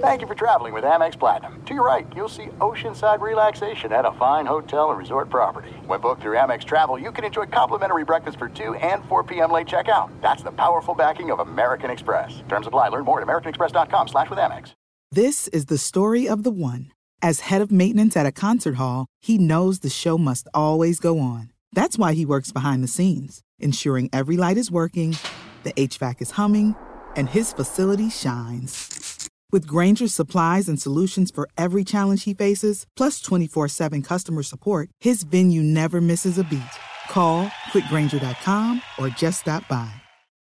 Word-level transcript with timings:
Thank 0.00 0.22
you 0.22 0.26
for 0.26 0.34
traveling 0.34 0.72
with 0.72 0.82
Amex 0.82 1.18
Platinum. 1.18 1.62
To 1.66 1.74
your 1.74 1.84
right, 1.84 2.06
you'll 2.16 2.30
see 2.30 2.46
oceanside 2.58 3.20
relaxation 3.20 3.92
at 3.92 4.06
a 4.06 4.12
fine 4.12 4.46
hotel 4.46 4.88
and 4.88 4.98
resort 4.98 5.28
property. 5.28 5.72
When 5.86 6.00
booked 6.00 6.22
through 6.22 6.38
Amex 6.38 6.64
Travel, 6.64 6.98
you 6.98 7.12
can 7.12 7.22
enjoy 7.22 7.44
complimentary 7.44 8.06
breakfast 8.06 8.38
for 8.38 8.48
2 8.48 8.76
and 8.76 9.04
4 9.10 9.24
p.m. 9.24 9.52
late 9.52 9.66
checkout. 9.66 10.10
That's 10.22 10.42
the 10.42 10.52
powerful 10.52 10.94
backing 10.94 11.30
of 11.30 11.40
American 11.40 11.90
Express. 11.90 12.42
Terms 12.48 12.66
apply. 12.66 12.88
Learn 12.88 13.04
more 13.04 13.20
at 13.20 13.26
americanexpress.com 13.26 14.08
slash 14.08 14.30
with 14.30 14.38
Amex. 14.38 14.72
This 15.12 15.48
is 15.48 15.66
the 15.66 15.76
story 15.76 16.26
of 16.26 16.44
the 16.44 16.50
one. 16.50 16.92
As 17.20 17.40
head 17.40 17.60
of 17.60 17.70
maintenance 17.70 18.16
at 18.16 18.24
a 18.24 18.32
concert 18.32 18.76
hall, 18.76 19.04
he 19.20 19.36
knows 19.36 19.80
the 19.80 19.90
show 19.90 20.16
must 20.16 20.48
always 20.54 20.98
go 20.98 21.18
on. 21.18 21.52
That's 21.74 21.98
why 21.98 22.14
he 22.14 22.24
works 22.24 22.52
behind 22.52 22.82
the 22.82 22.88
scenes, 22.88 23.42
ensuring 23.58 24.08
every 24.14 24.38
light 24.38 24.56
is 24.56 24.70
working, 24.70 25.18
the 25.62 25.74
HVAC 25.74 26.22
is 26.22 26.30
humming, 26.30 26.74
and 27.16 27.28
his 27.28 27.52
facility 27.52 28.08
shines. 28.08 29.09
With 29.52 29.66
Grainger's 29.66 30.14
supplies 30.14 30.68
and 30.68 30.80
solutions 30.80 31.32
for 31.32 31.48
every 31.58 31.82
challenge 31.82 32.24
he 32.24 32.34
faces, 32.34 32.86
plus 32.96 33.20
24 33.20 33.68
7 33.68 34.02
customer 34.02 34.42
support, 34.42 34.90
his 35.00 35.24
venue 35.24 35.62
never 35.62 36.00
misses 36.00 36.38
a 36.38 36.44
beat. 36.44 36.62
Call 37.08 37.50
click 37.72 37.84
grainger.com 37.88 38.80
or 38.98 39.08
just 39.08 39.40
stop 39.40 39.66
by. 39.68 39.90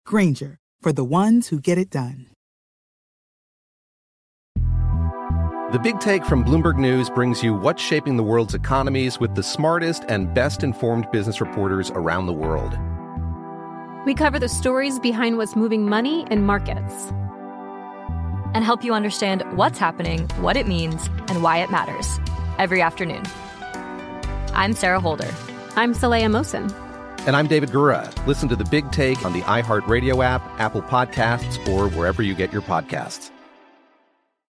Granger, 0.06 0.58
for 0.82 0.94
the 0.94 1.04
ones 1.04 1.48
who 1.48 1.60
get 1.60 1.78
it 1.78 1.90
done. 1.90 2.28
The 5.72 5.80
Big 5.82 6.02
Take 6.02 6.26
from 6.26 6.44
Bloomberg 6.44 6.78
News 6.78 7.10
brings 7.10 7.42
you 7.42 7.54
what's 7.54 7.82
shaping 7.82 8.18
the 8.18 8.24
world's 8.24 8.54
economies 8.54 9.20
with 9.20 9.36
the 9.36 9.44
smartest 9.44 10.04
and 10.10 10.34
best 10.34 10.64
informed 10.64 11.10
business 11.12 11.40
reporters 11.40 11.92
around 11.92 12.26
the 12.26 12.34
world. 12.34 12.78
We 14.06 14.14
cover 14.14 14.38
the 14.38 14.50
stories 14.50 15.00
behind 15.00 15.38
what's 15.38 15.56
moving 15.56 15.88
money 15.88 16.28
and 16.30 16.46
markets 16.46 17.14
and 18.54 18.64
help 18.64 18.84
you 18.84 18.94
understand 18.94 19.44
what's 19.58 19.80
happening, 19.80 20.28
what 20.40 20.58
it 20.58 20.68
means, 20.68 21.08
and 21.28 21.42
why 21.42 21.58
it 21.58 21.72
matters 21.72 22.20
every 22.58 22.82
afternoon. 22.82 23.24
I'm 24.54 24.74
Sarah 24.74 25.00
Holder. 25.00 25.34
I'm 25.76 25.94
Saleha 25.94 26.30
Mohsin. 26.30 26.72
And 27.28 27.36
I'm 27.36 27.48
David 27.48 27.70
Gura. 27.70 28.12
Listen 28.26 28.50
to 28.50 28.56
the 28.56 28.66
big 28.66 28.92
take 28.92 29.24
on 29.24 29.34
the 29.34 29.42
iHeartRadio 29.42 30.24
app, 30.24 30.42
Apple 30.60 30.82
Podcasts, 30.82 31.66
or 31.68 31.90
wherever 31.90 32.22
you 32.22 32.34
get 32.34 32.52
your 32.52 32.64
podcasts. 32.64 33.30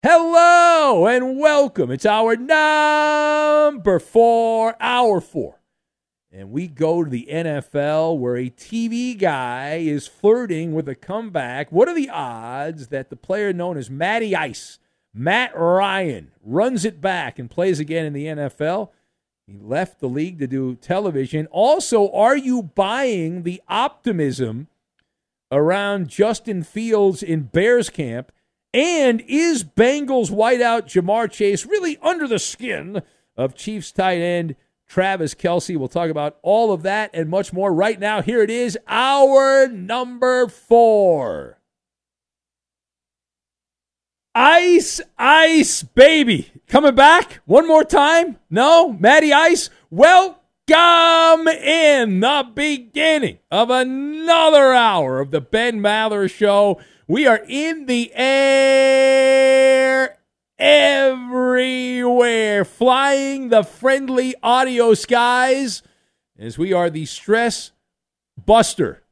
Hello 0.01 1.07
and 1.07 1.39
welcome. 1.39 1.91
It's 1.91 2.05
our 2.05 2.35
number 2.35 3.99
four, 3.99 4.75
hour 4.81 5.21
four. 5.21 5.62
And 6.35 6.49
we 6.49 6.67
go 6.67 7.03
to 7.03 7.09
the 7.11 7.27
NFL 7.31 8.17
where 8.17 8.35
a 8.35 8.49
TV 8.49 9.15
guy 9.15 9.75
is 9.75 10.07
flirting 10.07 10.73
with 10.73 10.89
a 10.89 10.95
comeback. 10.95 11.71
What 11.71 11.87
are 11.87 11.93
the 11.93 12.09
odds 12.09 12.87
that 12.87 13.11
the 13.11 13.15
player 13.15 13.53
known 13.53 13.77
as 13.77 13.91
Matty 13.91 14.35
Ice, 14.35 14.79
Matt 15.13 15.55
Ryan, 15.55 16.31
runs 16.43 16.85
it 16.85 16.99
back 16.99 17.37
and 17.37 17.51
plays 17.51 17.79
again 17.79 18.07
in 18.07 18.13
the 18.13 18.25
NFL? 18.25 18.89
He 19.45 19.59
left 19.59 19.99
the 19.99 20.09
league 20.09 20.39
to 20.39 20.47
do 20.47 20.73
television. 20.73 21.45
Also, 21.51 22.11
are 22.11 22.35
you 22.35 22.63
buying 22.63 23.43
the 23.43 23.61
optimism 23.67 24.69
around 25.51 26.07
Justin 26.07 26.63
Fields 26.63 27.21
in 27.21 27.43
Bears 27.43 27.91
camp? 27.91 28.31
And 28.73 29.21
is 29.27 29.63
Bengals 29.63 30.31
wideout 30.31 30.85
Ja'Marr 30.85 31.29
Chase 31.29 31.67
really 31.67 31.99
under 32.01 32.27
the 32.27 32.39
skin 32.39 33.03
of 33.37 33.53
Chiefs 33.53 33.91
tight 33.91 34.17
end 34.17 34.55
Travis 34.93 35.33
Kelce. 35.33 35.75
We'll 35.75 35.87
talk 35.87 36.11
about 36.11 36.37
all 36.43 36.71
of 36.71 36.83
that 36.83 37.09
and 37.15 37.27
much 37.27 37.51
more 37.51 37.73
right 37.73 37.99
now. 37.99 38.21
Here 38.21 38.43
it 38.43 38.51
is, 38.51 38.77
our 38.87 39.67
number 39.67 40.47
four. 40.47 41.57
Ice, 44.35 45.01
Ice, 45.17 45.81
baby. 45.81 46.51
Coming 46.67 46.93
back 46.93 47.41
one 47.45 47.67
more 47.67 47.83
time? 47.83 48.37
No? 48.51 48.93
Matty 48.93 49.33
Ice? 49.33 49.71
Welcome 49.89 51.47
in 51.47 52.19
the 52.19 52.47
beginning 52.53 53.39
of 53.49 53.71
another 53.71 54.73
hour 54.73 55.19
of 55.19 55.31
the 55.31 55.41
Ben 55.41 55.79
Maller 55.79 56.29
Show. 56.29 56.79
We 57.07 57.25
are 57.25 57.41
in 57.47 57.87
the 57.87 58.11
air 58.13 60.19
everywhere, 60.63 62.63
flying 62.63 63.49
the 63.49 63.63
friendly 63.63 64.33
audio 64.41 64.93
skies 64.93 65.83
as 66.39 66.57
we 66.57 66.71
are 66.71 66.89
the 66.89 67.05
stress 67.05 67.71
buster, 68.45 69.03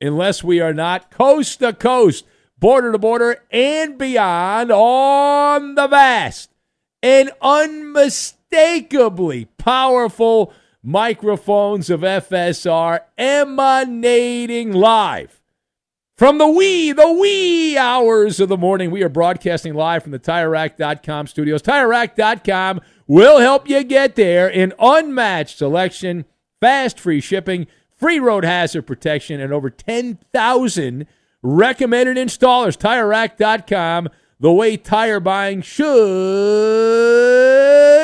unless 0.00 0.42
we 0.42 0.60
are 0.60 0.74
not 0.74 1.08
coast 1.08 1.60
to 1.60 1.72
coast, 1.72 2.24
border 2.58 2.90
to 2.90 2.98
border, 2.98 3.44
and 3.52 3.96
beyond 3.96 4.72
on 4.72 5.76
the 5.76 5.86
vast 5.86 6.50
and 7.00 7.30
unmistakably 7.40 9.44
powerful 9.58 10.52
microphones 10.82 11.90
of 11.90 12.00
FSR 12.00 13.02
emanating 13.16 14.72
live 14.72 15.41
from 16.22 16.38
the 16.38 16.46
wee, 16.46 16.92
the 16.92 17.12
wee 17.12 17.76
hours 17.76 18.38
of 18.38 18.48
the 18.48 18.56
morning, 18.56 18.92
we 18.92 19.02
are 19.02 19.08
broadcasting 19.08 19.74
live 19.74 20.04
from 20.04 20.12
the 20.12 20.20
TireRack.com 20.20 21.26
studios. 21.26 21.62
TireRack.com 21.62 22.80
will 23.08 23.40
help 23.40 23.68
you 23.68 23.82
get 23.82 24.14
there 24.14 24.48
in 24.48 24.72
unmatched 24.78 25.58
selection, 25.58 26.24
fast 26.60 27.00
free 27.00 27.20
shipping, 27.20 27.66
free 27.96 28.20
road 28.20 28.44
hazard 28.44 28.82
protection, 28.82 29.40
and 29.40 29.52
over 29.52 29.68
10,000 29.68 31.06
recommended 31.42 32.16
installers. 32.16 32.78
TireRack.com, 32.78 34.08
the 34.38 34.52
way 34.52 34.76
tire 34.76 35.18
buying 35.18 35.60
should 35.60 35.82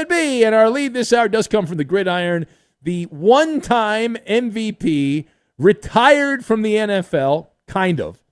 be. 0.08 0.44
And 0.44 0.56
our 0.56 0.68
lead 0.68 0.92
this 0.92 1.12
hour 1.12 1.28
does 1.28 1.46
come 1.46 1.66
from 1.66 1.76
the 1.76 1.84
gridiron, 1.84 2.46
the 2.82 3.04
one 3.04 3.60
time 3.60 4.16
MVP, 4.28 5.26
retired 5.56 6.44
from 6.44 6.62
the 6.62 6.74
NFL 6.74 7.46
kind 7.68 8.00
of, 8.00 8.22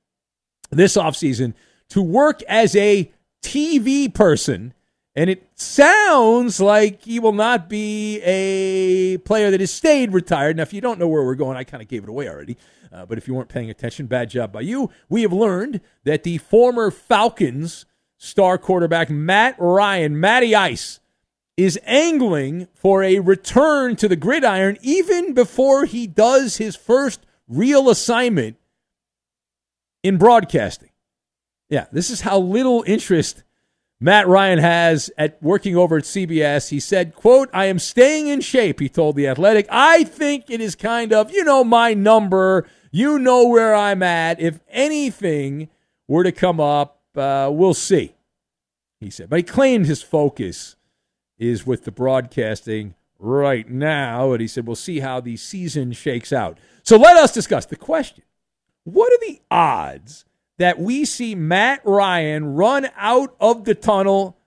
this 0.70 0.96
offseason 0.96 1.54
to 1.90 2.02
work 2.02 2.42
as 2.44 2.74
a 2.74 3.12
TV 3.42 4.12
person. 4.12 4.74
And 5.14 5.30
it 5.30 5.48
sounds 5.54 6.60
like 6.60 7.02
he 7.02 7.20
will 7.20 7.32
not 7.32 7.70
be 7.70 8.20
a 8.22 9.16
player 9.18 9.50
that 9.50 9.60
has 9.60 9.72
stayed 9.72 10.12
retired. 10.12 10.56
Now, 10.56 10.64
if 10.64 10.74
you 10.74 10.82
don't 10.82 10.98
know 10.98 11.08
where 11.08 11.24
we're 11.24 11.36
going, 11.36 11.56
I 11.56 11.64
kind 11.64 11.82
of 11.82 11.88
gave 11.88 12.02
it 12.02 12.08
away 12.08 12.28
already. 12.28 12.58
Uh, 12.92 13.06
but 13.06 13.16
if 13.16 13.26
you 13.26 13.34
weren't 13.34 13.48
paying 13.48 13.70
attention, 13.70 14.06
bad 14.06 14.28
job 14.28 14.52
by 14.52 14.60
you. 14.60 14.90
We 15.08 15.22
have 15.22 15.32
learned 15.32 15.80
that 16.04 16.22
the 16.22 16.38
former 16.38 16.90
Falcons 16.90 17.86
star 18.18 18.58
quarterback, 18.58 19.08
Matt 19.08 19.56
Ryan, 19.58 20.20
Matty 20.20 20.54
Ice, 20.54 21.00
is 21.56 21.78
angling 21.86 22.68
for 22.74 23.02
a 23.02 23.20
return 23.20 23.96
to 23.96 24.08
the 24.08 24.16
gridiron 24.16 24.76
even 24.82 25.32
before 25.32 25.86
he 25.86 26.06
does 26.06 26.58
his 26.58 26.76
first 26.76 27.20
real 27.48 27.88
assignment 27.88 28.56
in 30.06 30.18
broadcasting. 30.18 30.90
Yeah, 31.68 31.86
this 31.90 32.10
is 32.10 32.20
how 32.20 32.38
little 32.38 32.84
interest 32.86 33.42
Matt 33.98 34.28
Ryan 34.28 34.58
has 34.60 35.10
at 35.18 35.42
working 35.42 35.76
over 35.76 35.96
at 35.96 36.04
CBS. 36.04 36.68
He 36.68 36.78
said, 36.78 37.14
quote, 37.14 37.48
I 37.52 37.64
am 37.66 37.80
staying 37.80 38.28
in 38.28 38.40
shape, 38.40 38.78
he 38.78 38.88
told 38.88 39.16
The 39.16 39.26
Athletic. 39.26 39.66
I 39.68 40.04
think 40.04 40.44
it 40.48 40.60
is 40.60 40.76
kind 40.76 41.12
of, 41.12 41.32
you 41.32 41.42
know, 41.42 41.64
my 41.64 41.92
number. 41.92 42.68
You 42.92 43.18
know 43.18 43.48
where 43.48 43.74
I'm 43.74 44.02
at. 44.02 44.40
If 44.40 44.60
anything 44.68 45.70
were 46.06 46.22
to 46.22 46.32
come 46.32 46.60
up, 46.60 47.00
uh, 47.16 47.50
we'll 47.52 47.74
see, 47.74 48.14
he 49.00 49.10
said. 49.10 49.28
But 49.28 49.40
he 49.40 49.42
claimed 49.42 49.86
his 49.86 50.02
focus 50.02 50.76
is 51.36 51.66
with 51.66 51.84
the 51.84 51.90
broadcasting 51.90 52.94
right 53.18 53.68
now. 53.68 54.32
And 54.32 54.40
he 54.40 54.46
said, 54.46 54.66
we'll 54.66 54.76
see 54.76 55.00
how 55.00 55.20
the 55.20 55.36
season 55.36 55.92
shakes 55.92 56.32
out. 56.32 56.58
So 56.84 56.96
let 56.96 57.16
us 57.16 57.32
discuss 57.32 57.66
the 57.66 57.76
question 57.76 58.22
what 58.86 59.12
are 59.12 59.26
the 59.26 59.40
odds 59.50 60.24
that 60.58 60.78
we 60.78 61.04
see 61.04 61.34
Matt 61.34 61.80
Ryan 61.84 62.54
run 62.54 62.88
out 62.96 63.34
of 63.40 63.64
the 63.64 63.74
tunnel 63.74 64.38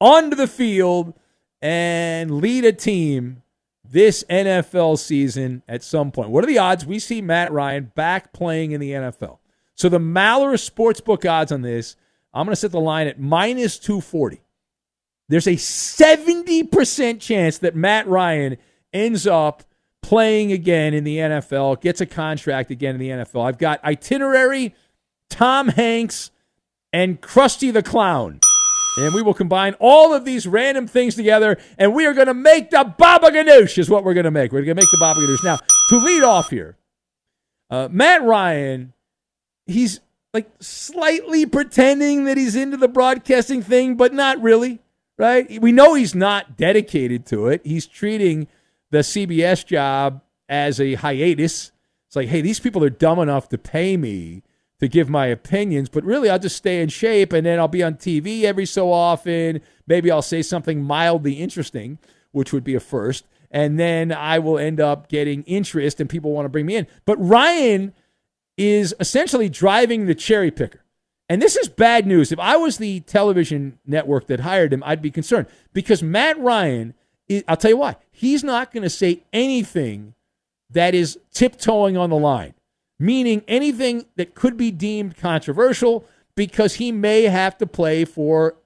onto 0.00 0.36
the 0.36 0.46
field 0.46 1.14
and 1.60 2.40
lead 2.40 2.64
a 2.64 2.72
team 2.72 3.42
this 3.84 4.24
NFL 4.30 4.98
season 4.98 5.64
at 5.66 5.82
some 5.82 6.12
point? 6.12 6.30
What 6.30 6.44
are 6.44 6.46
the 6.46 6.58
odds 6.58 6.86
we 6.86 7.00
see 7.00 7.20
Matt 7.20 7.50
Ryan 7.50 7.90
back 7.96 8.32
playing 8.32 8.70
in 8.70 8.80
the 8.80 8.92
NFL? 8.92 9.38
So 9.74 9.88
the 9.88 9.98
Maller 9.98 10.54
Sportsbook 10.54 11.28
odds 11.28 11.50
on 11.50 11.62
this 11.62 11.96
I'm 12.32 12.46
going 12.46 12.52
to 12.52 12.56
set 12.56 12.70
the 12.70 12.78
line 12.78 13.08
at 13.08 13.18
minus 13.18 13.80
240. 13.80 14.40
There's 15.28 15.48
a 15.48 15.56
70% 15.56 17.20
chance 17.20 17.58
that 17.58 17.74
Matt 17.74 18.06
Ryan 18.06 18.58
ends 18.92 19.26
up 19.26 19.64
playing 20.02 20.52
again 20.52 20.94
in 20.94 21.04
the 21.04 21.18
NFL, 21.18 21.80
gets 21.80 22.00
a 22.00 22.06
contract 22.06 22.70
again 22.70 22.94
in 22.94 23.00
the 23.00 23.08
NFL. 23.08 23.46
I've 23.46 23.58
got 23.58 23.82
itinerary, 23.84 24.74
Tom 25.28 25.68
Hanks, 25.68 26.30
and 26.92 27.20
Krusty 27.20 27.72
the 27.72 27.82
Clown. 27.82 28.40
And 28.98 29.14
we 29.14 29.22
will 29.22 29.34
combine 29.34 29.74
all 29.78 30.12
of 30.12 30.24
these 30.24 30.46
random 30.46 30.86
things 30.86 31.14
together, 31.14 31.58
and 31.78 31.94
we 31.94 32.06
are 32.06 32.12
going 32.12 32.26
to 32.26 32.34
make 32.34 32.70
the 32.70 32.92
Baba 32.98 33.30
Ganoush, 33.30 33.78
is 33.78 33.88
what 33.88 34.04
we're 34.04 34.14
going 34.14 34.24
to 34.24 34.30
make. 34.30 34.52
We're 34.52 34.62
going 34.62 34.76
to 34.76 34.82
make 34.82 34.90
the 34.90 34.98
Baba 34.98 35.20
Ganoush. 35.20 35.44
Now, 35.44 35.58
to 35.90 35.96
lead 35.98 36.24
off 36.24 36.50
here, 36.50 36.76
uh, 37.70 37.88
Matt 37.90 38.22
Ryan, 38.22 38.92
he's 39.66 40.00
like 40.34 40.50
slightly 40.60 41.46
pretending 41.46 42.24
that 42.24 42.36
he's 42.36 42.56
into 42.56 42.76
the 42.76 42.88
broadcasting 42.88 43.62
thing, 43.62 43.96
but 43.96 44.12
not 44.12 44.40
really, 44.42 44.80
right? 45.16 45.60
We 45.60 45.72
know 45.72 45.94
he's 45.94 46.14
not 46.14 46.56
dedicated 46.56 47.26
to 47.26 47.48
it. 47.48 47.62
He's 47.64 47.86
treating 47.86 48.48
the 48.90 48.98
CBS 48.98 49.64
job 49.64 50.22
as 50.48 50.80
a 50.80 50.94
hiatus. 50.94 51.72
It's 52.08 52.16
like, 52.16 52.28
hey, 52.28 52.40
these 52.40 52.60
people 52.60 52.84
are 52.84 52.90
dumb 52.90 53.18
enough 53.18 53.48
to 53.50 53.58
pay 53.58 53.96
me 53.96 54.42
to 54.80 54.88
give 54.88 55.08
my 55.08 55.26
opinions, 55.26 55.88
but 55.88 56.04
really 56.04 56.30
I'll 56.30 56.38
just 56.38 56.56
stay 56.56 56.80
in 56.82 56.88
shape 56.88 57.32
and 57.32 57.46
then 57.46 57.58
I'll 57.58 57.68
be 57.68 57.82
on 57.82 57.94
TV 57.94 58.44
every 58.44 58.66
so 58.66 58.90
often. 58.90 59.60
Maybe 59.86 60.10
I'll 60.10 60.22
say 60.22 60.42
something 60.42 60.82
mildly 60.82 61.34
interesting, 61.34 61.98
which 62.32 62.52
would 62.52 62.64
be 62.64 62.74
a 62.74 62.80
first. 62.80 63.26
And 63.50 63.78
then 63.78 64.10
I 64.10 64.38
will 64.38 64.58
end 64.58 64.80
up 64.80 65.08
getting 65.08 65.42
interest 65.42 66.00
and 66.00 66.08
people 66.08 66.32
want 66.32 66.46
to 66.46 66.50
bring 66.50 66.66
me 66.66 66.76
in. 66.76 66.86
But 67.04 67.16
Ryan 67.18 67.92
is 68.56 68.94
essentially 68.98 69.48
driving 69.48 70.06
the 70.06 70.14
cherry 70.14 70.50
picker. 70.50 70.82
And 71.28 71.40
this 71.40 71.56
is 71.56 71.68
bad 71.68 72.06
news. 72.06 72.32
If 72.32 72.40
I 72.40 72.56
was 72.56 72.78
the 72.78 73.00
television 73.00 73.78
network 73.86 74.26
that 74.26 74.40
hired 74.40 74.72
him, 74.72 74.82
I'd 74.84 75.02
be 75.02 75.10
concerned 75.10 75.46
because 75.72 76.02
Matt 76.02 76.38
Ryan, 76.38 76.94
I'll 77.46 77.56
tell 77.56 77.70
you 77.70 77.76
why, 77.76 77.96
he's 78.10 78.42
not 78.42 78.72
going 78.72 78.82
to 78.82 78.90
say 78.90 79.22
anything 79.32 80.14
that 80.70 80.94
is 80.94 81.18
tiptoeing 81.32 81.96
on 81.96 82.10
the 82.10 82.16
line 82.16 82.54
meaning 83.00 83.42
anything 83.48 84.04
that 84.16 84.34
could 84.34 84.56
be 84.56 84.70
deemed 84.70 85.16
controversial 85.16 86.04
because 86.36 86.74
he 86.74 86.92
may 86.92 87.22
have 87.22 87.56
to 87.58 87.66
play 87.66 88.04
for 88.04 88.56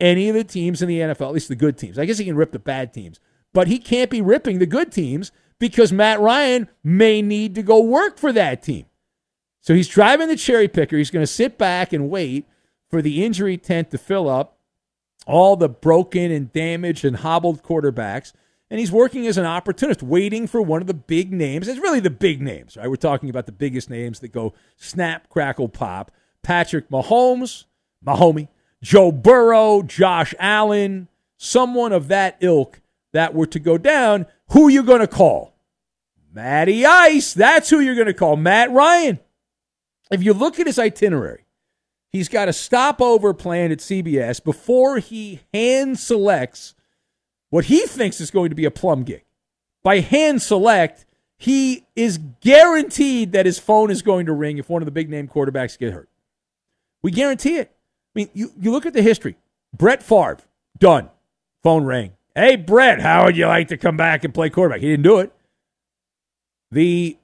any 0.00 0.28
of 0.28 0.34
the 0.34 0.44
teams 0.44 0.82
in 0.82 0.88
the 0.88 0.98
NFL, 0.98 1.28
at 1.28 1.32
least 1.32 1.48
the 1.48 1.54
good 1.54 1.78
teams. 1.78 1.98
I 1.98 2.04
guess 2.04 2.18
he 2.18 2.24
can 2.24 2.36
rip 2.36 2.50
the 2.50 2.58
bad 2.58 2.92
teams, 2.92 3.20
but 3.54 3.68
he 3.68 3.78
can't 3.78 4.10
be 4.10 4.20
ripping 4.20 4.58
the 4.58 4.66
good 4.66 4.90
teams 4.90 5.30
because 5.60 5.92
Matt 5.92 6.20
Ryan 6.20 6.68
may 6.82 7.22
need 7.22 7.54
to 7.54 7.62
go 7.62 7.80
work 7.80 8.18
for 8.18 8.32
that 8.32 8.62
team. 8.62 8.86
So 9.60 9.74
he's 9.74 9.88
driving 9.88 10.28
the 10.28 10.36
cherry 10.36 10.68
picker. 10.68 10.98
He's 10.98 11.12
going 11.12 11.22
to 11.22 11.32
sit 11.32 11.56
back 11.56 11.92
and 11.92 12.10
wait 12.10 12.46
for 12.90 13.00
the 13.00 13.24
injury 13.24 13.56
tent 13.56 13.92
to 13.92 13.98
fill 13.98 14.28
up 14.28 14.53
all 15.26 15.56
the 15.56 15.68
broken 15.68 16.30
and 16.30 16.52
damaged 16.52 17.04
and 17.04 17.16
hobbled 17.16 17.62
quarterbacks 17.62 18.32
and 18.70 18.80
he's 18.80 18.90
working 18.90 19.26
as 19.26 19.38
an 19.38 19.44
opportunist, 19.44 20.02
waiting 20.02 20.46
for 20.46 20.60
one 20.60 20.80
of 20.80 20.86
the 20.86 20.94
big 20.94 21.32
names. 21.32 21.68
It's 21.68 21.78
really 21.78 22.00
the 22.00 22.10
big 22.10 22.40
names, 22.40 22.76
right? 22.76 22.88
We're 22.88 22.96
talking 22.96 23.30
about 23.30 23.46
the 23.46 23.52
biggest 23.52 23.90
names 23.90 24.20
that 24.20 24.32
go 24.32 24.54
snap, 24.76 25.28
crackle, 25.28 25.68
pop. 25.68 26.10
Patrick 26.42 26.90
Mahomes, 26.90 27.64
Mahomie, 28.04 28.48
Joe 28.82 29.12
Burrow, 29.12 29.82
Josh 29.82 30.34
Allen, 30.38 31.08
someone 31.36 31.92
of 31.92 32.08
that 32.08 32.36
ilk 32.40 32.80
that 33.12 33.32
were 33.32 33.46
to 33.46 33.58
go 33.58 33.78
down. 33.78 34.26
Who 34.50 34.66
are 34.66 34.70
you 34.70 34.82
going 34.82 35.00
to 35.00 35.06
call? 35.06 35.54
Matty 36.32 36.84
Ice. 36.84 37.32
That's 37.32 37.70
who 37.70 37.80
you're 37.80 37.94
going 37.94 38.08
to 38.08 38.12
call. 38.12 38.36
Matt 38.36 38.72
Ryan. 38.72 39.20
If 40.10 40.22
you 40.22 40.34
look 40.34 40.58
at 40.58 40.66
his 40.66 40.78
itinerary, 40.78 41.43
he's 42.14 42.28
got 42.28 42.48
a 42.48 42.52
stopover 42.52 43.34
plan 43.34 43.72
at 43.72 43.78
CBS 43.78 44.42
before 44.42 44.98
he 44.98 45.40
hand 45.52 45.98
selects 45.98 46.74
what 47.50 47.66
he 47.66 47.80
thinks 47.86 48.20
is 48.20 48.30
going 48.30 48.50
to 48.50 48.54
be 48.54 48.64
a 48.64 48.70
plum 48.70 49.02
gig. 49.02 49.24
By 49.82 50.00
hand 50.00 50.40
select, 50.40 51.04
he 51.36 51.86
is 51.94 52.18
guaranteed 52.40 53.32
that 53.32 53.46
his 53.46 53.58
phone 53.58 53.90
is 53.90 54.00
going 54.00 54.26
to 54.26 54.32
ring 54.32 54.58
if 54.58 54.70
one 54.70 54.80
of 54.80 54.86
the 54.86 54.92
big 54.92 55.10
name 55.10 55.28
quarterbacks 55.28 55.78
get 55.78 55.92
hurt. 55.92 56.08
We 57.02 57.10
guarantee 57.10 57.56
it. 57.56 57.70
I 58.14 58.20
mean, 58.20 58.30
you, 58.32 58.52
you 58.58 58.70
look 58.70 58.86
at 58.86 58.94
the 58.94 59.02
history. 59.02 59.36
Brett 59.76 60.02
Favre, 60.02 60.38
done. 60.78 61.10
Phone 61.62 61.84
rang. 61.84 62.12
Hey, 62.34 62.56
Brett, 62.56 63.00
how 63.00 63.24
would 63.24 63.36
you 63.36 63.46
like 63.46 63.68
to 63.68 63.76
come 63.76 63.96
back 63.96 64.24
and 64.24 64.32
play 64.32 64.50
quarterback? 64.50 64.80
He 64.80 64.88
didn't 64.88 65.02
do 65.02 65.18
it. 65.18 65.32
The 66.70 67.18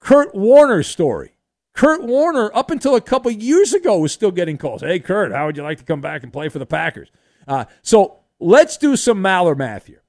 Kurt 0.00 0.34
Warner 0.34 0.82
story. 0.82 1.35
Kurt 1.76 2.02
Warner, 2.02 2.50
up 2.54 2.70
until 2.70 2.96
a 2.96 3.02
couple 3.02 3.30
years 3.30 3.74
ago, 3.74 3.98
was 3.98 4.10
still 4.10 4.30
getting 4.30 4.56
calls. 4.56 4.80
Hey, 4.80 4.98
Kurt, 4.98 5.30
how 5.30 5.44
would 5.44 5.58
you 5.58 5.62
like 5.62 5.76
to 5.78 5.84
come 5.84 6.00
back 6.00 6.22
and 6.22 6.32
play 6.32 6.48
for 6.48 6.58
the 6.58 6.66
Packers? 6.66 7.10
Uh, 7.46 7.66
so 7.82 8.20
let's 8.40 8.78
do 8.78 8.96
some 8.96 9.22
Maller 9.22 9.56
math 9.56 9.86
here. 9.86 10.02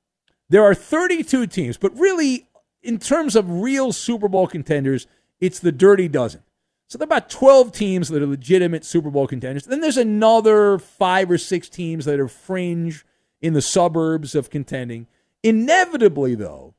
There 0.50 0.64
are 0.64 0.74
32 0.74 1.46
teams, 1.48 1.76
but 1.76 1.94
really, 2.00 2.48
in 2.82 3.00
terms 3.00 3.36
of 3.36 3.62
real 3.62 3.92
Super 3.92 4.30
Bowl 4.30 4.48
contenders, 4.48 5.08
it's 5.42 5.60
the 5.60 5.74
dirty 5.74 6.08
dozen. 6.08 6.42
So 6.88 6.98
there 6.98 7.06
are 7.06 7.12
about 7.12 7.30
12 7.30 7.74
teams 7.74 8.08
that 8.08 8.24
are 8.24 8.28
legitimate 8.28 8.86
Super 8.86 9.10
Bowl 9.10 9.28
contenders. 9.28 9.66
Then 9.66 9.82
there's 9.82 9.98
another 9.98 10.80
five 10.80 11.30
or 11.30 11.38
six 11.38 11.68
teams 11.68 12.06
that 12.06 12.18
are 12.18 12.30
fringe 12.30 13.06
in 13.42 13.52
the 13.52 13.62
suburbs 13.62 14.36
of 14.36 14.50
contending. 14.50 15.08
Inevitably, 15.44 16.36
though, 16.36 16.76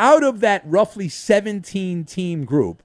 out 0.00 0.24
of 0.24 0.40
that 0.40 0.62
roughly 0.66 1.08
17 1.08 2.04
team 2.04 2.44
group, 2.44 2.82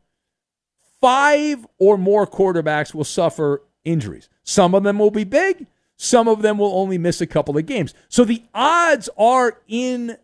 five 1.01 1.65
or 1.77 1.97
more 1.97 2.27
quarterbacks 2.27 2.93
will 2.93 3.03
suffer 3.03 3.63
injuries. 3.83 4.29
Some 4.43 4.75
of 4.75 4.83
them 4.83 4.99
will 4.99 5.11
be 5.11 5.23
big, 5.23 5.67
some 5.97 6.27
of 6.27 6.41
them 6.41 6.57
will 6.57 6.73
only 6.73 6.97
miss 6.97 7.21
a 7.21 7.27
couple 7.27 7.57
of 7.57 7.65
games. 7.65 7.93
So 8.09 8.23
the 8.23 8.43
odds 8.53 9.09
are 9.17 9.59
in 9.67 10.17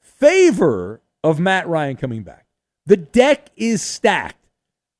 favor 0.00 1.00
of 1.22 1.40
Matt 1.40 1.66
Ryan 1.66 1.96
coming 1.96 2.22
back. 2.22 2.46
The 2.86 2.96
deck 2.96 3.50
is 3.56 3.82
stacked 3.82 4.46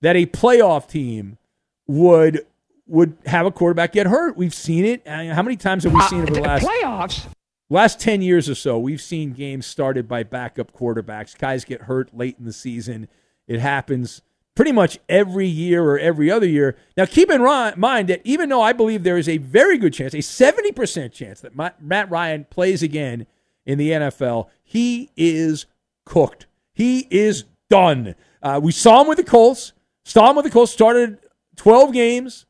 that 0.01 0.17
a 0.17 0.27
playoff 0.27 0.89
team 0.89 1.39
would 1.87 2.47
would 2.87 3.17
have 3.27 3.47
a 3.47 3.51
quarterback 3.51 3.93
get 3.93 4.07
hurt. 4.07 4.37
We've 4.37 4.55
seen 4.55 4.85
it. 4.85 5.07
Uh, 5.07 5.35
how 5.35 5.43
many 5.43 5.57
times 5.57 5.85
have 5.85 5.93
we 5.93 6.01
uh, 6.01 6.09
seen 6.09 6.21
it 6.21 6.31
over 6.31 6.35
the 6.35 6.41
last 6.43 6.67
playoffs? 6.67 7.27
Last 7.71 7.99
10 7.99 8.21
years 8.21 8.51
or 8.51 8.55
so, 8.55 8.79
we've 8.79 9.01
seen 9.01 9.33
games 9.33 9.65
started 9.65 10.07
by 10.07 10.23
backup 10.23 10.73
quarterbacks. 10.73 11.37
Guys 11.37 11.65
get 11.65 11.83
hurt 11.83 12.15
late 12.15 12.37
in 12.39 12.45
the 12.45 12.53
season. 12.53 13.09
It 13.49 13.61
happens 13.61 14.21
pretty 14.55 14.73
much 14.73 14.99
every 15.09 15.47
year 15.47 15.83
or 15.83 15.99
every 15.99 16.31
other 16.31 16.47
year. 16.47 16.77
Now, 16.97 17.07
keep 17.07 17.31
in 17.31 17.43
mind 17.43 18.09
that 18.09 18.21
even 18.25 18.49
though 18.49 18.63
I 18.63 18.73
believe 18.73 19.03
there 19.03 19.19
is 19.19 19.29
a 19.29 19.39
very 19.39 19.79
good 19.79 19.93
chance, 19.93 20.15
a 20.15 20.19
70% 20.19 21.13
chance 21.13 21.41
that 21.41 21.57
Matt 21.81 22.11
Ryan 22.11 22.45
plays 22.45 22.83
again 22.83 23.27
in 23.67 23.79
the 23.79 23.91
NFL, 23.91 24.49
he 24.63 25.11
is 25.17 25.67
cooked. 26.05 26.47
He 26.73 27.07
is 27.11 27.45
done. 27.69 28.15
Uh, 28.43 28.61
we 28.63 28.73
saw 28.73 29.01
him 29.01 29.09
with 29.09 29.19
the 29.19 29.25
Colts. 29.25 29.73
Saw 30.05 30.31
him 30.31 30.37
with 30.37 30.45
the 30.45 30.51
Colts. 30.51 30.73
Started 30.73 31.19
12 31.57 31.93
games. 31.93 32.47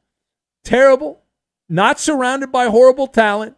Terrible. 0.62 1.23
Not 1.68 1.99
surrounded 1.99 2.52
by 2.52 2.66
horrible 2.66 3.06
talent. 3.06 3.56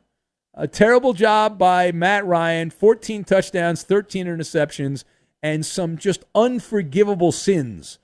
A 0.54 0.68
terrible 0.68 1.12
job 1.12 1.58
by 1.58 1.92
Matt 1.92 2.24
Ryan. 2.24 2.70
14 2.70 3.24
touchdowns, 3.24 3.82
13 3.82 4.26
interceptions, 4.26 5.04
and 5.42 5.66
some 5.66 5.96
just 5.96 6.24
unforgivable 6.34 7.32
sins 7.32 7.98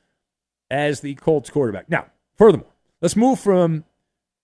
as 0.72 1.00
the 1.00 1.14
Colts 1.14 1.50
quarterback. 1.50 1.88
Now, 1.90 2.06
furthermore, 2.34 2.72
let's 3.02 3.14
move 3.14 3.38
from 3.38 3.84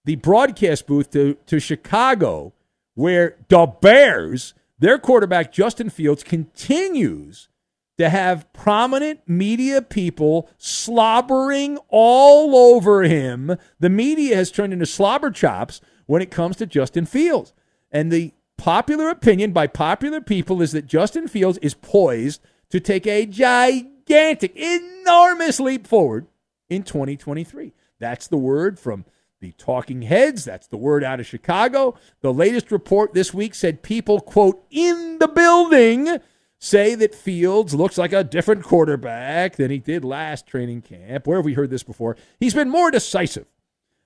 the 0.04 0.16
broadcast 0.16 0.86
booth 0.86 1.10
to, 1.12 1.34
to 1.46 1.58
Chicago, 1.58 2.52
where 2.94 3.36
the 3.48 3.66
Bears, 3.66 4.52
their 4.78 4.98
quarterback, 4.98 5.50
Justin 5.50 5.88
Fields, 5.88 6.22
continues 6.22 7.48
to 7.96 8.10
have 8.10 8.52
prominent 8.52 9.20
media 9.26 9.80
people 9.82 10.48
slobbering 10.58 11.78
all 11.88 12.54
over 12.54 13.02
him. 13.02 13.56
The 13.80 13.90
media 13.90 14.36
has 14.36 14.52
turned 14.52 14.72
into 14.72 14.86
slobber 14.86 15.30
chops 15.30 15.80
when 16.06 16.22
it 16.22 16.30
comes 16.30 16.56
to 16.56 16.66
Justin 16.66 17.06
Fields. 17.06 17.54
And 17.90 18.12
the 18.12 18.34
popular 18.58 19.08
opinion 19.08 19.52
by 19.52 19.66
popular 19.66 20.20
people 20.20 20.60
is 20.60 20.72
that 20.72 20.86
Justin 20.86 21.26
Fields 21.26 21.58
is 21.58 21.74
poised 21.74 22.42
to 22.70 22.80
take 22.80 23.06
a 23.06 23.24
gigantic 23.24 23.97
gigantic, 24.08 24.56
enormous 24.56 25.60
leap 25.60 25.86
forward 25.86 26.26
in 26.68 26.82
2023. 26.82 27.72
That's 27.98 28.26
the 28.26 28.36
word 28.36 28.78
from 28.78 29.04
the 29.40 29.52
talking 29.52 30.02
heads. 30.02 30.44
That's 30.44 30.66
the 30.66 30.76
word 30.76 31.04
out 31.04 31.20
of 31.20 31.26
Chicago. 31.26 31.96
The 32.20 32.32
latest 32.32 32.72
report 32.72 33.14
this 33.14 33.32
week 33.32 33.54
said 33.54 33.82
people, 33.82 34.20
quote, 34.20 34.64
in 34.70 35.18
the 35.18 35.28
building 35.28 36.18
say 36.58 36.96
that 36.96 37.14
Fields 37.14 37.72
looks 37.74 37.98
like 37.98 38.12
a 38.12 38.24
different 38.24 38.64
quarterback 38.64 39.56
than 39.56 39.70
he 39.70 39.78
did 39.78 40.04
last 40.04 40.46
training 40.46 40.82
camp. 40.82 41.26
Where 41.26 41.38
have 41.38 41.44
we 41.44 41.54
heard 41.54 41.70
this 41.70 41.84
before? 41.84 42.16
He's 42.40 42.54
been 42.54 42.68
more 42.68 42.90
decisive. 42.90 43.46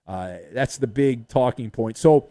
Uh, 0.06 0.37
that's 0.52 0.76
the 0.76 0.87
big 0.87 1.28
talking 1.28 1.71
point. 1.71 1.97
So 1.97 2.28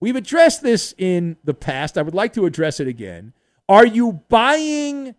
we've 0.00 0.16
addressed 0.16 0.62
this 0.62 0.94
in 0.96 1.36
the 1.44 1.52
past. 1.52 1.98
I 1.98 2.02
would 2.02 2.14
like 2.14 2.32
to 2.34 2.46
address 2.46 2.80
it 2.80 2.88
again. 2.88 3.34
Are 3.68 3.86
you 3.86 4.22
buying 4.28 5.14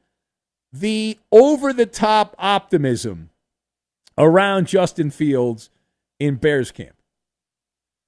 the 0.74 1.20
over 1.32 1.72
the 1.72 1.86
top 1.86 2.36
optimism 2.40 3.30
around 4.18 4.68
Justin 4.68 5.12
Fields 5.12 5.70
in 6.20 6.36
Bears 6.36 6.72
camp. 6.72 6.96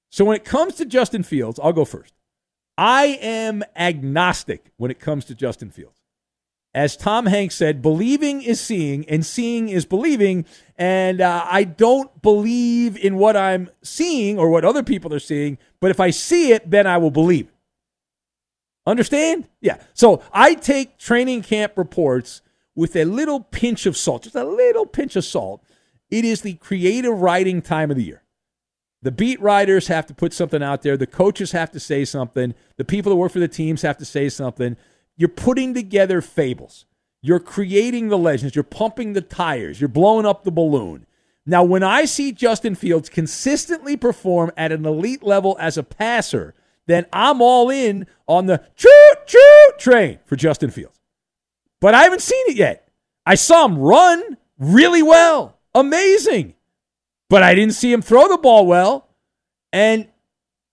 So 0.09 0.25
when 0.25 0.35
it 0.35 0.43
comes 0.43 0.75
to 0.75 0.85
Justin 0.85 1.23
Fields, 1.23 1.59
I'll 1.61 1.73
go 1.73 1.85
first. 1.85 2.13
I 2.77 3.19
am 3.21 3.63
agnostic 3.75 4.71
when 4.77 4.91
it 4.91 4.99
comes 4.99 5.25
to 5.25 5.35
Justin 5.35 5.69
Fields. 5.69 5.95
As 6.73 6.97
Tom 6.97 7.27
Hanks 7.27 7.55
said, 7.55 7.81
believing 7.81 8.41
is 8.41 8.59
seeing 8.59 9.07
and 9.07 9.25
seeing 9.25 9.69
is 9.69 9.85
believing. 9.85 10.45
And 10.77 11.21
uh, 11.21 11.45
I 11.49 11.63
don't 11.63 12.21
believe 12.21 12.97
in 12.97 13.15
what 13.15 13.37
I'm 13.37 13.69
seeing 13.81 14.37
or 14.37 14.49
what 14.49 14.65
other 14.65 14.83
people 14.83 15.13
are 15.13 15.19
seeing, 15.19 15.57
but 15.79 15.89
if 15.89 16.01
I 16.01 16.09
see 16.09 16.51
it, 16.51 16.69
then 16.69 16.85
I 16.85 16.97
will 16.97 17.11
believe. 17.11 17.49
Understand? 18.85 19.47
Yeah. 19.61 19.77
So 19.93 20.21
I 20.33 20.53
take 20.53 20.97
training 20.97 21.43
camp 21.43 21.77
reports 21.77 22.41
with 22.75 22.95
a 22.95 23.05
little 23.05 23.39
pinch 23.39 23.85
of 23.85 23.95
salt, 23.95 24.23
just 24.23 24.35
a 24.35 24.43
little 24.43 24.85
pinch 24.85 25.15
of 25.15 25.25
salt. 25.25 25.63
It 26.09 26.25
is 26.25 26.41
the 26.41 26.53
creative 26.55 27.19
writing 27.19 27.61
time 27.61 27.89
of 27.89 27.97
the 27.97 28.03
year. 28.03 28.23
The 29.01 29.11
beat 29.11 29.39
writers 29.39 29.87
have 29.87 30.05
to 30.07 30.13
put 30.13 30.33
something 30.33 30.63
out 30.63 30.81
there. 30.81 30.97
The 30.97 31.07
coaches 31.07 31.51
have 31.51 31.71
to 31.71 31.79
say 31.79 32.05
something. 32.05 32.55
The 32.77 32.85
people 32.85 33.11
that 33.11 33.17
work 33.17 33.31
for 33.31 33.39
the 33.39 33.47
teams 33.47 33.83
have 33.83 33.97
to 33.99 34.05
say 34.05 34.29
something. 34.29 34.77
You're 35.15 35.29
putting 35.29 35.73
together 35.73 36.21
fables. 36.21 36.85
You're 37.21 37.39
creating 37.39 38.09
the 38.09 38.17
legends. 38.17 38.55
You're 38.55 38.63
pumping 38.63 39.13
the 39.13 39.21
tires. 39.21 39.79
You're 39.79 39.87
blowing 39.87 40.25
up 40.25 40.43
the 40.43 40.51
balloon. 40.51 41.05
Now, 41.45 41.63
when 41.63 41.83
I 41.83 42.05
see 42.05 42.31
Justin 42.31 42.73
Fields 42.73 43.09
consistently 43.09 43.95
perform 43.95 44.51
at 44.57 44.71
an 44.71 44.85
elite 44.85 45.21
level 45.21 45.55
as 45.59 45.77
a 45.77 45.83
passer, 45.83 46.55
then 46.87 47.05
I'm 47.13 47.41
all 47.41 47.69
in 47.69 48.07
on 48.27 48.47
the 48.47 48.63
choo 48.75 48.89
choo 49.27 49.71
train 49.77 50.19
for 50.25 50.35
Justin 50.35 50.71
Fields. 50.71 50.99
But 51.85 51.93
I 51.93 52.01
haven't 52.01 52.23
seen 52.23 52.43
it 52.47 52.55
yet. 52.55 52.89
I 53.27 53.35
saw 53.35 53.63
him 53.63 53.77
run 53.77 54.37
really 54.57 55.03
well. 55.03 55.59
Amazing. 55.75 56.55
But 57.29 57.43
I 57.43 57.53
didn't 57.53 57.75
see 57.75 57.93
him 57.93 58.01
throw 58.01 58.27
the 58.27 58.39
ball 58.39 58.65
well. 58.65 59.09
And, 59.71 60.07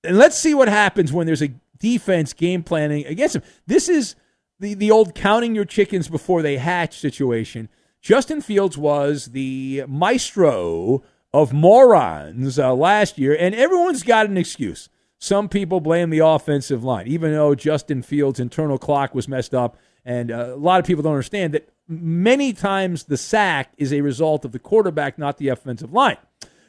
and 0.02 0.16
let's 0.16 0.38
see 0.38 0.54
what 0.54 0.68
happens 0.68 1.12
when 1.12 1.26
there's 1.26 1.42
a 1.42 1.52
defense 1.78 2.32
game 2.32 2.62
planning 2.62 3.04
against 3.04 3.36
him. 3.36 3.42
This 3.66 3.90
is 3.90 4.16
the, 4.58 4.72
the 4.72 4.90
old 4.90 5.14
counting 5.14 5.54
your 5.54 5.66
chickens 5.66 6.08
before 6.08 6.40
they 6.40 6.56
hatch 6.56 6.98
situation. 6.98 7.68
Justin 8.00 8.40
Fields 8.40 8.78
was 8.78 9.26
the 9.32 9.84
maestro 9.86 11.02
of 11.34 11.52
morons 11.52 12.58
uh, 12.58 12.72
last 12.72 13.18
year, 13.18 13.36
and 13.38 13.54
everyone's 13.54 14.02
got 14.02 14.30
an 14.30 14.38
excuse. 14.38 14.88
Some 15.18 15.50
people 15.50 15.80
blame 15.80 16.08
the 16.08 16.20
offensive 16.20 16.82
line, 16.82 17.06
even 17.06 17.32
though 17.32 17.54
Justin 17.54 18.00
Fields' 18.00 18.40
internal 18.40 18.78
clock 18.78 19.14
was 19.14 19.28
messed 19.28 19.54
up. 19.54 19.76
And 20.04 20.30
uh, 20.30 20.52
a 20.52 20.56
lot 20.56 20.80
of 20.80 20.86
people 20.86 21.02
don't 21.02 21.12
understand 21.12 21.54
that 21.54 21.68
many 21.88 22.52
times 22.52 23.04
the 23.04 23.16
sack 23.16 23.72
is 23.76 23.92
a 23.92 24.00
result 24.00 24.44
of 24.44 24.52
the 24.52 24.58
quarterback, 24.58 25.18
not 25.18 25.38
the 25.38 25.48
offensive 25.48 25.92
line. 25.92 26.16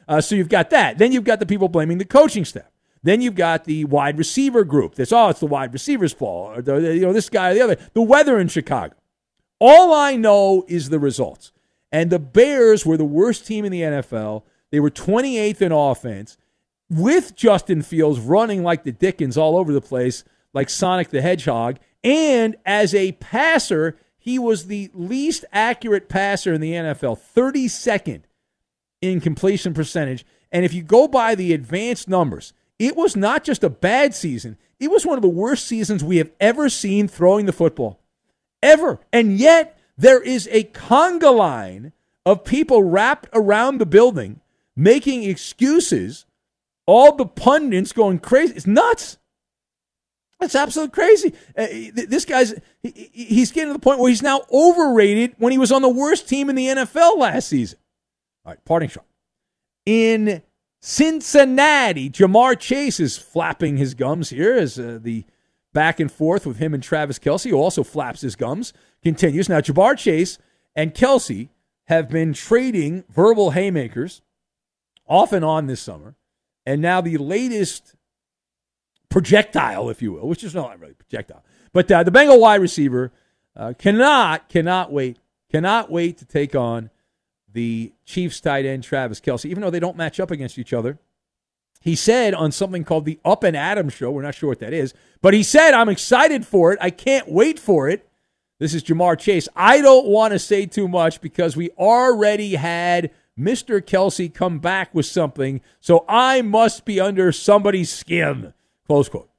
Uh, 0.06 0.20
so 0.20 0.34
you've 0.34 0.48
got 0.48 0.70
that. 0.70 0.98
Then 0.98 1.12
you've 1.12 1.24
got 1.24 1.40
the 1.40 1.46
people 1.46 1.68
blaming 1.68 1.98
the 1.98 2.04
coaching 2.04 2.44
staff. 2.44 2.70
Then 3.02 3.20
you've 3.20 3.34
got 3.34 3.64
the 3.64 3.84
wide 3.84 4.16
receiver 4.16 4.64
group. 4.64 4.94
That's 4.94 5.12
oh, 5.12 5.28
it's 5.28 5.40
the 5.40 5.46
wide 5.46 5.72
receiver's 5.72 6.12
fault. 6.12 6.58
Or 6.58 6.62
the, 6.62 6.94
you 6.94 7.02
know, 7.02 7.12
this 7.12 7.28
guy 7.28 7.50
or 7.50 7.54
the 7.54 7.60
other. 7.60 7.76
The 7.92 8.02
weather 8.02 8.38
in 8.38 8.48
Chicago. 8.48 8.94
All 9.60 9.92
I 9.92 10.16
know 10.16 10.64
is 10.68 10.88
the 10.88 10.98
results. 10.98 11.52
And 11.92 12.10
the 12.10 12.18
Bears 12.18 12.84
were 12.84 12.96
the 12.96 13.04
worst 13.04 13.46
team 13.46 13.64
in 13.64 13.72
the 13.72 13.82
NFL. 13.82 14.42
They 14.70 14.80
were 14.80 14.90
28th 14.90 15.62
in 15.62 15.70
offense 15.70 16.36
with 16.90 17.36
Justin 17.36 17.82
Fields 17.82 18.18
running 18.20 18.62
like 18.62 18.84
the 18.84 18.92
Dickens 18.92 19.36
all 19.36 19.56
over 19.56 19.72
the 19.72 19.80
place, 19.80 20.24
like 20.54 20.70
Sonic 20.70 21.10
the 21.10 21.20
Hedgehog. 21.20 21.78
And 22.02 22.56
as 22.64 22.94
a 22.94 23.12
passer, 23.12 23.98
he 24.16 24.38
was 24.38 24.66
the 24.66 24.90
least 24.94 25.44
accurate 25.52 26.08
passer 26.08 26.54
in 26.54 26.60
the 26.60 26.72
NFL, 26.72 27.18
32nd 27.36 28.22
in 29.02 29.20
completion 29.20 29.74
percentage. 29.74 30.24
And 30.50 30.64
if 30.64 30.72
you 30.72 30.82
go 30.82 31.06
by 31.06 31.34
the 31.34 31.52
advanced 31.52 32.08
numbers, 32.08 32.54
it 32.78 32.96
was 32.96 33.16
not 33.16 33.44
just 33.44 33.62
a 33.62 33.70
bad 33.70 34.14
season, 34.14 34.56
it 34.80 34.90
was 34.90 35.04
one 35.04 35.18
of 35.18 35.22
the 35.22 35.28
worst 35.28 35.66
seasons 35.66 36.02
we 36.02 36.16
have 36.16 36.30
ever 36.40 36.68
seen 36.68 37.08
throwing 37.08 37.46
the 37.46 37.52
football. 37.52 38.00
Ever. 38.62 39.00
And 39.12 39.38
yet, 39.38 39.78
there 39.96 40.22
is 40.22 40.48
a 40.50 40.64
conga 40.64 41.34
line 41.34 41.92
of 42.26 42.44
people 42.44 42.82
wrapped 42.82 43.28
around 43.32 43.78
the 43.78 43.86
building 43.86 44.40
making 44.76 45.22
excuses, 45.24 46.26
all 46.86 47.14
the 47.14 47.26
pundits 47.26 47.92
going 47.92 48.18
crazy. 48.18 48.54
It's 48.54 48.66
nuts. 48.66 49.18
That's 50.40 50.54
absolutely 50.54 50.92
crazy. 50.92 51.32
Uh, 51.56 51.66
this 51.94 52.24
guy's 52.24 52.54
he, 52.82 53.10
he's 53.12 53.52
getting 53.52 53.70
to 53.70 53.72
the 53.72 53.78
point 53.78 53.98
where 53.98 54.10
he's 54.10 54.22
now 54.22 54.42
overrated 54.52 55.34
when 55.38 55.52
he 55.52 55.58
was 55.58 55.72
on 55.72 55.82
the 55.82 55.88
worst 55.88 56.28
team 56.28 56.50
in 56.50 56.56
the 56.56 56.66
NFL 56.66 57.18
last 57.18 57.48
season. 57.48 57.78
All 58.44 58.52
right, 58.52 58.64
parting 58.64 58.88
shot. 58.88 59.06
In 59.86 60.42
Cincinnati, 60.80 62.10
Ja'Marr 62.10 62.58
Chase 62.58 63.00
is 63.00 63.16
flapping 63.16 63.76
his 63.76 63.94
gums 63.94 64.30
here 64.30 64.54
as 64.54 64.78
uh, 64.78 64.98
the 65.00 65.24
back 65.72 65.98
and 65.98 66.10
forth 66.10 66.46
with 66.46 66.58
him 66.58 66.74
and 66.74 66.82
Travis 66.82 67.18
Kelce, 67.18 67.50
who 67.50 67.56
also 67.56 67.82
flaps 67.82 68.20
his 68.20 68.36
gums, 68.36 68.72
continues. 69.02 69.48
Now, 69.48 69.60
Ja'Marr 69.60 69.96
Chase 69.96 70.38
and 70.74 70.94
Kelce 70.94 71.48
have 71.86 72.08
been 72.08 72.32
trading 72.32 73.04
verbal 73.08 73.50
haymakers 73.50 74.22
off 75.06 75.32
and 75.32 75.44
on 75.44 75.66
this 75.66 75.80
summer. 75.80 76.16
And 76.66 76.80
now 76.80 77.00
the 77.00 77.18
latest 77.18 77.94
projectile, 79.08 79.88
if 79.90 80.02
you 80.02 80.12
will, 80.12 80.28
which 80.28 80.44
is 80.44 80.54
not 80.54 80.78
really 80.80 80.94
projectile, 80.94 81.44
but 81.72 81.90
uh, 81.90 82.02
the 82.02 82.10
Bengal 82.10 82.40
wide 82.40 82.60
receiver 82.60 83.12
uh, 83.56 83.72
cannot, 83.78 84.48
cannot 84.48 84.92
wait, 84.92 85.18
cannot 85.50 85.90
wait 85.90 86.18
to 86.18 86.24
take 86.24 86.54
on 86.54 86.90
the 87.52 87.92
Chiefs 88.04 88.40
tight 88.40 88.66
end 88.66 88.82
Travis 88.82 89.20
Kelce, 89.20 89.46
even 89.46 89.62
though 89.62 89.70
they 89.70 89.80
don't 89.80 89.96
match 89.96 90.18
up 90.18 90.30
against 90.30 90.58
each 90.58 90.72
other. 90.72 90.98
He 91.80 91.94
said 91.94 92.34
on 92.34 92.50
something 92.50 92.82
called 92.82 93.04
the 93.04 93.20
Up 93.24 93.44
and 93.44 93.56
Adam 93.56 93.90
Show, 93.90 94.10
we're 94.10 94.22
not 94.22 94.34
sure 94.34 94.48
what 94.48 94.58
that 94.60 94.72
is, 94.72 94.94
but 95.20 95.34
he 95.34 95.42
said, 95.42 95.74
I'm 95.74 95.88
excited 95.88 96.46
for 96.46 96.72
it. 96.72 96.78
I 96.80 96.90
can't 96.90 97.30
wait 97.30 97.58
for 97.58 97.88
it. 97.88 98.08
This 98.58 98.72
is 98.72 98.82
Ja'Marr 98.82 99.18
Chase. 99.18 99.48
I 99.54 99.80
don't 99.80 100.06
want 100.06 100.32
to 100.32 100.38
say 100.38 100.64
too 100.64 100.88
much 100.88 101.20
because 101.20 101.56
we 101.56 101.70
already 101.70 102.54
had 102.54 103.10
Mr. 103.38 103.82
Kelce 103.82 104.32
come 104.32 104.60
back 104.60 104.94
with 104.94 105.06
something, 105.06 105.60
so 105.80 106.04
I 106.08 106.40
must 106.40 106.84
be 106.84 107.00
under 107.00 107.32
somebody's 107.32 107.92
skin. 107.92 108.54
Close 108.86 109.08
quote. 109.08 109.30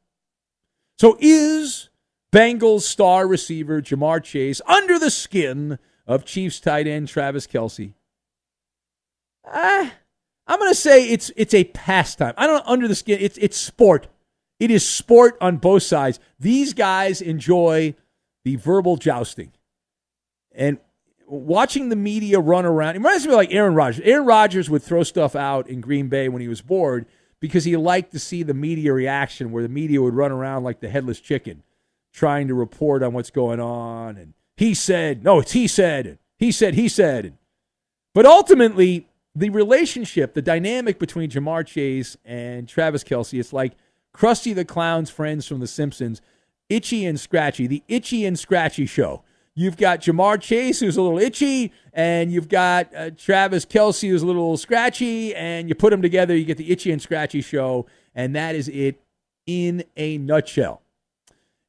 So 0.98 1.18
is 1.20 1.90
Bengals 2.34 2.82
star 2.82 3.28
receiver 3.28 3.82
Ja'Marr 3.82 4.24
Chase 4.24 4.62
under 4.68 4.98
the 4.98 5.12
skin 5.12 5.78
of 6.08 6.26
Chiefs 6.26 6.60
tight 6.60 6.88
end 6.88 7.08
Travis 7.08 7.48
Kelce? 7.48 7.94
Uh, 9.46 9.90
I'm 10.48 10.60
going 10.60 10.72
to 10.72 10.76
say 10.76 11.10
it's 11.10 11.32
it's 11.36 11.54
a 11.54 11.66
pastime. 11.66 12.34
I 12.38 12.48
don't 12.48 12.66
under 12.66 12.88
the 12.88 12.96
skin. 12.96 13.20
It's 13.22 13.38
it's 13.38 13.58
sport. 13.58 14.08
It 14.60 14.72
is 14.72 14.88
sport 14.88 15.38
on 15.42 15.58
both 15.58 15.84
sides. 15.84 16.20
These 16.40 16.74
guys 16.74 17.22
enjoy 17.22 17.96
the 18.44 18.56
verbal 18.56 18.96
jousting, 18.96 19.52
and 20.54 20.80
watching 21.28 21.90
the 21.90 21.96
media 21.96 22.40
run 22.40 22.66
around. 22.66 22.96
It 22.96 23.00
reminds 23.00 23.26
me 23.26 23.34
of 23.34 23.38
like 23.38 23.54
Aaron 23.54 23.76
Rodgers. 23.76 24.04
Aaron 24.06 24.26
Rodgers 24.26 24.70
would 24.70 24.84
throw 24.84 25.04
stuff 25.04 25.36
out 25.36 25.68
in 25.68 25.82
Green 25.82 26.08
Bay 26.08 26.30
when 26.30 26.42
he 26.42 26.48
was 26.48 26.62
bored 26.62 27.06
because 27.40 27.66
he 27.66 27.76
liked 27.78 28.12
to 28.12 28.20
see 28.20 28.44
the 28.44 28.54
media 28.54 28.94
reaction, 28.94 29.52
where 29.52 29.64
the 29.64 29.70
media 29.70 30.02
would 30.02 30.14
run 30.14 30.32
around 30.32 30.64
like 30.64 30.80
the 30.80 30.90
headless 30.90 31.20
chicken, 31.20 31.64
trying 32.14 32.48
to 32.48 32.54
report 32.54 33.04
on 33.04 33.14
what's 33.14 33.32
going 33.32 33.60
on. 33.60 34.18
And 34.18 34.34
he 34.58 34.74
said, 34.74 35.24
"No, 35.24 35.40
it's 35.40 35.52
he 35.52 35.68
said." 35.68 36.20
He 36.38 36.52
said, 36.52 36.76
he 36.76 36.90
said. 36.90 37.38
But 38.14 38.26
ultimately, 38.26 39.08
the 39.34 39.50
relationship, 39.50 40.34
the 40.34 40.42
dynamic 40.42 41.00
between 41.00 41.30
Ja'Marr 41.30 41.66
Chase 41.66 42.18
and 42.26 42.68
Travis 42.68 43.04
Kelce, 43.04 43.40
it's 43.40 43.54
like 43.54 43.74
Krusty 44.14 44.56
the 44.56 44.66
Clown's 44.66 45.10
friends 45.10 45.48
from 45.48 45.60
The 45.60 45.68
Simpsons, 45.68 46.22
Itchy 46.70 47.06
and 47.06 47.20
Scratchy, 47.20 47.68
the 47.68 47.84
Itchy 47.88 48.26
and 48.26 48.40
Scratchy 48.40 48.86
show. 48.86 49.24
You've 49.58 49.78
got 49.78 50.02
Ja'Marr 50.02 50.42
Chase, 50.42 50.82
who's 50.82 50.98
a 50.98 51.02
little 51.02 51.18
itchy, 51.18 51.72
and 51.94 52.30
you've 52.30 52.50
got 52.50 52.94
uh, 52.94 53.12
Travis 53.12 53.66
Kelce, 53.66 54.10
who's 54.10 54.22
a 54.22 54.26
little 54.26 54.58
scratchy, 54.58 55.34
and 55.34 55.70
you 55.70 55.76
put 55.76 55.92
them 55.92 56.02
together, 56.02 56.36
you 56.36 56.44
get 56.44 56.58
the 56.58 56.72
Itchy 56.72 56.92
and 56.92 57.02
Scratchy 57.02 57.42
show, 57.42 57.86
and 58.14 58.36
that 58.36 58.54
is 58.54 58.68
it 58.68 59.02
in 59.46 59.86
a 59.96 60.18
nutshell. 60.18 60.82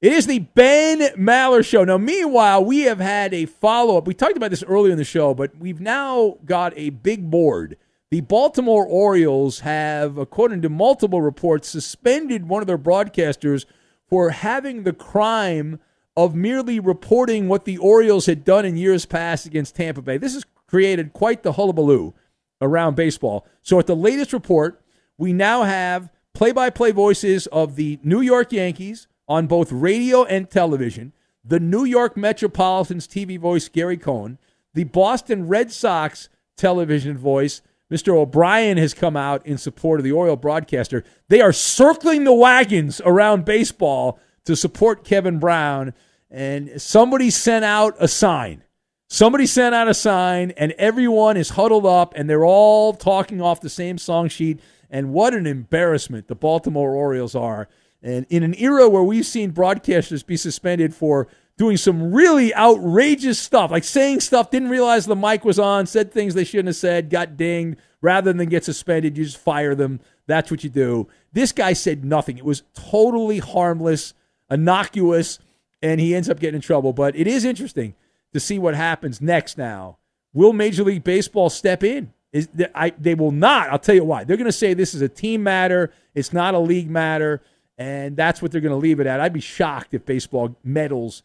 It 0.03 0.13
is 0.13 0.27
the 0.27 0.41
Ben 0.41 0.99
Maller 1.17 1.65
Show. 1.65 1.85
Now, 1.85 1.97
meanwhile, 1.97 2.65
we 2.65 2.81
have 2.83 2.99
had 2.99 3.33
a 3.33 3.47
follow 3.47 3.97
up. 3.97 4.07
We 4.07 4.15
talked 4.15 4.37
about 4.37 4.51
this 4.51 4.65
earlier 4.65 4.93
in 4.93 4.99
the 4.99 5.05
show, 5.05 5.33
but 5.33 5.57
we've 5.57 5.81
now 5.81 6.39
got 6.45 6.73
a 6.77 6.91
big 6.91 7.31
board. 7.31 7.77
The 8.11 8.21
Baltimore 8.21 8.87
Orioles 8.87 9.61
have, 9.61 10.19
according 10.19 10.63
to 10.63 10.69
multiple 10.69 11.23
reports, 11.23 11.69
suspended 11.69 12.49
one 12.49 12.63
of 12.63 12.67
their 12.67 12.79
broadcasters 12.79 13.65
for 14.09 14.31
having 14.31 14.83
the 14.83 14.93
crime 14.93 15.81
of 16.17 16.35
merely 16.35 16.81
reporting 16.81 17.49
what 17.49 17.65
the 17.65 17.79
Orioles 17.79 18.27
had 18.27 18.45
done 18.45 18.65
in 18.65 18.77
years 18.77 19.05
past 19.05 19.47
against 19.47 19.77
Tampa 19.77 20.03
Bay. 20.03 20.17
This 20.17 20.35
has 20.35 20.45
created 20.67 21.13
quite 21.13 21.43
the 21.43 21.53
hullabaloo 21.53 22.15
around 22.61 22.97
baseball. 22.97 23.47
So, 23.63 23.79
at 23.79 23.87
the 23.87 23.97
latest 23.97 24.33
report, 24.33 24.81
we 25.19 25.33
now 25.33 25.65
have 25.65 26.11
play 26.35 26.53
by 26.53 26.71
play 26.71 26.91
voices 26.91 27.47
of 27.49 27.77
the 27.77 27.99
New 28.03 28.21
York 28.21 28.53
Yankees 28.53 29.09
on 29.29 29.47
both 29.47 29.73
radio 29.73 30.25
and 30.25 30.51
television, 30.51 31.13
the 31.45 31.61
New 31.61 31.85
York 31.85 32.17
Metropolitans 32.17 33.07
TV 33.07 33.39
voice, 33.39 33.69
Gary 33.69 33.97
Cohen, 33.97 34.39
the 34.75 34.85
Boston 34.85 35.49
Red 35.49 35.73
Sox 35.73 36.29
television 36.57 37.17
voice, 37.17 37.63
Mr. 37.91 38.15
O'Brien 38.17 38.79
has 38.79 38.95
come 38.95 39.17
out 39.17 39.47
in 39.47 39.59
support 39.59 40.01
of 40.01 40.05
the 40.05 40.13
Oriole 40.13 40.37
broadcaster. 40.37 41.05
They 41.29 41.41
are 41.41 41.53
circling 41.53 42.25
the 42.25 42.35
wagons 42.35 43.01
around 43.05 43.45
baseball 43.45 44.19
to 44.47 44.57
support 44.57 45.05
Kevin 45.05 45.39
Brown. 45.39 45.95
And 46.31 46.81
somebody 46.81 47.31
sent 47.31 47.65
out 47.65 47.95
a 48.01 48.09
sign. 48.09 48.65
Somebody 49.09 49.47
sent 49.47 49.75
out 49.75 49.87
a 49.87 49.95
sign, 49.95 50.51
and 50.57 50.73
everyone 50.73 51.37
is 51.37 51.51
huddled 51.51 51.87
up, 51.87 52.13
and 52.17 52.29
they're 52.29 52.45
all 52.45 52.93
talking 52.93 53.41
off 53.41 53.61
the 53.61 53.69
same 53.69 53.99
song 53.99 54.29
sheet. 54.29 54.59
And 54.91 55.13
what 55.13 55.35
an 55.35 55.47
embarrassment 55.47 56.27
the 56.27 56.35
Baltimore 56.35 56.95
Orioles 56.95 57.37
are. 57.37 57.69
And 58.03 58.27
in 58.29 58.43
an 58.43 58.55
era 58.59 58.89
where 58.89 59.03
we've 59.03 59.27
seen 59.27 59.53
broadcasters 59.53 60.27
be 60.27 60.37
suspended 60.37 60.95
for 60.95 61.29
doing 61.57 61.77
some 61.77 62.13
really 62.13 62.55
outrageous 62.55 63.39
stuff, 63.39 63.71
like 63.71 63.85
saying 63.85 64.21
stuff, 64.21 64.51
didn't 64.51 64.69
realize 64.69 65.07
the 65.07 65.17
mic 65.17 65.45
was 65.45 65.59
on, 65.59 65.87
said 65.87 66.13
things 66.13 66.35
they 66.35 66.45
shouldn't 66.45 66.69
have 66.69 66.77
said, 66.77 67.11
got 67.11 67.37
dinged. 67.37 67.79
Rather 68.03 68.33
than 68.33 68.49
get 68.49 68.65
suspended, 68.65 69.17
you 69.17 69.25
just 69.25 69.39
fire 69.39 69.75
them. 69.75 70.01
That's 70.27 70.51
what 70.51 70.63
you 70.63 70.71
do. 70.71 71.09
This 71.33 71.53
guy 71.53 71.73
said 71.73 72.05
nothing. 72.05 72.39
It 72.39 72.45
was 72.45 72.63
totally 72.75 73.39
harmless, 73.39 74.15
innocuous, 74.51 75.39
and 75.83 76.01
he 76.01 76.15
ends 76.15 76.29
up 76.29 76.41
getting 76.41 76.57
in 76.57 76.61
trouble. 76.61 76.93
But 76.93 77.17
it 77.17 77.27
is 77.27 77.45
interesting 77.45 77.95
to 78.33 78.41
see 78.41 78.59
what 78.59 78.75
happens 78.75 79.21
next 79.21 79.59
now. 79.59 79.99
Will 80.33 80.53
Major 80.53 80.85
League 80.85 81.05
Baseball 81.05 81.51
step 81.51 81.83
in? 81.83 82.13
Is 82.33 82.49
I, 82.75 82.91
they 82.91 83.15
will 83.15 83.31
not. 83.31 83.71
I'll 83.71 83.79
tell 83.79 83.95
you 83.95 84.05
why. 84.05 84.25
They're 84.25 84.37
going 84.37 84.47
to 84.47 84.53
say 84.53 84.75
this 84.75 84.95
is 84.95 85.01
a 85.01 85.09
team 85.09 85.43
matter. 85.43 85.93
It's 86.15 86.33
not 86.33 86.55
a 86.55 86.59
league 86.59 86.91
matter, 86.91 87.41
and 87.79 88.17
that's 88.17 88.43
what 88.43 88.53
they're 88.53 88.61
going 88.61 88.73
to 88.73 88.77
leave 88.77 89.01
it 89.01 89.07
at. 89.07 89.21
I'd 89.21 89.33
be 89.33 89.41
shocked 89.41 89.95
if 89.95 90.05
baseball 90.05 90.57
meddles 90.63 91.23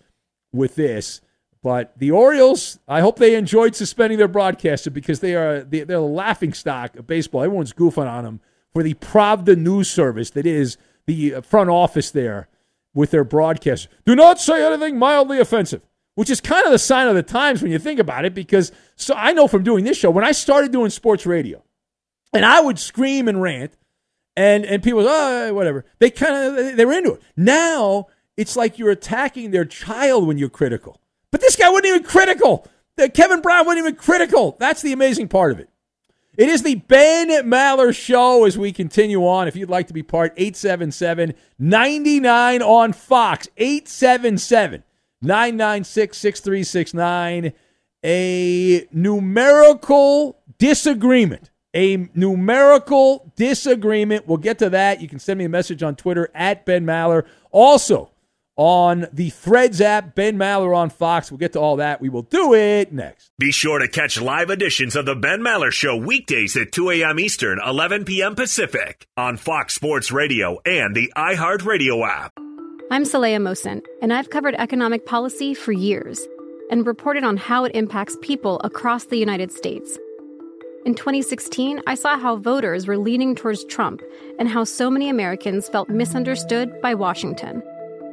with 0.53 0.75
this. 0.75 1.21
But 1.63 1.97
the 1.97 2.11
Orioles, 2.11 2.79
I 2.87 3.01
hope 3.01 3.19
they 3.19 3.35
enjoyed 3.35 3.75
suspending 3.75 4.17
their 4.17 4.27
broadcaster 4.27 4.89
because 4.89 5.19
they 5.19 5.35
are 5.35 5.61
they're 5.61 5.85
the 5.85 5.99
laughing 5.99 6.53
stock 6.53 6.95
of 6.95 7.05
baseball. 7.05 7.43
Everyone's 7.43 7.73
goofing 7.73 8.09
on 8.09 8.23
them 8.23 8.39
for 8.73 8.81
the 8.81 8.95
Pravda 8.95 9.57
news 9.57 9.89
service 9.89 10.31
that 10.31 10.45
is 10.45 10.77
the 11.05 11.35
uh, 11.35 11.41
front 11.41 11.69
office 11.69 12.09
there 12.11 12.47
with 12.93 13.11
their 13.11 13.23
broadcaster. 13.23 13.89
Do 14.05 14.15
not 14.15 14.39
say 14.39 14.65
anything 14.65 14.97
mildly 14.97 15.39
offensive, 15.39 15.81
which 16.15 16.29
is 16.29 16.41
kind 16.41 16.65
of 16.65 16.71
the 16.71 16.79
sign 16.79 17.07
of 17.07 17.15
the 17.15 17.23
times 17.23 17.61
when 17.61 17.71
you 17.71 17.79
think 17.79 17.99
about 17.99 18.25
it. 18.25 18.33
Because 18.33 18.71
so 18.95 19.13
I 19.15 19.33
know 19.33 19.47
from 19.47 19.63
doing 19.63 19.83
this 19.83 19.97
show 19.97 20.09
when 20.09 20.25
I 20.25 20.31
started 20.31 20.71
doing 20.71 20.89
sports 20.89 21.25
radio, 21.25 21.63
and 22.33 22.45
I 22.45 22.61
would 22.61 22.79
scream 22.79 23.27
and 23.27 23.41
rant, 23.41 23.77
and 24.35 24.65
and 24.65 24.83
people, 24.83 25.05
oh 25.07 25.53
whatever, 25.53 25.85
they 25.99 26.09
kind 26.09 26.57
of 26.57 26.77
they 26.77 26.85
were 26.85 26.93
into 26.93 27.13
it. 27.13 27.21
Now 27.35 28.07
it's 28.37 28.55
like 28.55 28.79
you're 28.79 28.91
attacking 28.91 29.51
their 29.51 29.65
child 29.65 30.27
when 30.27 30.37
you're 30.37 30.49
critical. 30.49 30.99
But 31.31 31.41
this 31.41 31.55
guy 31.55 31.69
wasn't 31.69 31.87
even 31.87 32.03
critical. 32.03 32.67
Kevin 33.13 33.41
Brown 33.41 33.65
wasn't 33.65 33.85
even 33.85 33.95
critical. 33.95 34.57
That's 34.59 34.81
the 34.81 34.93
amazing 34.93 35.27
part 35.27 35.51
of 35.51 35.59
it. 35.59 35.69
It 36.37 36.47
is 36.47 36.63
the 36.63 36.75
Ben 36.75 37.27
Maller 37.45 37.93
Show 37.93 38.45
as 38.45 38.57
we 38.57 38.71
continue 38.71 39.27
on. 39.27 39.49
If 39.49 39.55
you'd 39.57 39.69
like 39.69 39.87
to 39.87 39.93
be 39.93 40.01
part, 40.01 40.33
877 40.37 41.33
99 41.59 42.61
on 42.61 42.93
Fox. 42.93 43.49
877 43.57 44.83
996 45.21 46.17
6369. 46.17 47.53
A 48.05 48.87
numerical 48.93 50.39
disagreement. 50.57 51.51
A 51.75 52.09
numerical 52.15 53.33
disagreement. 53.35 54.25
We'll 54.25 54.37
get 54.37 54.57
to 54.59 54.69
that. 54.69 55.01
You 55.01 55.09
can 55.09 55.19
send 55.19 55.37
me 55.37 55.45
a 55.45 55.49
message 55.49 55.83
on 55.83 55.97
Twitter 55.97 56.29
at 56.33 56.65
Ben 56.65 56.85
Maller. 56.85 57.25
Also, 57.51 58.11
on 58.55 59.07
the 59.11 59.29
Threads 59.29 59.81
app. 59.81 60.15
Ben 60.15 60.37
Maller 60.37 60.75
on 60.75 60.89
Fox. 60.89 61.31
We'll 61.31 61.37
get 61.37 61.53
to 61.53 61.59
all 61.59 61.77
that. 61.77 62.01
We 62.01 62.09
will 62.09 62.23
do 62.23 62.53
it 62.53 62.91
next. 62.91 63.31
Be 63.39 63.51
sure 63.51 63.79
to 63.79 63.87
catch 63.87 64.19
live 64.19 64.49
editions 64.49 64.95
of 64.95 65.05
the 65.05 65.15
Ben 65.15 65.41
Maller 65.41 65.71
Show 65.71 65.95
weekdays 65.95 66.55
at 66.55 66.71
2 66.71 66.91
a.m. 66.91 67.19
Eastern, 67.19 67.59
11 67.65 68.05
p.m. 68.05 68.35
Pacific 68.35 69.07
on 69.17 69.37
Fox 69.37 69.73
Sports 69.73 70.11
Radio 70.11 70.59
and 70.65 70.95
the 70.95 71.11
iHeartRadio 71.15 72.07
app. 72.07 72.33
I'm 72.91 73.03
Saleha 73.03 73.37
Mohsin, 73.37 73.81
and 74.01 74.11
I've 74.11 74.29
covered 74.29 74.55
economic 74.55 75.05
policy 75.05 75.53
for 75.53 75.71
years 75.71 76.27
and 76.69 76.85
reported 76.85 77.23
on 77.23 77.37
how 77.37 77.63
it 77.63 77.75
impacts 77.75 78.17
people 78.21 78.59
across 78.63 79.05
the 79.05 79.17
United 79.17 79.51
States. 79.51 79.97
In 80.85 80.95
2016, 80.95 81.81
I 81.85 81.95
saw 81.95 82.17
how 82.17 82.37
voters 82.37 82.87
were 82.87 82.97
leaning 82.97 83.35
towards 83.35 83.63
Trump 83.65 84.01
and 84.39 84.49
how 84.49 84.63
so 84.63 84.89
many 84.89 85.09
Americans 85.09 85.69
felt 85.69 85.89
misunderstood 85.89 86.81
by 86.81 86.95
Washington 86.95 87.61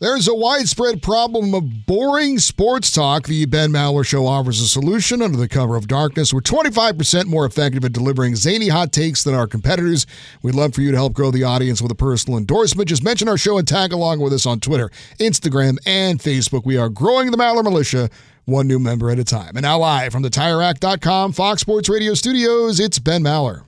There's 0.00 0.26
a 0.26 0.34
widespread 0.34 1.02
problem 1.02 1.54
of 1.54 1.86
boring 1.86 2.40
sports 2.40 2.90
talk. 2.90 3.28
The 3.28 3.44
Ben 3.46 3.70
Maller 3.70 4.04
Show 4.04 4.26
offers 4.26 4.60
a 4.60 4.66
solution 4.66 5.22
under 5.22 5.38
the 5.38 5.48
cover 5.48 5.76
of 5.76 5.86
darkness. 5.86 6.34
We're 6.34 6.40
25% 6.40 7.26
more 7.26 7.46
effective 7.46 7.84
at 7.84 7.92
delivering 7.92 8.34
zany 8.34 8.68
hot 8.68 8.92
takes 8.92 9.22
than 9.22 9.34
our 9.34 9.46
competitors. 9.46 10.04
We'd 10.42 10.56
love 10.56 10.74
for 10.74 10.80
you 10.80 10.90
to 10.90 10.96
help 10.96 11.12
grow 11.12 11.30
the 11.30 11.44
audience 11.44 11.80
with 11.80 11.92
a 11.92 11.94
personal 11.94 12.38
endorsement. 12.38 12.88
Just 12.88 13.04
mention 13.04 13.28
our 13.28 13.38
show 13.38 13.56
and 13.56 13.68
tag 13.68 13.92
along 13.92 14.18
with 14.18 14.32
us 14.32 14.46
on 14.46 14.58
Twitter, 14.58 14.90
Instagram, 15.20 15.78
and 15.86 16.18
Facebook. 16.18 16.66
We 16.66 16.76
are 16.76 16.88
growing 16.88 17.30
the 17.30 17.36
Maller 17.36 17.62
Militia 17.62 18.10
one 18.46 18.66
new 18.66 18.80
member 18.80 19.10
at 19.10 19.18
a 19.20 19.24
time. 19.24 19.52
And 19.54 19.62
now 19.62 19.78
live 19.78 20.12
from 20.12 20.22
the 20.22 20.28
TireRack.com 20.28 21.32
Fox 21.32 21.60
Sports 21.60 21.88
Radio 21.88 22.14
studios, 22.14 22.80
it's 22.80 22.98
Ben 22.98 23.22
Maller. 23.22 23.64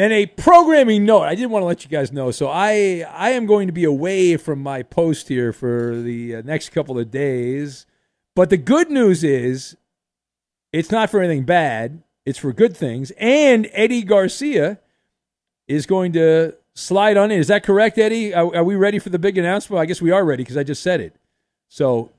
And 0.00 0.14
a 0.14 0.24
programming 0.24 1.04
note, 1.04 1.24
I 1.24 1.34
did 1.34 1.50
want 1.50 1.60
to 1.62 1.66
let 1.66 1.84
you 1.84 1.90
guys 1.90 2.10
know. 2.10 2.30
So 2.30 2.48
I 2.48 3.04
I 3.12 3.32
am 3.32 3.44
going 3.44 3.66
to 3.66 3.72
be 3.72 3.84
away 3.84 4.38
from 4.38 4.62
my 4.62 4.82
post 4.82 5.28
here 5.28 5.52
for 5.52 5.94
the 5.94 6.36
uh, 6.36 6.42
next 6.42 6.70
couple 6.70 6.98
of 6.98 7.10
days. 7.10 7.84
But 8.34 8.48
the 8.48 8.56
good 8.56 8.90
news 8.90 9.22
is 9.22 9.76
it's 10.72 10.90
not 10.90 11.10
for 11.10 11.20
anything 11.20 11.44
bad. 11.44 12.02
It's 12.24 12.38
for 12.38 12.50
good 12.54 12.74
things. 12.74 13.12
And 13.18 13.68
Eddie 13.72 14.02
Garcia 14.02 14.80
is 15.68 15.84
going 15.84 16.14
to 16.14 16.56
slide 16.72 17.18
on 17.18 17.30
in. 17.30 17.38
Is 17.38 17.48
that 17.48 17.62
correct, 17.62 17.98
Eddie? 17.98 18.32
Are, 18.32 18.56
are 18.56 18.64
we 18.64 18.76
ready 18.76 18.98
for 18.98 19.10
the 19.10 19.18
big 19.18 19.36
announcement? 19.36 19.74
Well, 19.74 19.82
I 19.82 19.84
guess 19.84 20.00
we 20.00 20.12
are 20.12 20.24
ready 20.24 20.44
because 20.44 20.56
I 20.56 20.62
just 20.62 20.82
said 20.82 21.02
it. 21.02 21.14
So 21.68 22.10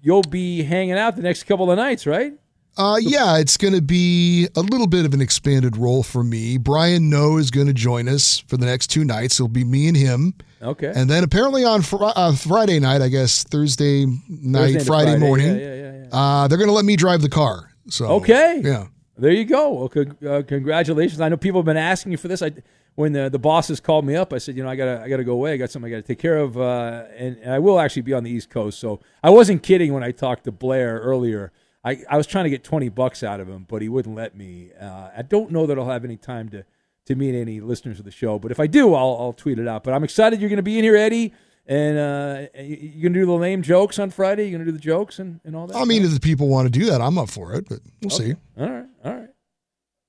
you'll 0.00 0.22
be 0.22 0.62
hanging 0.62 0.96
out 0.96 1.16
the 1.16 1.22
next 1.22 1.42
couple 1.42 1.70
of 1.70 1.76
nights, 1.76 2.06
right? 2.06 2.32
Uh, 2.78 2.96
yeah, 3.00 3.38
it's 3.38 3.56
going 3.56 3.72
to 3.72 3.80
be 3.80 4.48
a 4.54 4.60
little 4.60 4.86
bit 4.86 5.06
of 5.06 5.14
an 5.14 5.20
expanded 5.20 5.76
role 5.76 6.02
for 6.02 6.22
me. 6.22 6.58
Brian 6.58 7.08
Noe 7.08 7.38
is 7.38 7.50
going 7.50 7.66
to 7.68 7.72
join 7.72 8.08
us 8.08 8.38
for 8.40 8.56
the 8.56 8.66
next 8.66 8.88
two 8.88 9.04
nights. 9.04 9.36
It'll 9.40 9.48
be 9.48 9.64
me 9.64 9.88
and 9.88 9.96
him. 9.96 10.34
Okay. 10.62 10.92
And 10.94 11.08
then 11.08 11.24
apparently 11.24 11.64
on 11.64 11.82
fr- 11.82 11.96
uh, 12.02 12.34
Friday 12.34 12.78
night, 12.80 13.00
I 13.00 13.08
guess 13.08 13.44
Thursday 13.44 14.04
night, 14.28 14.74
Thursday 14.74 14.84
Friday, 14.84 15.10
Friday. 15.12 15.18
morning, 15.18 15.46
Yeah, 15.58 15.74
yeah, 15.74 15.92
yeah, 16.02 16.06
Uh, 16.12 16.48
they're 16.48 16.58
going 16.58 16.68
to 16.68 16.74
let 16.74 16.84
me 16.84 16.96
drive 16.96 17.22
the 17.22 17.28
car. 17.30 17.70
So 17.88 18.06
Okay. 18.06 18.60
yeah. 18.62 18.86
There 19.18 19.32
you 19.32 19.46
go. 19.46 19.88
Well, 19.90 20.34
uh, 20.36 20.42
congratulations. 20.42 21.22
I 21.22 21.30
know 21.30 21.38
people 21.38 21.60
have 21.60 21.64
been 21.66 21.78
asking 21.78 22.12
you 22.12 22.18
for 22.18 22.28
this. 22.28 22.42
I, 22.42 22.52
when 22.96 23.12
the, 23.12 23.30
the 23.30 23.38
bosses 23.38 23.80
called 23.80 24.04
me 24.04 24.14
up, 24.16 24.34
I 24.34 24.38
said, 24.38 24.56
you 24.56 24.62
know, 24.62 24.68
I 24.68 24.76
gotta 24.76 25.00
I 25.02 25.08
gotta 25.08 25.24
go 25.24 25.32
away. 25.32 25.52
I 25.54 25.56
got 25.56 25.70
something 25.70 25.90
I 25.90 25.96
gotta 25.96 26.06
take 26.06 26.18
care 26.18 26.36
of, 26.36 26.58
uh, 26.58 27.04
and, 27.16 27.36
and 27.38 27.52
I 27.54 27.58
will 27.58 27.78
actually 27.80 28.02
be 28.02 28.12
on 28.12 28.24
the 28.24 28.30
East 28.30 28.50
Coast. 28.50 28.78
So 28.78 29.00
I 29.22 29.30
wasn't 29.30 29.62
kidding 29.62 29.94
when 29.94 30.02
I 30.02 30.10
talked 30.12 30.44
to 30.44 30.52
Blair 30.52 30.98
earlier. 31.02 31.50
I, 31.86 32.02
I 32.10 32.16
was 32.16 32.26
trying 32.26 32.44
to 32.44 32.50
get 32.50 32.64
twenty 32.64 32.88
bucks 32.88 33.22
out 33.22 33.38
of 33.40 33.48
him, 33.48 33.64
but 33.68 33.80
he 33.80 33.88
wouldn't 33.88 34.16
let 34.16 34.36
me. 34.36 34.70
Uh, 34.78 35.10
I 35.16 35.22
don't 35.22 35.50
know 35.52 35.66
that 35.66 35.78
I'll 35.78 35.88
have 35.88 36.04
any 36.04 36.16
time 36.16 36.48
to 36.50 36.64
to 37.06 37.14
meet 37.14 37.34
any 37.34 37.60
listeners 37.60 37.98
of 38.00 38.04
the 38.04 38.10
show, 38.10 38.38
but 38.38 38.50
if 38.50 38.58
I 38.58 38.66
do, 38.66 38.94
I'll 38.94 39.16
I'll 39.20 39.32
tweet 39.32 39.58
it 39.58 39.68
out. 39.68 39.84
But 39.84 39.94
I'm 39.94 40.02
excited 40.04 40.40
you're 40.40 40.50
going 40.50 40.56
to 40.56 40.62
be 40.62 40.78
in 40.78 40.84
here, 40.84 40.96
Eddie. 40.96 41.32
And 41.68 41.98
uh, 41.98 42.46
you're 42.62 43.10
gonna 43.10 43.20
do 43.20 43.26
the 43.26 43.32
lame 43.32 43.60
jokes 43.62 43.98
on 43.98 44.10
Friday? 44.10 44.44
You're 44.44 44.52
gonna 44.58 44.70
do 44.70 44.72
the 44.72 44.78
jokes 44.78 45.18
and, 45.18 45.40
and 45.44 45.56
all 45.56 45.66
that? 45.66 45.76
I 45.76 45.84
mean, 45.84 46.04
if 46.04 46.14
the 46.14 46.20
people 46.20 46.46
want 46.46 46.72
to 46.72 46.78
do 46.78 46.86
that, 46.86 47.00
I'm 47.00 47.18
up 47.18 47.28
for 47.28 47.54
it, 47.54 47.68
but 47.68 47.80
we'll 48.00 48.10
see. 48.10 48.34
All 48.56 48.68
right, 48.68 48.86
all 49.04 49.14
right. 49.14 49.28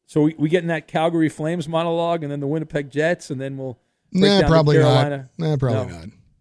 So 0.06 0.22
we, 0.22 0.36
we 0.38 0.50
get 0.50 0.62
in 0.62 0.68
that 0.68 0.88
Calgary 0.88 1.30
Flames 1.30 1.68
monologue, 1.68 2.22
and 2.22 2.32
then 2.32 2.42
the 2.42 2.48
Winnipeg 2.48 2.92
Jets, 2.92 3.32
and 3.32 3.42
then 3.42 3.58
we'll 3.58 3.80
Nah, 4.12 4.48
probably 4.48 4.78
not. 4.78 5.28
Nah, 5.40 5.58
probably 5.58 5.94
No. 5.94 6.00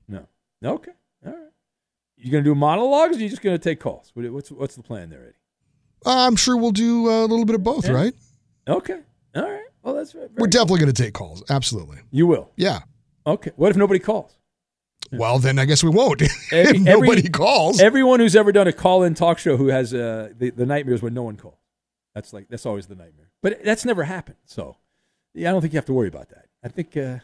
not. 0.09 0.29
No. 0.61 0.73
Okay. 0.75 0.93
You 2.19 2.31
gonna 2.33 2.45
do 2.45 2.55
monologues, 2.55 3.17
or 3.17 3.21
you 3.21 3.29
just 3.29 3.43
gonna 3.43 3.59
take 3.59 3.81
calls? 3.81 4.11
What's 4.15 4.51
what's 4.51 4.75
the 4.77 4.83
plan 4.83 5.11
there, 5.11 5.23
Eddie? 5.23 5.33
Uh, 6.05 6.27
I'm 6.27 6.37
sure 6.37 6.57
we'll 6.57 6.71
do 6.73 7.09
a 7.09 7.23
little 7.27 7.45
bit 7.45 7.55
of 7.55 7.63
both, 7.63 7.87
Yeah. 7.87 7.93
right? 7.93 8.15
Okay. 8.69 9.01
All 9.35 9.43
right. 9.43 9.63
Well, 9.83 9.95
that's 9.95 10.15
We're 10.15 10.47
definitely 10.47 10.81
going 10.81 10.93
to 10.93 11.03
take 11.03 11.15
calls. 11.15 11.43
Absolutely. 11.49 11.99
You 12.11 12.27
will. 12.27 12.51
Yeah. 12.57 12.81
Okay. 13.27 13.53
What 13.57 13.71
if 13.71 13.77
nobody 13.77 14.01
calls? 14.01 14.37
Well, 15.13 15.39
then 15.39 15.59
I 15.59 15.65
guess 15.65 15.85
we 15.85 15.91
won't. 15.91 16.23
Every- 16.53 16.79
if 16.79 16.83
nobody 16.83 17.19
every- 17.19 17.31
calls. 17.31 17.81
Everyone 17.81 18.19
who's 18.21 18.35
ever 18.35 18.51
done 18.53 18.67
a 18.67 18.73
call-in 18.73 19.15
talk 19.15 19.39
show 19.39 19.57
who 19.57 19.69
has 19.69 19.95
uh, 19.95 20.31
the 20.37 20.51
the 20.51 20.67
nightmares 20.67 21.03
when 21.03 21.15
no 21.15 21.23
one 21.23 21.37
calls. 21.37 21.59
That's 22.15 22.33
like 22.33 22.49
that's 22.49 22.67
always 22.67 22.87
the 22.87 22.95
nightmare. 22.97 23.31
But 23.43 23.63
that's 23.65 23.85
never 23.85 24.05
happened. 24.05 24.39
So 24.45 24.77
yeah, 25.35 25.51
I 25.51 25.53
don't 25.53 25.61
think 25.61 25.73
you 25.73 25.79
have 25.79 25.87
to 25.87 25.93
worry 25.93 26.09
about 26.09 26.31
that. 26.31 26.47
I 26.65 26.69
think 26.69 26.97
uh, 26.97 27.19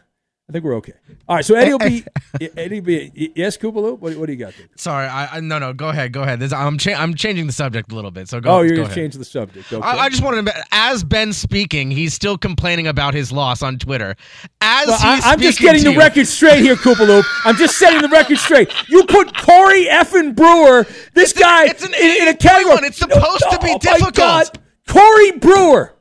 I 0.49 0.51
think 0.51 0.65
we're 0.65 0.75
okay. 0.75 0.91
All 1.29 1.37
right. 1.37 1.45
So 1.45 1.55
Eddie 1.55 1.71
will 1.71 1.79
be 1.79 2.03
Eddie 2.57 2.81
will 2.81 2.85
be 2.85 3.31
yes, 3.33 3.55
Koopaloo. 3.57 3.97
What, 3.97 4.17
what 4.17 4.25
do 4.25 4.33
you 4.33 4.37
got 4.39 4.53
there? 4.57 4.67
Sorry, 4.75 5.07
I, 5.07 5.37
I 5.37 5.39
no 5.39 5.57
no. 5.57 5.71
Go 5.71 5.87
ahead, 5.87 6.11
go 6.11 6.21
ahead. 6.23 6.41
This, 6.41 6.51
I'm 6.51 6.77
cha- 6.77 7.01
I'm 7.01 7.15
changing 7.15 7.47
the 7.47 7.53
subject 7.53 7.93
a 7.93 7.95
little 7.95 8.11
bit. 8.11 8.27
So 8.27 8.41
go. 8.41 8.57
oh, 8.57 8.61
you're 8.61 8.75
go 8.75 8.83
gonna 8.83 8.93
change 8.93 9.15
the 9.15 9.23
subject. 9.23 9.71
Okay. 9.71 9.81
I, 9.81 9.97
I 10.05 10.09
just 10.09 10.21
wanted 10.21 10.45
to. 10.47 10.63
As 10.73 11.05
Ben 11.05 11.31
speaking, 11.31 11.91
he's 11.91 12.13
still 12.13 12.37
complaining 12.37 12.87
about 12.87 13.13
his 13.13 13.31
loss 13.31 13.63
on 13.63 13.77
Twitter. 13.79 14.15
As 14.59 14.87
Well, 14.87 15.15
he's 15.15 15.23
I, 15.25 15.33
am 15.33 15.39
just 15.39 15.59
getting 15.59 15.83
the 15.85 15.97
record 15.97 16.27
straight 16.27 16.59
here, 16.59 16.75
Koopaloop. 16.75 17.23
I'm 17.45 17.55
just 17.55 17.77
setting 17.79 18.01
the 18.01 18.09
record 18.09 18.37
straight. 18.37 18.69
You 18.89 19.05
put 19.05 19.33
Corey 19.37 19.85
effing 19.85 20.35
Brewer, 20.35 20.85
this 21.13 21.31
guy, 21.31 21.65
it's 21.67 21.83
an 21.85 21.93
in, 21.93 22.23
in 22.23 22.27
a 22.27 22.35
category. 22.35 22.85
It's 22.87 22.97
supposed 22.97 23.45
to 23.49 23.59
be 23.61 23.69
Oh, 23.69 23.73
my 23.73 23.77
difficult. 23.77 24.15
God. 24.15 24.59
Corey 24.89 25.31
Brewer. 25.39 25.95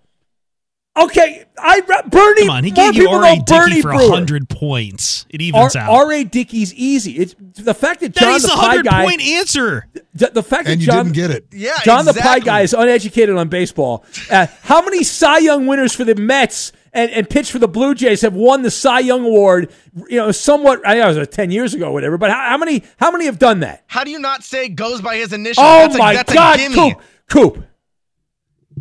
Okay, 0.94 1.46
I 1.57 1.81
Bernie. 1.81 2.42
Come 2.42 2.50
on, 2.50 2.64
he 2.64 2.70
gave 2.70 2.94
you 2.96 3.09
R.A. 3.09 3.37
know 3.37 3.42
Bernie 3.44 3.70
Dickey 3.70 3.81
for 3.83 3.92
Brewer. 3.92 4.11
100 4.11 4.50
points. 4.50 5.24
It 5.31 5.40
evens 5.40 5.74
out. 5.74 5.88
R.A. 5.90 6.24
Dickey's 6.24 6.74
easy. 6.74 7.12
It's 7.12 7.35
the 7.38 7.72
fact 7.72 8.00
that 8.00 8.12
That 8.14 8.20
John 8.20 8.35
is 8.37 8.42
the 8.42 8.52
a 8.52 8.57
Pie 8.57 8.76
100 8.76 8.85
guy. 8.85 9.05
point 9.07 9.22
answer. 9.22 9.87
The, 10.14 10.26
the 10.28 10.42
fact 10.42 10.66
that 10.66 10.72
And 10.72 10.81
you 10.83 10.87
John 10.88 11.07
didn't 11.07 11.14
get 11.14 11.31
it. 11.31 11.46
Yeah, 11.50 11.78
John 11.83 12.05
the 12.05 12.12
Pie 12.12 12.40
guy 12.40 12.61
is 12.61 12.74
uneducated 12.74 13.35
on 13.37 13.48
baseball. 13.48 14.05
Uh, 14.31 14.48
how 14.62 14.83
many 14.83 15.02
Cy 15.02 15.38
Young 15.38 15.66
winners 15.66 15.94
for 15.94 16.05
the 16.05 16.14
Mets 16.14 16.72
and, 16.92 17.11
and 17.11 17.26
pitched 17.31 17.52
for 17.52 17.59
the 17.59 17.68
Blue 17.68 17.94
Jays 17.94 18.20
have 18.20 18.35
won 18.35 18.61
the 18.61 18.70
Cy 18.70 18.98
Young 19.00 19.24
award? 19.24 19.72
You 20.11 20.18
know, 20.18 20.31
somewhat. 20.31 20.83
I 20.87 20.96
know 20.96 21.09
it 21.11 21.16
was 21.20 21.28
ten 21.28 21.50
years 21.50 21.72
ago, 21.72 21.87
or 21.88 21.92
whatever. 21.94 22.18
But 22.18 22.31
how, 22.33 22.50
how 22.50 22.59
many? 22.59 22.83
How 22.98 23.11
many 23.11 23.24
have 23.24 23.38
done 23.38 23.61
that? 23.61 23.83
How 23.87 24.05
do 24.05 24.11
you 24.11 24.18
not 24.18 24.44
say 24.44 24.68
goes 24.68 25.00
by 25.00 25.16
his 25.16 25.33
initials? 25.33 25.64
Oh 25.66 25.78
that's 25.78 25.94
a, 25.94 25.98
my 25.98 26.14
that's 26.16 26.33
God, 26.35 26.57
a 26.57 26.59
gimme. 26.59 26.74
Coop, 26.74 27.02
Coop. 27.31 27.64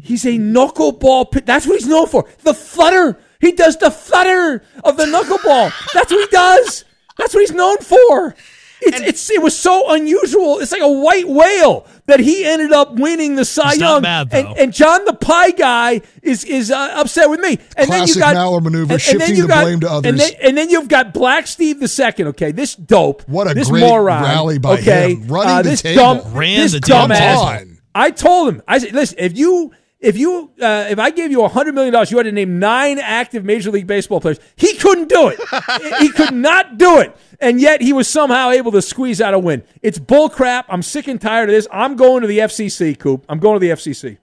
He's 0.01 0.25
a 0.25 0.37
knuckleball. 0.37 1.31
Pit. 1.31 1.45
That's 1.45 1.65
what 1.67 1.79
he's 1.79 1.87
known 1.87 2.07
for. 2.07 2.27
The 2.43 2.53
flutter. 2.53 3.17
He 3.39 3.51
does 3.53 3.77
the 3.77 3.91
flutter 3.91 4.63
of 4.83 4.97
the 4.97 5.05
knuckleball. 5.05 5.71
That's 5.93 6.11
what 6.11 6.19
he 6.19 6.27
does. 6.31 6.85
That's 7.17 7.33
what 7.33 7.41
he's 7.41 7.51
known 7.51 7.77
for. 7.79 8.35
It's, 8.83 8.99
it's 8.99 9.29
it 9.29 9.39
was 9.43 9.55
so 9.55 9.93
unusual. 9.93 10.57
It's 10.59 10.71
like 10.71 10.81
a 10.81 10.91
white 10.91 11.27
whale 11.27 11.85
that 12.07 12.19
he 12.19 12.43
ended 12.45 12.71
up 12.71 12.93
winning 12.95 13.35
the 13.35 13.45
Cy 13.45 13.71
He's 13.73 13.79
not 13.79 13.93
Young. 13.93 14.01
mad, 14.01 14.29
and, 14.31 14.47
though. 14.47 14.53
and 14.53 14.73
John 14.73 15.05
the 15.05 15.13
Pie 15.13 15.51
guy 15.51 16.01
is 16.23 16.43
is 16.45 16.71
uh, 16.71 16.93
upset 16.95 17.29
with 17.29 17.41
me. 17.41 17.59
And 17.77 17.91
then 17.91 18.07
you 18.07 18.15
Classic 18.15 18.19
got 18.21 18.35
Maller 18.37 18.63
maneuver, 18.63 18.93
and- 18.93 19.01
and 19.07 19.19
then 19.19 19.19
shifting 19.19 19.35
you 19.35 19.41
the 19.43 19.47
got- 19.49 19.63
blame 19.65 19.79
to 19.81 19.87
And 19.87 19.95
others. 20.07 20.17
then, 20.31 20.39
and 20.41 20.57
then 20.57 20.69
you've 20.71 20.87
got 20.87 21.13
Black 21.13 21.45
Steve 21.45 21.79
the 21.79 21.87
second. 21.87 22.29
Okay, 22.29 22.51
this 22.51 22.73
dope. 22.75 23.21
What 23.29 23.51
a 23.51 23.53
this 23.53 23.69
great 23.69 23.81
moron, 23.81 24.23
rally 24.23 24.57
by 24.57 24.79
okay, 24.79 25.13
him, 25.13 25.27
running 25.27 25.53
uh, 25.57 25.61
the 25.61 25.69
this 25.69 25.81
table. 25.83 26.01
dumb, 26.15 26.33
Ran 26.33 26.59
this 26.61 26.71
the 26.71 26.79
table. 26.79 27.07
dumbass. 27.09 27.77
I 27.93 28.09
told 28.09 28.49
him. 28.55 28.63
I 28.67 28.79
said, 28.79 28.93
listen, 28.93 29.17
if 29.19 29.37
you 29.37 29.73
if 30.01 30.17
you 30.17 30.51
uh, 30.59 30.87
if 30.89 30.99
I 30.99 31.11
gave 31.11 31.31
you 31.31 31.47
hundred 31.47 31.75
million 31.75 31.93
dollars, 31.93 32.11
you 32.11 32.17
had 32.17 32.23
to 32.23 32.31
name 32.31 32.59
nine 32.59 32.99
active 32.99 33.45
Major 33.45 33.71
League 33.71 33.87
Baseball 33.87 34.19
players. 34.19 34.39
He 34.55 34.73
couldn't 34.75 35.07
do 35.09 35.29
it. 35.29 35.39
he 35.99 36.09
could 36.09 36.33
not 36.33 36.77
do 36.77 36.99
it, 36.99 37.15
and 37.39 37.61
yet 37.61 37.81
he 37.81 37.93
was 37.93 38.07
somehow 38.07 38.49
able 38.49 38.71
to 38.71 38.81
squeeze 38.81 39.21
out 39.21 39.33
a 39.33 39.39
win. 39.39 39.63
It's 39.81 39.99
bull 39.99 40.29
crap. 40.29 40.65
I'm 40.69 40.81
sick 40.81 41.07
and 41.07 41.21
tired 41.21 41.49
of 41.49 41.53
this. 41.53 41.67
I'm 41.71 41.95
going 41.95 42.21
to 42.21 42.27
the 42.27 42.39
FCC, 42.39 42.97
Coop. 42.97 43.25
I'm 43.29 43.39
going 43.39 43.55
to 43.55 43.59
the 43.59 43.73
FCC. 43.73 44.17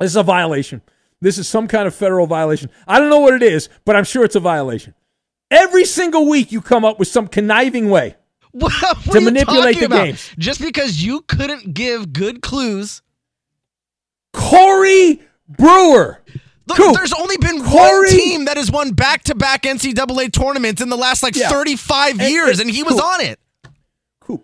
This 0.00 0.10
is 0.10 0.16
a 0.16 0.22
violation. 0.22 0.80
This 1.20 1.38
is 1.38 1.46
some 1.48 1.68
kind 1.68 1.86
of 1.86 1.94
federal 1.94 2.26
violation. 2.26 2.70
I 2.86 2.98
don't 2.98 3.08
know 3.10 3.20
what 3.20 3.34
it 3.34 3.42
is, 3.42 3.68
but 3.84 3.96
I'm 3.96 4.04
sure 4.04 4.24
it's 4.24 4.36
a 4.36 4.40
violation. 4.40 4.94
Every 5.50 5.84
single 5.84 6.28
week, 6.28 6.50
you 6.50 6.60
come 6.60 6.84
up 6.84 6.98
with 6.98 7.08
some 7.08 7.28
conniving 7.28 7.90
way. 7.90 8.16
What, 8.54 8.72
what 9.04 9.14
To 9.14 9.20
manipulate 9.20 9.78
the 9.80 9.86
about? 9.86 10.04
games. 10.04 10.30
Just 10.38 10.60
because 10.60 11.02
you 11.02 11.22
couldn't 11.22 11.74
give 11.74 12.12
good 12.12 12.40
clues. 12.40 13.02
Corey 14.34 15.22
Brewer. 15.48 16.20
Look, 16.66 16.76
Coop. 16.78 16.94
there's 16.96 17.12
only 17.12 17.36
been 17.38 17.60
one 17.62 18.08
team 18.08 18.44
that 18.46 18.56
has 18.56 18.70
won 18.70 18.92
back-to-back 18.92 19.62
NCAA 19.64 20.32
tournaments 20.32 20.80
in 20.80 20.88
the 20.88 20.96
last 20.96 21.22
like 21.22 21.36
Yeah. 21.36 21.48
35 21.50 22.18
And- 22.20 22.30
years, 22.30 22.58
and 22.58 22.68
and 22.68 22.76
he 22.76 22.82
was 22.82 22.98
on 22.98 23.20
it. 23.20 23.38
Cool. 24.20 24.42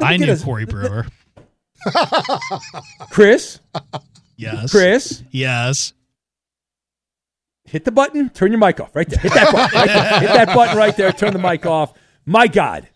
I 0.00 0.16
get 0.16 0.26
knew 0.26 0.32
us- 0.32 0.42
Corey 0.44 0.64
Brewer. 0.66 1.06
Chris, 3.10 3.60
Yes. 4.36 4.70
Chris, 4.70 5.22
Yes. 5.30 5.92
hit 7.64 7.84
the 7.84 7.92
button. 7.92 8.28
Turn 8.30 8.50
your 8.50 8.58
mic 8.58 8.80
off 8.80 8.94
right 8.94 9.08
there. 9.08 9.18
Hit 9.20 9.32
that 9.34 9.52
button. 9.52 9.78
Right 9.78 9.86
there. 9.86 10.20
Hit 10.20 10.32
that 10.32 10.54
button 10.54 10.76
right 10.76 10.96
there. 10.96 11.12
Turn 11.12 11.32
the 11.32 11.38
mic 11.38 11.64
off. 11.66 11.92
My 12.26 12.46
God. 12.48 12.88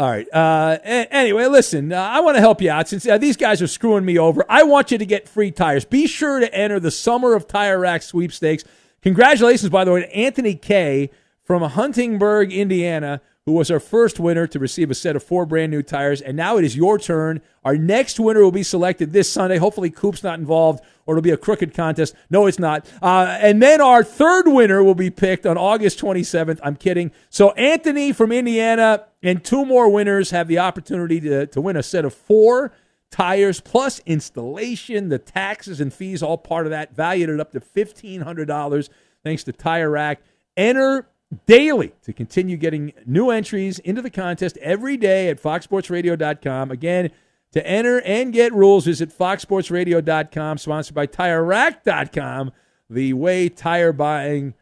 All 0.00 0.08
right. 0.08 0.26
Uh, 0.32 0.78
anyway, 0.82 1.44
listen, 1.44 1.92
uh, 1.92 2.00
I 2.00 2.20
want 2.20 2.36
to 2.36 2.40
help 2.40 2.62
you 2.62 2.70
out 2.70 2.88
since 2.88 3.06
uh, 3.06 3.18
these 3.18 3.36
guys 3.36 3.60
are 3.60 3.66
screwing 3.66 4.06
me 4.06 4.18
over. 4.18 4.46
I 4.48 4.62
want 4.62 4.90
you 4.90 4.96
to 4.96 5.04
get 5.04 5.28
free 5.28 5.50
tires. 5.50 5.84
Be 5.84 6.06
sure 6.06 6.40
to 6.40 6.54
enter 6.54 6.80
the 6.80 6.90
Summer 6.90 7.34
of 7.34 7.46
Tire 7.46 7.78
Rack 7.78 8.00
sweepstakes. 8.00 8.64
Congratulations, 9.02 9.68
by 9.68 9.84
the 9.84 9.92
way, 9.92 10.00
to 10.00 10.16
Anthony 10.16 10.54
K 10.54 11.10
from 11.44 11.60
Huntingburg, 11.60 12.50
Indiana, 12.50 13.20
who 13.46 13.52
was 13.52 13.70
our 13.70 13.80
first 13.80 14.20
winner 14.20 14.46
to 14.46 14.58
receive 14.58 14.90
a 14.90 14.94
set 14.94 15.16
of 15.16 15.22
four 15.22 15.46
brand 15.46 15.70
new 15.72 15.82
tires. 15.82 16.20
And 16.20 16.36
now 16.36 16.58
it 16.58 16.64
is 16.64 16.76
your 16.76 16.98
turn. 16.98 17.40
Our 17.64 17.76
next 17.76 18.20
winner 18.20 18.42
will 18.42 18.52
be 18.52 18.62
selected 18.62 19.12
this 19.12 19.30
Sunday. 19.32 19.56
Hopefully, 19.56 19.90
Coop's 19.90 20.22
not 20.22 20.38
involved 20.38 20.84
or 21.06 21.14
it'll 21.14 21.22
be 21.22 21.30
a 21.30 21.36
crooked 21.36 21.74
contest. 21.74 22.14
No, 22.28 22.46
it's 22.46 22.58
not. 22.58 22.86
Uh, 23.02 23.36
and 23.40 23.60
then 23.60 23.80
our 23.80 24.04
third 24.04 24.46
winner 24.46 24.84
will 24.84 24.94
be 24.94 25.10
picked 25.10 25.46
on 25.46 25.58
August 25.58 25.98
27th. 25.98 26.60
I'm 26.62 26.76
kidding. 26.76 27.10
So, 27.30 27.50
Anthony 27.52 28.12
from 28.12 28.30
Indiana 28.30 29.06
and 29.22 29.42
two 29.42 29.64
more 29.64 29.88
winners 29.88 30.30
have 30.30 30.46
the 30.46 30.58
opportunity 30.58 31.18
to, 31.20 31.46
to 31.46 31.60
win 31.60 31.76
a 31.76 31.82
set 31.82 32.04
of 32.04 32.14
four 32.14 32.72
tires 33.10 33.60
plus 33.60 34.00
installation, 34.06 35.08
the 35.08 35.18
taxes 35.18 35.80
and 35.80 35.92
fees, 35.92 36.22
all 36.22 36.38
part 36.38 36.66
of 36.66 36.70
that, 36.70 36.94
valued 36.94 37.28
at 37.28 37.40
up 37.40 37.50
to 37.52 37.60
$1,500 37.60 38.88
thanks 39.24 39.44
to 39.44 39.52
Tire 39.52 39.90
Rack. 39.90 40.22
Enter 40.56 41.08
daily 41.46 41.92
to 42.02 42.12
continue 42.12 42.56
getting 42.56 42.92
new 43.06 43.30
entries 43.30 43.78
into 43.78 44.02
the 44.02 44.10
contest 44.10 44.56
every 44.58 44.96
day 44.96 45.28
at 45.28 45.40
foxsportsradio.com. 45.40 46.70
Again, 46.70 47.10
to 47.52 47.66
enter 47.66 48.00
and 48.02 48.32
get 48.32 48.52
rules, 48.52 48.84
visit 48.84 49.16
foxsportsradio.com, 49.16 50.58
sponsored 50.58 50.94
by 50.94 51.06
TireRack.com, 51.06 52.52
the 52.88 53.12
way 53.12 53.48
tire 53.48 53.92
buying 53.92 54.54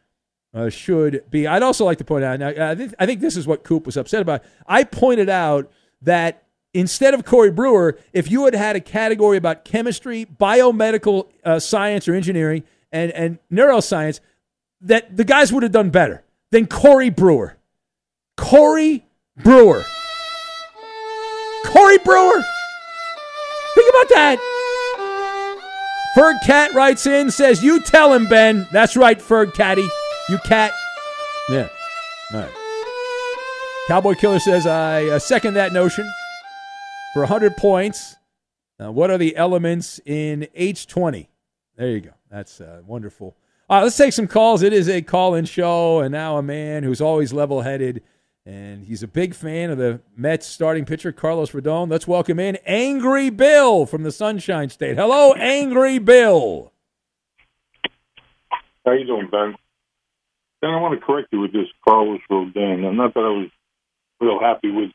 uh, 0.55 0.69
should 0.69 1.25
be. 1.31 1.47
I'd 1.47 1.63
also 1.63 1.85
like 1.85 1.99
to 1.99 2.05
point 2.05 2.25
out, 2.25 2.39
now, 2.39 2.49
I, 2.49 2.75
think, 2.75 2.95
I 2.99 3.07
think 3.07 3.21
this 3.21 3.37
is 3.37 3.47
what 3.47 3.65
Coop 3.65 3.87
was 3.87 3.97
upset 3.97 4.23
about. 4.23 4.43
I 4.67 4.85
pointed 4.85 5.29
out 5.29 5.71
that 6.03 6.45
instead 6.73 7.15
of 7.15 7.25
Corey 7.25 7.51
Brewer, 7.51 7.99
if 8.13 8.31
you 8.31 8.45
had 8.45 8.55
had 8.55 8.77
a 8.77 8.81
category 8.81 9.37
about 9.37 9.65
chemistry, 9.65 10.27
biomedical 10.27 11.29
uh, 11.45 11.59
science 11.59 12.09
or 12.09 12.15
engineering, 12.15 12.65
and, 12.91 13.13
and 13.13 13.39
neuroscience, 13.53 14.21
that 14.81 15.15
the 15.17 15.25
guys 15.25 15.53
would 15.53 15.63
have 15.63 15.73
done 15.73 15.91
better 15.91 16.25
than 16.51 16.67
Corey 16.67 17.11
Brewer. 17.11 17.57
Corey 18.37 19.05
Brewer. 19.37 19.85
Corey 21.67 21.99
Brewer. 21.99 22.43
Think 23.75 23.91
about 23.91 24.09
that. 24.11 24.39
Ferg 26.17 26.41
Cat 26.45 26.75
writes 26.75 27.07
in, 27.07 27.31
says, 27.31 27.63
You 27.63 27.81
tell 27.81 28.13
him, 28.13 28.27
Ben. 28.27 28.67
That's 28.73 28.97
right, 28.97 29.19
Ferg 29.19 29.55
Catty. 29.55 29.87
You 30.29 30.39
cat. 30.39 30.73
Yeah. 31.49 31.69
All 32.35 32.41
right. 32.41 32.51
Cowboy 33.87 34.15
Killer 34.15 34.39
says, 34.39 34.67
I 34.67 35.07
uh, 35.07 35.19
second 35.19 35.55
that 35.55 35.73
notion. 35.73 36.11
For 37.15 37.21
100 37.21 37.57
points, 37.57 38.17
uh, 38.79 38.93
what 38.93 39.11
are 39.11 39.17
the 39.17 39.35
elements 39.37 39.99
in 40.05 40.47
H20? 40.57 41.29
There 41.77 41.89
you 41.89 42.01
go. 42.01 42.11
That's 42.31 42.61
uh, 42.61 42.83
wonderful. 42.87 43.35
All 43.71 43.77
right, 43.77 43.85
let's 43.85 43.99
take 43.99 44.15
some 44.15 44.27
calls. 44.27 44.63
It 44.63 44.73
is 44.73 44.89
a 44.89 45.03
call 45.03 45.35
in 45.35 45.45
show, 45.45 46.01
and 46.01 46.11
now 46.11 46.39
a 46.39 46.43
man 46.43 46.85
who's 46.85 47.03
always 47.03 47.35
level 47.35 47.61
headed, 47.61 48.03
and 48.47 48.83
he's 48.87 49.03
a 49.03 49.07
big 49.07 49.35
fan 49.35 49.69
of 49.69 49.77
the 49.77 50.01
Mets 50.17 50.47
starting 50.47 50.87
pitcher, 50.87 51.13
Carlos 51.13 51.51
Rodon. 51.51 51.91
Let's 51.91 52.09
welcome 52.09 52.41
in 52.41 52.57
Angry 52.65 53.29
Bill 53.29 53.85
from 53.85 54.05
the 54.05 54.11
Sunshine 54.11 54.71
State. 54.71 54.97
Hello, 54.97 55.35
Angry 55.35 55.99
Bill. 55.99 56.73
How 58.87 58.93
you 58.93 59.05
doing, 59.05 59.29
Ben? 59.31 59.55
Ben, 60.63 60.71
I 60.71 60.81
want 60.81 60.99
to 60.99 61.05
correct 61.05 61.29
you 61.31 61.41
with 61.41 61.53
this 61.53 61.69
Carlos 61.87 62.21
Rodon. 62.31 62.91
Not 62.97 63.13
that 63.13 63.21
I 63.21 63.29
was 63.29 63.51
real 64.19 64.41
happy 64.41 64.71
with 64.71 64.93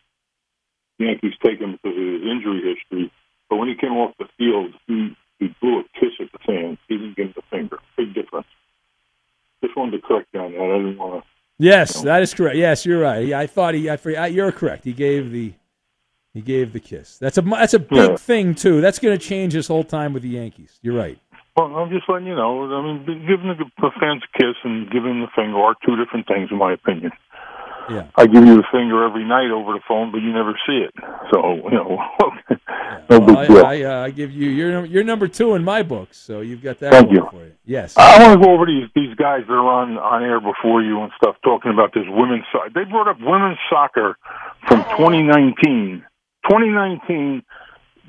Yankees 0.98 1.34
taking 1.46 1.74
because 1.74 1.96
of 1.96 2.04
his 2.04 2.24
injury 2.24 2.74
history, 2.74 3.12
but 3.52 3.58
when 3.58 3.68
he 3.68 3.76
came 3.76 3.92
off 3.92 4.16
the 4.18 4.26
field, 4.36 4.74
he, 4.88 5.16
he 5.38 5.54
blew 5.62 5.82
a 5.82 5.84
kiss 6.00 6.14
at 6.20 6.32
the 6.32 6.40
fans. 6.44 6.80
He 6.88 6.98
didn't 6.98 7.16
give 7.16 7.28
him 7.28 7.34
the 7.36 7.44
finger. 7.56 7.78
Big 7.96 8.16
difference. 8.16 8.48
Just 9.64 9.78
wanted 9.78 10.02
to 10.02 10.08
correct 10.08 10.28
you 10.34 10.42
on 10.42 10.52
that. 10.52 10.60
I 10.62 10.78
didn't 10.78 10.98
want 10.98 11.24
to. 11.24 11.30
Yes, 11.58 12.02
that 12.02 12.22
is 12.22 12.34
correct. 12.34 12.58
Yes, 12.58 12.86
you're 12.86 13.00
right. 13.00 13.26
Yeah, 13.26 13.40
I 13.40 13.48
thought 13.48 13.74
he. 13.76 13.90
I 13.90 13.96
forgot. 13.98 14.34
You're 14.34 14.52
correct. 14.52 14.84
He 14.84 14.92
gave 14.94 15.32
the. 15.32 15.54
He 16.34 16.42
gave 16.42 16.74
the 16.74 16.80
kiss. 16.80 17.20
That's 17.20 17.38
a 17.38 17.42
that's 17.42 17.76
a 17.76 17.80
big 17.80 18.10
Yeah. 18.10 18.16
thing 18.18 18.56
too. 18.56 18.82
That's 18.82 18.98
going 19.00 19.18
to 19.18 19.24
change 19.24 19.54
his 19.54 19.68
whole 19.68 19.84
time 19.84 20.14
with 20.14 20.24
the 20.24 20.30
Yankees. 20.30 20.80
You're 20.82 20.96
right. 20.98 21.18
Well, 21.56 21.68
I'm 21.76 21.92
just 21.92 22.10
letting 22.10 22.26
you 22.28 22.36
know. 22.36 22.66
I 22.74 22.82
mean, 22.82 23.06
giving 23.28 23.48
the, 23.50 23.66
the 23.80 23.92
fans 24.00 24.24
a 24.26 24.38
kiss 24.40 24.56
and 24.64 24.90
giving 24.90 25.22
the 25.22 25.28
finger 25.36 25.60
are 25.60 25.76
two 25.86 25.96
different 25.96 26.28
things, 26.28 26.50
in 26.52 26.58
my 26.58 26.74
opinion. 26.74 27.12
Yeah. 27.90 28.08
I 28.16 28.26
give 28.28 28.46
you 28.46 28.56
the 28.56 28.64
finger 28.72 29.04
every 29.04 29.26
night 29.26 29.52
over 29.52 29.74
the 29.74 29.82
phone, 29.88 30.12
but 30.12 30.20
you 30.20 30.32
never 30.34 30.54
see 30.66 30.86
it. 30.88 30.94
So 31.32 31.56
you 31.56 31.72
know, 31.72 32.00
no 33.10 33.20
Well, 33.20 33.26
big 33.26 33.36
I, 33.38 33.48
deal. 33.48 33.66
I, 33.66 33.82
uh, 33.82 34.06
I 34.06 34.10
give 34.12 34.32
you 34.32 34.50
you're 34.50 34.86
you're 34.86 35.04
number 35.04 35.28
two 35.28 35.56
in 35.56 35.64
my 35.64 35.84
books, 35.84 36.18
so 36.18 36.42
you've 36.42 36.62
got 36.64 36.80
that. 36.80 36.92
Thank 36.94 37.12
you. 37.12 37.28
For 37.30 37.44
you. 37.44 37.52
Yes. 37.66 37.96
I 37.98 38.22
want 38.26 38.40
to 38.40 38.46
go 38.46 38.54
over 38.54 38.66
these 38.66 38.90
these 38.96 39.14
guys 39.16 39.42
that 39.48 39.54
are 39.54 39.68
on 39.68 39.98
on 39.98 40.24
air 40.24 40.40
before 40.40 40.82
you 40.82 41.02
and 41.02 41.12
stuff, 41.18 41.36
talking 41.44 41.72
about 41.74 41.94
this 41.94 42.06
women's. 42.08 42.46
so- 42.52 42.60
They 42.74 42.84
brought 42.86 43.08
up 43.10 43.18
women's 43.20 43.58
soccer 43.70 44.18
from 44.68 44.84
2019. 44.98 46.04
2019 46.50 47.44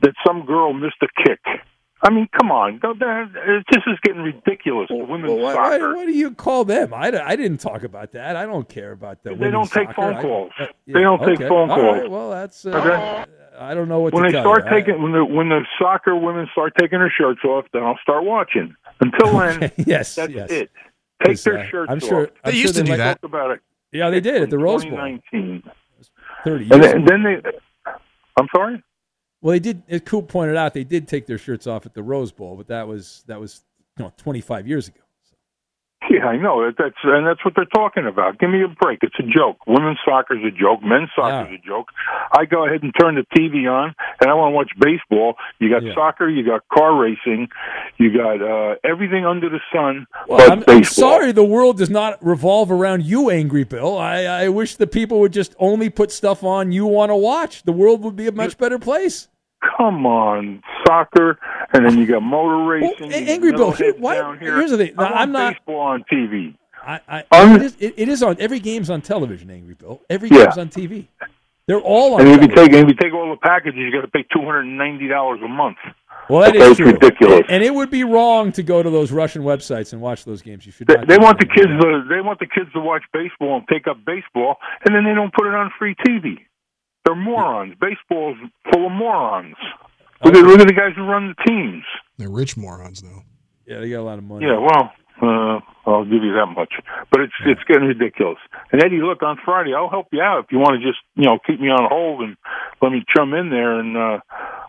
that 0.02 0.12
some 0.26 0.44
girl 0.46 0.72
missed 0.72 0.96
a 1.02 1.08
kick. 1.24 1.40
I 2.06 2.10
mean, 2.10 2.28
come 2.38 2.50
on, 2.52 2.78
don't 2.80 2.98
that, 3.00 3.30
it- 3.34 3.64
this 3.70 3.82
is 3.86 3.98
getting 4.02 4.20
ridiculous. 4.22 4.88
the 4.88 4.96
women's 4.96 5.32
Well, 5.32 5.38
why, 5.42 5.54
soccer. 5.54 5.88
why, 5.90 5.94
why 5.96 6.06
do 6.06 6.12
you 6.12 6.32
call 6.32 6.64
them? 6.66 6.92
I, 6.92 7.10
d- 7.10 7.16
I 7.16 7.34
didn't 7.34 7.58
talk 7.58 7.82
about 7.82 8.12
that. 8.12 8.36
I 8.36 8.44
don't 8.44 8.68
care 8.68 8.92
about 8.92 9.22
that. 9.22 9.38
They 9.38 9.50
don't 9.50 9.70
take 9.70 9.90
phone 9.94 10.14
I- 10.14 10.20
calls. 10.22 10.52
uh, 10.60 10.66
They 10.86 11.00
don't 11.00 11.24
take 11.24 11.38
phone 11.38 11.70
All 11.70 11.76
calls. 11.76 11.98
right, 12.02 12.10
Well, 12.10 12.30
that's. 12.30 12.66
Uh, 12.66 12.70
Okay. 12.70 13.24
I 13.56 13.72
don't 13.72 13.88
know 13.88 14.00
what 14.00 14.12
when 14.12 14.24
to 14.24 14.28
they 14.28 14.32
tell 14.32 14.42
start 14.42 14.64
you. 14.64 14.70
I- 14.76 14.80
taking 14.80 15.00
when 15.02 15.12
the 15.12 15.24
when 15.24 15.48
the 15.48 15.60
soccer 15.78 16.16
women 16.16 16.48
start 16.50 16.72
taking 16.78 16.98
their 16.98 17.08
shirts 17.16 17.38
off, 17.44 17.64
then 17.72 17.84
I'll 17.84 17.98
start 18.02 18.24
watching. 18.24 18.74
Until 19.00 19.38
then, 19.38 19.70
yes, 19.78 20.16
that's 20.16 20.32
yes. 20.32 20.50
it. 20.50 20.70
Take 21.24 21.40
their 21.42 21.58
uh, 21.60 21.66
shirts 21.68 21.90
I'm 21.92 22.00
sure- 22.00 22.24
off. 22.24 22.30
I'm 22.44 22.50
They 22.50 22.56
sure 22.58 22.60
used 22.62 22.74
to 22.74 22.82
do 22.82 22.96
that. 22.96 23.20
About 23.22 23.52
it. 23.52 23.60
Yeah, 23.92 24.10
they 24.10 24.20
did 24.20 24.42
at 24.42 24.50
the 24.50 24.58
Rose 24.58 24.82
Bowl. 24.84 24.90
2019. 24.98 25.62
30 26.44 26.64
years 26.64 26.70
And 26.72 26.82
then, 26.82 27.04
then 27.04 27.22
they. 27.22 27.50
I'm 28.36 28.48
sorry. 28.54 28.82
Well, 29.44 29.52
they 29.52 29.60
did. 29.60 29.82
As 29.90 30.00
Coop 30.00 30.28
pointed 30.28 30.56
out, 30.56 30.72
they 30.72 30.84
did 30.84 31.06
take 31.06 31.26
their 31.26 31.36
shirts 31.36 31.66
off 31.66 31.84
at 31.84 31.92
the 31.92 32.02
Rose 32.02 32.32
Bowl, 32.32 32.56
but 32.56 32.66
that 32.68 32.88
was 32.88 33.24
that 33.26 33.38
was 33.38 33.62
you 33.98 34.04
know 34.04 34.12
25 34.16 34.66
years 34.66 34.88
ago. 34.88 35.00
Yeah, 36.10 36.24
I 36.24 36.38
know. 36.38 36.70
That's 36.78 36.96
and 37.02 37.26
that's 37.26 37.44
what 37.44 37.52
they're 37.54 37.66
talking 37.66 38.06
about. 38.06 38.38
Give 38.38 38.48
me 38.48 38.62
a 38.62 38.68
break. 38.68 39.00
It's 39.02 39.16
a 39.18 39.22
joke. 39.22 39.58
Women's 39.66 39.98
soccer 40.02 40.34
is 40.34 40.44
a 40.46 40.50
joke. 40.50 40.82
Men's 40.82 41.10
soccer's 41.14 41.58
a 41.62 41.66
joke. 41.66 41.88
I 42.32 42.46
go 42.46 42.66
ahead 42.66 42.82
and 42.82 42.92
turn 42.98 43.16
the 43.16 43.24
TV 43.36 43.70
on, 43.70 43.94
and 44.20 44.30
I 44.30 44.32
want 44.32 44.52
to 44.52 44.56
watch 44.56 44.70
baseball. 44.80 45.34
You 45.58 45.68
got 45.68 45.82
soccer. 45.94 46.28
You 46.30 46.42
got 46.42 46.62
car 46.72 46.98
racing. 46.98 47.48
You 47.98 48.16
got 48.16 48.40
uh, 48.40 48.76
everything 48.82 49.26
under 49.26 49.50
the 49.50 49.60
sun. 49.70 50.06
Well, 50.26 50.38
but 50.38 50.70
I'm, 50.70 50.76
I'm 50.78 50.84
sorry 50.84 51.32
the 51.32 51.44
world 51.44 51.76
does 51.76 51.90
not 51.90 52.24
revolve 52.24 52.70
around 52.70 53.04
you, 53.04 53.28
Angry 53.28 53.64
Bill. 53.64 53.98
I, 53.98 54.22
I 54.22 54.48
wish 54.48 54.76
the 54.76 54.86
people 54.86 55.20
would 55.20 55.34
just 55.34 55.54
only 55.58 55.90
put 55.90 56.10
stuff 56.10 56.42
on 56.44 56.72
you 56.72 56.86
want 56.86 57.10
to 57.10 57.16
watch. 57.16 57.62
The 57.64 57.72
world 57.72 58.02
would 58.04 58.16
be 58.16 58.26
a 58.26 58.32
much 58.32 58.56
better 58.56 58.78
place. 58.78 59.28
Come 59.76 60.06
on, 60.06 60.62
soccer, 60.86 61.38
and 61.72 61.84
then 61.86 61.98
you 61.98 62.06
got 62.06 62.22
motor 62.22 62.54
oh, 62.54 62.66
racing. 62.66 63.12
A- 63.12 63.18
you 63.18 63.26
Angry 63.32 63.52
Bill, 63.52 63.70
here- 63.72 63.94
why- 63.98 64.36
here. 64.38 64.56
here's 64.56 64.70
the 64.70 64.76
thing. 64.78 64.94
Now, 64.96 65.06
I'm 65.12 65.32
not- 65.32 65.54
baseball 65.54 65.80
on 65.80 66.04
TV. 66.12 66.54
I, 66.86 67.00
I, 67.08 67.24
I'm- 67.32 67.56
it, 67.56 67.62
is, 67.62 67.76
it, 67.80 67.94
it 67.96 68.08
is 68.08 68.22
on 68.22 68.36
every 68.38 68.60
game's 68.60 68.90
on 68.90 69.00
television. 69.00 69.50
Angry 69.50 69.74
Bill, 69.74 70.00
every 70.10 70.28
Yeah. 70.28 70.44
game's 70.44 70.58
on 70.58 70.68
TV. 70.68 71.06
They're 71.66 71.80
all 71.80 72.14
on. 72.14 72.20
And 72.20 72.28
if 72.30 72.42
you 72.42 72.48
television. 72.48 72.72
take 72.72 72.82
if 72.82 72.88
you 72.88 72.94
take 72.94 73.14
all 73.14 73.30
the 73.30 73.38
packages, 73.40 73.78
you 73.78 73.90
got 73.90 74.02
to 74.02 74.08
pay 74.08 74.22
two 74.32 74.44
hundred 74.44 74.66
and 74.66 74.76
ninety 74.76 75.08
dollars 75.08 75.40
a 75.42 75.48
month. 75.48 75.78
well, 76.28 76.42
that 76.42 76.52
That's 76.52 76.72
is 76.72 76.76
true. 76.76 76.92
ridiculous. 76.92 77.46
And 77.48 77.64
it 77.64 77.72
would 77.74 77.88
be 77.90 78.04
wrong 78.04 78.52
to 78.52 78.62
go 78.62 78.82
to 78.82 78.90
those 78.90 79.10
Russian 79.10 79.42
websites 79.44 79.94
and 79.94 80.02
watch 80.02 80.26
those 80.26 80.42
games. 80.42 80.66
You 80.66 80.72
should. 80.72 80.86
They, 80.88 80.96
they 81.08 81.16
want 81.16 81.38
the 81.38 81.46
kids 81.46 81.68
to 81.68 82.04
they 82.06 82.20
want 82.20 82.38
the 82.38 82.46
kids 82.46 82.70
to 82.74 82.80
watch 82.80 83.02
baseball 83.14 83.56
and 83.56 83.68
take 83.68 83.86
up 83.88 83.96
baseball, 84.04 84.56
and 84.84 84.94
then 84.94 85.04
they 85.04 85.14
don't 85.14 85.32
put 85.32 85.46
it 85.46 85.54
on 85.54 85.72
free 85.78 85.94
TV. 86.06 86.40
They're 87.04 87.14
morons. 87.14 87.74
Baseball's 87.80 88.36
full 88.72 88.86
of 88.86 88.92
morons. 88.92 89.56
Look 90.24 90.34
at, 90.34 90.44
look 90.44 90.60
at 90.60 90.66
the 90.66 90.72
guys 90.72 90.92
who 90.96 91.02
run 91.02 91.34
the 91.36 91.44
teams. 91.44 91.84
They're 92.16 92.30
rich 92.30 92.56
morons, 92.56 93.02
though. 93.02 93.22
Yeah, 93.66 93.80
they 93.80 93.90
got 93.90 94.00
a 94.00 94.02
lot 94.02 94.18
of 94.18 94.24
money. 94.24 94.46
Yeah, 94.46 94.58
well, 94.58 94.92
uh, 95.22 95.60
I'll 95.86 96.04
give 96.04 96.22
you 96.22 96.32
that 96.34 96.46
much. 96.54 96.72
But 97.10 97.20
it's 97.20 97.32
it's 97.44 97.60
getting 97.68 97.88
ridiculous. 97.88 98.38
And 98.72 98.82
Eddie, 98.82 99.00
look 99.00 99.22
on 99.22 99.38
Friday, 99.44 99.74
I'll 99.74 99.90
help 99.90 100.08
you 100.12 100.20
out 100.20 100.44
if 100.44 100.52
you 100.52 100.58
want 100.58 100.80
to 100.80 100.86
just 100.86 100.98
you 101.14 101.24
know 101.24 101.38
keep 101.46 101.60
me 101.60 101.68
on 101.68 101.88
hold 101.88 102.22
and 102.22 102.36
let 102.82 102.90
me 102.92 103.04
chum 103.14 103.34
in 103.34 103.50
there, 103.50 103.78
and 103.78 103.96
uh, 103.96 104.20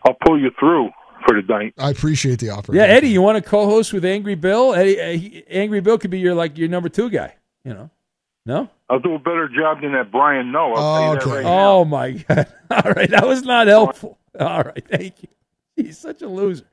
I'll 0.05 0.17
pull 0.25 0.39
you 0.39 0.51
through 0.59 0.89
for 1.25 1.41
the 1.41 1.47
night. 1.47 1.73
I 1.77 1.89
appreciate 1.89 2.39
the 2.39 2.49
offer. 2.49 2.73
Yeah, 2.73 2.83
Eddie, 2.83 3.09
you 3.09 3.21
want 3.21 3.41
to 3.43 3.49
co-host 3.49 3.93
with 3.93 4.05
Angry 4.05 4.35
Bill? 4.35 4.73
Eddie, 4.73 4.99
uh, 4.99 5.41
Angry 5.49 5.81
Bill 5.81 5.97
could 5.97 6.11
be 6.11 6.19
your 6.19 6.35
like 6.35 6.57
your 6.57 6.69
number 6.69 6.89
two 6.89 7.09
guy. 7.09 7.35
You 7.63 7.73
know, 7.73 7.89
no? 8.45 8.69
I'll 8.89 8.99
do 8.99 9.15
a 9.15 9.19
better 9.19 9.49
job 9.49 9.81
than 9.81 9.93
that 9.93 10.11
Brian 10.11 10.51
Noe. 10.51 10.73
I'll 10.73 10.95
tell 10.95 11.13
you 11.13 11.19
that 11.19 11.35
right 11.35 11.43
now. 11.43 11.69
Oh 11.69 11.85
my 11.85 12.11
God! 12.11 12.47
All 12.71 12.91
right, 12.91 13.09
that 13.09 13.27
was 13.27 13.43
not 13.43 13.67
helpful. 13.67 14.17
All 14.39 14.63
right, 14.63 14.83
thank 14.87 15.23
you. 15.23 15.29
He's 15.75 15.97
such 15.97 16.21
a 16.21 16.27
loser, 16.27 16.65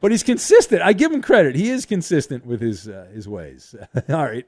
but 0.00 0.10
he's 0.10 0.22
consistent. 0.22 0.82
I 0.82 0.92
give 0.92 1.12
him 1.12 1.22
credit. 1.22 1.54
He 1.54 1.70
is 1.70 1.86
consistent 1.86 2.44
with 2.44 2.60
his 2.60 2.88
uh, 2.88 3.08
his 3.12 3.28
ways. 3.28 3.74
All 4.08 4.24
right. 4.24 4.46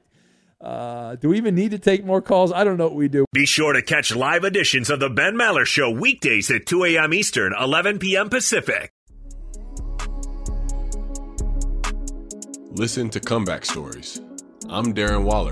Uh, 0.59 1.15
do 1.15 1.29
we 1.29 1.37
even 1.37 1.55
need 1.55 1.71
to 1.71 1.79
take 1.79 2.05
more 2.05 2.21
calls? 2.21 2.51
I 2.51 2.63
don't 2.63 2.77
know 2.77 2.85
what 2.85 2.95
we 2.95 3.07
do. 3.07 3.25
Be 3.33 3.47
sure 3.47 3.73
to 3.73 3.81
catch 3.81 4.15
live 4.15 4.43
editions 4.43 4.91
of 4.91 4.99
the 4.99 5.09
Ben 5.09 5.33
Maller 5.33 5.65
Show 5.65 5.89
weekdays 5.89 6.51
at 6.51 6.67
2 6.67 6.85
a.m. 6.85 7.15
Eastern, 7.15 7.51
11 7.59 7.97
p.m. 7.97 8.29
Pacific. 8.29 8.91
Listen 12.73 13.09
to 13.09 13.19
comeback 13.19 13.65
stories. 13.65 14.21
I'm 14.69 14.93
Darren 14.93 15.23
Waller. 15.23 15.51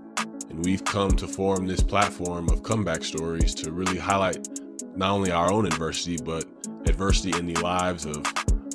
And 0.51 0.65
we've 0.65 0.83
come 0.83 1.11
to 1.11 1.27
form 1.29 1.65
this 1.65 1.81
platform 1.81 2.49
of 2.49 2.61
comeback 2.61 3.05
stories 3.05 3.55
to 3.55 3.71
really 3.71 3.97
highlight 3.97 4.49
not 4.97 5.11
only 5.11 5.31
our 5.31 5.49
own 5.49 5.65
adversity, 5.65 6.17
but 6.21 6.43
adversity 6.85 7.31
in 7.39 7.45
the 7.45 7.61
lives 7.61 8.05
of 8.05 8.21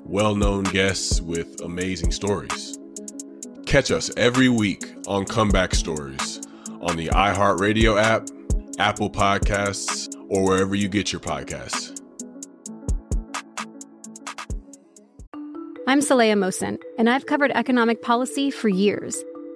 well 0.03 0.35
known 0.35 0.65
guests 0.65 1.21
with 1.21 1.61
amazing 1.61 2.12
stories. 2.12 2.79
Catch 3.67 3.91
us 3.91 4.11
every 4.17 4.49
week 4.49 4.91
on 5.07 5.27
Comeback 5.27 5.75
Stories 5.75 6.41
on 6.81 6.97
the 6.97 7.09
iHeartRadio 7.09 8.01
app, 8.01 8.27
Apple 8.79 9.11
Podcasts, 9.11 10.09
or 10.31 10.45
wherever 10.45 10.75
you 10.75 10.89
get 10.89 11.12
your 11.12 11.21
podcasts. 11.21 11.93
I'm 15.87 16.01
Saleha 16.01 16.39
Mohsin, 16.39 16.79
and 16.99 17.11
I've 17.11 17.27
covered 17.27 17.51
economic 17.51 18.01
policy 18.01 18.51
for 18.51 18.71
years 18.71 19.23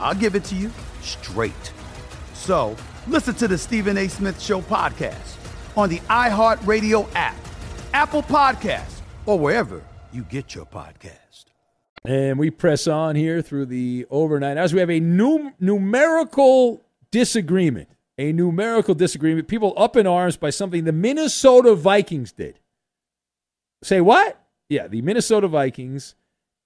I'll 0.00 0.14
give 0.14 0.34
it 0.34 0.44
to 0.44 0.54
you 0.54 0.70
straight. 1.02 1.72
So 2.34 2.76
listen 3.06 3.34
to 3.34 3.48
the 3.48 3.58
Stephen 3.58 3.96
A. 3.98 4.08
Smith 4.08 4.40
Show 4.40 4.60
podcast 4.62 5.36
on 5.76 5.88
the 5.88 5.98
iHeartRadio 6.00 7.08
app, 7.14 7.36
Apple 7.92 8.22
Podcasts, 8.22 9.00
or 9.26 9.38
wherever 9.38 9.82
you 10.12 10.22
get 10.22 10.54
your 10.54 10.66
podcast. 10.66 11.44
And 12.04 12.38
we 12.38 12.50
press 12.50 12.86
on 12.86 13.14
here 13.14 13.42
through 13.42 13.66
the 13.66 14.06
overnight 14.10 14.56
as 14.56 14.72
we 14.72 14.80
have 14.80 14.90
a 14.90 15.00
num- 15.00 15.54
numerical 15.60 16.82
disagreement. 17.10 17.88
A 18.18 18.32
numerical 18.32 18.94
disagreement. 18.94 19.48
People 19.48 19.72
up 19.76 19.96
in 19.96 20.06
arms 20.06 20.36
by 20.36 20.50
something 20.50 20.84
the 20.84 20.92
Minnesota 20.92 21.74
Vikings 21.74 22.32
did. 22.32 22.58
Say 23.82 24.00
what? 24.00 24.38
Yeah, 24.68 24.88
the 24.88 25.00
Minnesota 25.00 25.48
Vikings 25.48 26.14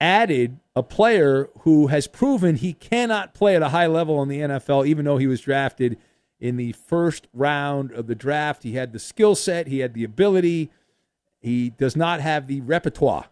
added 0.04 0.58
a 0.76 0.82
player 0.82 1.48
who 1.60 1.86
has 1.86 2.06
proven 2.06 2.56
he 2.56 2.74
cannot 2.74 3.32
play 3.32 3.56
at 3.56 3.62
a 3.62 3.70
high 3.70 3.86
level 3.86 4.22
in 4.22 4.28
the 4.28 4.40
NFL, 4.40 4.86
even 4.86 5.06
though 5.06 5.16
he 5.16 5.26
was 5.26 5.40
drafted 5.40 5.96
in 6.38 6.58
the 6.58 6.72
first 6.72 7.26
round 7.32 7.90
of 7.92 8.06
the 8.06 8.14
draft. 8.14 8.64
He 8.64 8.72
had 8.72 8.92
the 8.92 8.98
skill 8.98 9.34
set, 9.34 9.66
he 9.66 9.78
had 9.78 9.94
the 9.94 10.04
ability. 10.04 10.70
He 11.40 11.70
does 11.70 11.96
not 11.96 12.20
have 12.20 12.48
the 12.48 12.60
repertoire, 12.60 13.26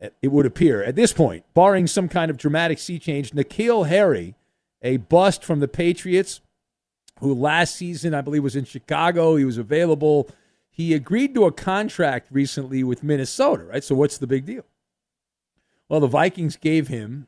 it 0.00 0.28
would 0.28 0.46
appear, 0.46 0.82
at 0.82 0.96
this 0.96 1.12
point, 1.12 1.44
barring 1.52 1.86
some 1.86 2.08
kind 2.08 2.30
of 2.30 2.38
dramatic 2.38 2.78
sea 2.78 2.98
change. 2.98 3.32
N'Keal 3.32 3.88
Harry, 3.88 4.34
a 4.80 4.96
bust 4.96 5.44
from 5.44 5.60
the 5.60 5.68
Patriots, 5.68 6.40
who 7.20 7.34
last 7.34 7.74
season, 7.74 8.14
I 8.14 8.22
believe, 8.22 8.42
was 8.44 8.56
in 8.56 8.64
Chicago. 8.64 9.36
He 9.36 9.44
was 9.44 9.58
available. 9.58 10.30
He 10.70 10.94
agreed 10.94 11.34
to 11.34 11.44
a 11.44 11.52
contract 11.52 12.28
recently 12.30 12.82
with 12.82 13.02
Minnesota, 13.02 13.64
right? 13.64 13.84
So, 13.84 13.94
what's 13.94 14.16
the 14.16 14.26
big 14.26 14.46
deal? 14.46 14.64
Well, 15.88 16.00
the 16.00 16.06
Vikings 16.06 16.56
gave 16.56 16.88
him 16.88 17.26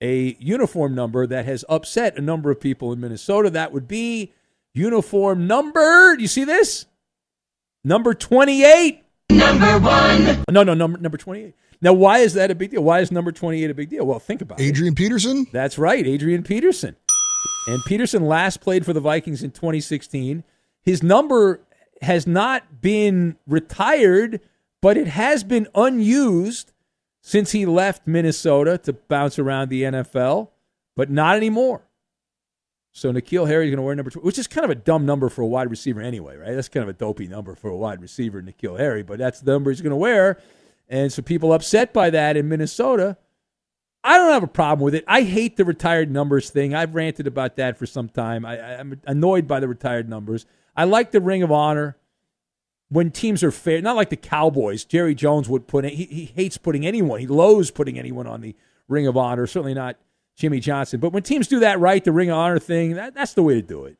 a 0.00 0.36
uniform 0.38 0.94
number 0.94 1.26
that 1.26 1.44
has 1.46 1.64
upset 1.68 2.16
a 2.16 2.20
number 2.20 2.50
of 2.50 2.60
people 2.60 2.92
in 2.92 3.00
Minnesota. 3.00 3.50
That 3.50 3.72
would 3.72 3.88
be 3.88 4.32
uniform 4.74 5.46
number, 5.46 6.16
do 6.16 6.22
you 6.22 6.28
see 6.28 6.44
this? 6.44 6.86
Number 7.84 8.14
28. 8.14 9.02
Number 9.30 9.78
one. 9.78 10.44
No, 10.50 10.62
no, 10.62 10.74
number 10.74 10.98
number 10.98 11.18
28. 11.18 11.54
Now, 11.80 11.92
why 11.92 12.18
is 12.18 12.34
that 12.34 12.50
a 12.50 12.54
big 12.54 12.70
deal? 12.70 12.82
Why 12.82 13.00
is 13.00 13.10
number 13.10 13.32
28 13.32 13.70
a 13.70 13.74
big 13.74 13.90
deal? 13.90 14.06
Well, 14.06 14.20
think 14.20 14.40
about 14.40 14.60
it. 14.60 14.64
Adrian 14.64 14.94
Peterson? 14.94 15.46
That's 15.50 15.78
right, 15.78 16.06
Adrian 16.06 16.44
Peterson. 16.44 16.94
And 17.66 17.80
Peterson 17.86 18.24
last 18.24 18.60
played 18.60 18.84
for 18.84 18.92
the 18.92 19.00
Vikings 19.00 19.42
in 19.42 19.50
2016. 19.50 20.44
His 20.82 21.02
number 21.02 21.60
has 22.00 22.26
not 22.26 22.80
been 22.80 23.36
retired, 23.46 24.40
but 24.80 24.96
it 24.96 25.08
has 25.08 25.42
been 25.44 25.66
unused 25.74 26.71
since 27.22 27.52
he 27.52 27.64
left 27.64 28.06
Minnesota 28.06 28.76
to 28.78 28.92
bounce 28.92 29.38
around 29.38 29.68
the 29.68 29.84
NFL, 29.84 30.48
but 30.96 31.08
not 31.08 31.36
anymore. 31.36 31.88
So 32.90 33.10
N'Keal 33.10 33.48
Harry 33.48 33.66
is 33.66 33.70
going 33.70 33.78
to 33.78 33.82
wear 33.82 33.94
number 33.94 34.10
two, 34.10 34.20
which 34.20 34.38
is 34.38 34.46
kind 34.46 34.64
of 34.66 34.70
a 34.70 34.74
dumb 34.74 35.06
number 35.06 35.30
for 35.30 35.40
a 35.40 35.46
wide 35.46 35.70
receiver 35.70 36.02
anyway, 36.02 36.36
right? 36.36 36.54
That's 36.54 36.68
kind 36.68 36.82
of 36.82 36.90
a 36.90 36.92
dopey 36.92 37.26
number 37.26 37.54
for 37.54 37.70
a 37.70 37.76
wide 37.76 38.02
receiver, 38.02 38.42
N'Keal 38.42 38.78
Harry, 38.78 39.02
but 39.02 39.18
that's 39.18 39.40
the 39.40 39.52
number 39.52 39.70
he's 39.70 39.80
going 39.80 39.90
to 39.90 39.96
wear. 39.96 40.38
And 40.88 41.10
so 41.10 41.22
people 41.22 41.54
upset 41.54 41.94
by 41.94 42.10
that 42.10 42.36
in 42.36 42.48
Minnesota. 42.48 43.16
I 44.04 44.18
don't 44.18 44.32
have 44.32 44.42
a 44.42 44.48
problem 44.48 44.84
with 44.84 44.96
it. 44.96 45.04
I 45.06 45.22
hate 45.22 45.56
the 45.56 45.64
retired 45.64 46.10
numbers 46.10 46.50
thing. 46.50 46.74
I've 46.74 46.94
ranted 46.94 47.28
about 47.28 47.56
that 47.56 47.78
for 47.78 47.86
some 47.86 48.08
time. 48.08 48.44
I, 48.44 48.80
I'm 48.80 49.00
annoyed 49.06 49.46
by 49.46 49.60
the 49.60 49.68
retired 49.68 50.08
numbers. 50.08 50.44
I 50.76 50.84
like 50.84 51.12
the 51.12 51.20
Ring 51.20 51.44
of 51.44 51.52
Honor 51.52 51.96
when 52.92 53.10
teams 53.10 53.42
are 53.42 53.50
fair. 53.50 53.80
Not 53.80 53.96
like 53.96 54.10
the 54.10 54.16
Cowboys. 54.16 54.84
Jerry 54.84 55.14
Jones 55.14 55.48
would 55.48 55.66
put 55.66 55.84
it. 55.84 55.94
He, 55.94 56.04
he 56.04 56.24
hates 56.26 56.58
putting 56.58 56.86
anyone. 56.86 57.20
He 57.20 57.26
loathes 57.26 57.70
putting 57.70 57.98
anyone 57.98 58.26
on 58.26 58.40
the 58.42 58.54
Ring 58.88 59.06
of 59.06 59.16
Honor. 59.16 59.46
Certainly 59.46 59.74
not 59.74 59.96
Jimmy 60.36 60.60
Johnson. 60.60 61.00
But 61.00 61.12
when 61.12 61.22
teams 61.22 61.48
do 61.48 61.60
that 61.60 61.80
right, 61.80 62.04
the 62.04 62.12
Ring 62.12 62.30
of 62.30 62.36
Honor 62.36 62.58
thing, 62.58 62.94
that, 62.94 63.14
that's 63.14 63.34
the 63.34 63.42
way 63.42 63.54
to 63.54 63.62
do 63.62 63.84
it. 63.86 63.96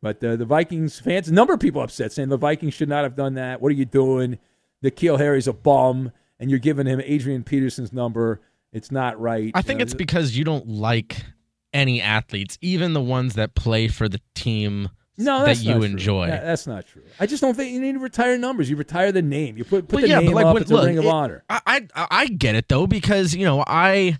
But 0.00 0.22
uh, 0.22 0.36
the 0.36 0.44
Vikings 0.44 0.98
fans, 1.00 1.28
a 1.28 1.32
number 1.34 1.54
of 1.54 1.60
people 1.60 1.82
upset 1.82 2.12
saying 2.12 2.28
the 2.28 2.36
Vikings 2.36 2.74
should 2.74 2.88
not 2.88 3.04
have 3.04 3.16
done 3.16 3.34
that. 3.34 3.60
What 3.60 3.70
are 3.70 3.74
you 3.74 3.86
doing? 3.86 4.38
N'Keal 4.82 5.18
Harry's 5.18 5.48
a 5.48 5.52
bum, 5.54 6.12
and 6.38 6.50
you're 6.50 6.58
giving 6.58 6.86
him 6.86 7.00
Adrian 7.04 7.42
Peterson's 7.42 7.92
number. 7.92 8.40
It's 8.70 8.90
not 8.90 9.18
right. 9.18 9.50
I 9.54 9.62
think 9.62 9.80
Uh, 9.80 9.84
it's 9.84 9.94
because 9.94 10.36
you 10.36 10.44
don't 10.44 10.68
like 10.68 11.24
any 11.72 12.02
athletes, 12.02 12.58
even 12.60 12.92
the 12.92 13.00
ones 13.00 13.34
that 13.34 13.54
play 13.54 13.88
for 13.88 14.08
the 14.08 14.20
team 14.34 14.90
no, 15.16 15.40
that 15.40 15.46
that's 15.46 15.62
you 15.62 15.82
enjoy. 15.82 16.26
That- 16.26 16.44
that's 16.44 16.66
not 16.66 16.86
true. 16.86 17.02
I 17.20 17.26
just 17.26 17.40
don't 17.40 17.54
think 17.54 17.72
you 17.72 17.80
need 17.80 17.92
to 17.92 17.98
retire 18.00 18.36
numbers. 18.38 18.68
You 18.68 18.76
retire 18.76 19.12
the 19.12 19.22
name. 19.22 19.56
You 19.56 19.64
put 19.64 19.88
put 19.88 19.96
Well, 19.96 20.02
the 20.02 20.08
yeah, 20.08 20.18
name 20.18 20.32
but 20.32 20.34
like 20.34 20.46
up. 20.46 20.60
it's 20.60 20.70
a 20.70 20.74
look, 20.74 20.86
Ring 20.86 20.98
of 20.98 21.04
it- 21.04 21.10
Honor. 21.10 21.44
I, 21.48 21.60
I 21.94 22.06
I 22.10 22.26
get 22.26 22.54
it 22.56 22.68
though 22.68 22.86
because 22.86 23.34
you 23.34 23.44
know 23.44 23.62
I, 23.66 24.18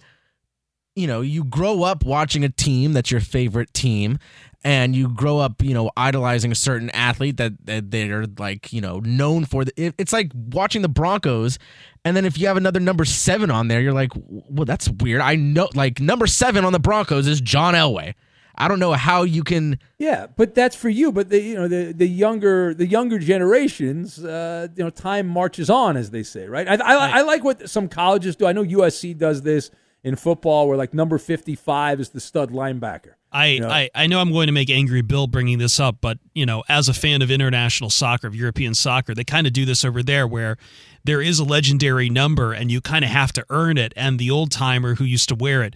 you 0.97 1.07
know, 1.07 1.21
you 1.23 1.45
grow 1.45 1.83
up 1.83 2.05
watching 2.05 2.45
a 2.45 2.49
team 2.49 2.93
that's 2.93 3.11
your 3.11 3.21
favorite 3.21 3.75
team, 3.75 4.19
and 4.63 4.95
you 4.95 5.09
grow 5.09 5.39
up 5.39 5.61
you 5.63 5.75
know 5.75 5.91
idolizing 5.97 6.53
a 6.53 6.55
certain 6.55 6.91
athlete 6.91 7.37
that, 7.39 7.53
that 7.67 7.91
they're 7.91 8.27
like 8.39 8.73
you 8.73 8.81
know 8.81 9.01
known 9.01 9.45
for. 9.45 9.65
The, 9.65 9.73
it, 9.77 9.95
it's 9.99 10.13
like 10.13 10.31
watching 10.35 10.83
the 10.83 10.89
Broncos, 10.89 11.59
and 12.05 12.17
then 12.17 12.25
if 12.25 12.39
you 12.39 12.47
have 12.47 12.57
another 12.57 12.79
number 12.79 13.05
seven 13.05 13.51
on 13.51 13.67
there, 13.67 13.81
you're 13.81 13.93
like, 13.93 14.13
well, 14.15 14.65
that's 14.65 14.89
weird. 14.89 15.21
I 15.21 15.35
know 15.35 15.69
like 15.75 15.99
number 16.01 16.29
seven 16.29 16.65
on 16.65 16.73
the 16.73 16.79
Broncos 16.79 17.27
is 17.27 17.41
John 17.41 17.75
Elway. 17.75 18.15
I 18.57 18.69
don't 18.69 18.79
know 18.79 18.93
how 18.93 19.25
you 19.25 19.43
can. 19.43 19.79
Yeah, 19.99 20.27
but 20.37 20.55
that's 20.55 20.77
for 20.77 20.89
you. 20.89 21.11
But 21.11 21.29
the 21.29 21.41
you 21.41 21.55
know 21.55 21.69
the 21.69 21.93
the 21.93 22.07
younger 22.07 22.73
the 22.75 22.87
younger 22.87 23.19
generations, 23.19 24.25
uh, 24.25 24.69
you 24.77 24.85
know, 24.85 24.91
time 24.91 25.27
marches 25.27 25.69
on, 25.69 25.97
as 25.97 26.11
they 26.11 26.23
say, 26.23 26.47
right? 26.47 26.69
I, 26.69 26.75
I, 26.75 27.19
I 27.19 27.23
like 27.23 27.43
what 27.43 27.69
some 27.69 27.89
colleges 27.89 28.37
do. 28.37 28.47
I 28.47 28.53
know 28.53 28.65
USC 28.65 29.17
does 29.17 29.43
this 29.43 29.71
in 30.05 30.15
football, 30.17 30.69
where 30.69 30.77
like 30.77 30.95
number 30.95 31.19
fifty 31.19 31.57
five 31.57 31.99
is 31.99 32.11
the 32.11 32.21
stud 32.21 32.51
linebacker. 32.51 33.15
I, 33.33 33.47
You 33.47 33.61
know? 33.61 33.69
I, 33.69 33.91
I 33.97 34.07
know 34.07 34.21
I'm 34.21 34.31
going 34.31 34.47
to 34.47 34.53
make 34.53 34.71
angry 34.71 35.03
Bill 35.03 35.27
bringing 35.27 35.59
this 35.59 35.81
up, 35.81 35.97
but 36.01 36.19
you 36.35 36.47
know, 36.47 36.63
as 36.69 36.89
a 36.89 36.95
fan 36.95 37.21
of 37.21 37.33
international 37.33 37.91
soccer, 37.91 38.29
of 38.29 38.37
European 38.37 38.75
soccer, 38.75 39.13
they 39.13 39.25
kind 39.25 39.49
of 39.49 39.53
do 39.53 39.65
this 39.65 39.85
over 39.85 40.05
there 40.05 40.25
where 40.29 40.57
there 41.03 41.21
is 41.21 41.41
a 41.41 41.45
legendary 41.45 42.09
number 42.09 42.53
and 42.53 42.71
you 42.71 42.81
kind 42.81 43.05
of 43.05 43.11
have 43.11 43.33
to 43.33 43.45
earn 43.51 43.77
it. 43.77 43.93
And 43.97 44.21
the 44.21 44.31
old 44.31 44.53
timer 44.53 44.95
who 44.95 45.05
used 45.05 45.29
to 45.31 45.35
wear 45.35 45.65
it 45.65 45.75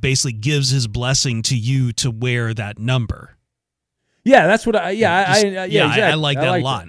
basically 0.00 0.32
gives 0.32 0.70
his 0.70 0.88
blessing 0.88 1.42
to 1.42 1.56
you 1.56 1.92
to 1.92 2.10
wear 2.10 2.52
that 2.54 2.78
number. 2.78 3.36
Yeah, 4.24 4.48
that's 4.48 4.66
what 4.66 4.74
I. 4.74 4.90
Yeah, 4.90 5.16
I, 5.16 5.24
Just- 5.34 5.44
I, 5.46 5.48
yeah, 5.66 5.96
yeah, 5.96 6.06
I- 6.08 6.10
I 6.10 6.14
like 6.14 6.38
that 6.38 6.58
a 6.58 6.62
lot. 6.62 6.88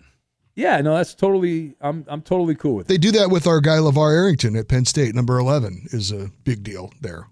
Yeah, 0.58 0.82
no, 0.82 0.96
that's 0.98 1.14
totally. 1.14 1.76
I'm 1.80 2.04
I'm 2.08 2.24
totally 2.24 2.56
cool 2.56 2.74
with 2.74 2.88
it. 2.88 2.90
They 2.90 2.98
do 2.98 3.12
that 3.12 3.30
with 3.30 3.46
our 3.46 3.62
guy 3.62 3.78
LaVar 3.78 4.12
Arrington 4.12 4.56
at 4.56 4.68
Penn 4.68 4.86
State. 4.86 5.14
Number 5.14 5.38
11 5.38 5.90
is 5.92 6.12
a 6.12 6.32
big 6.46 6.64
deal 6.64 6.92
there. 7.00 7.28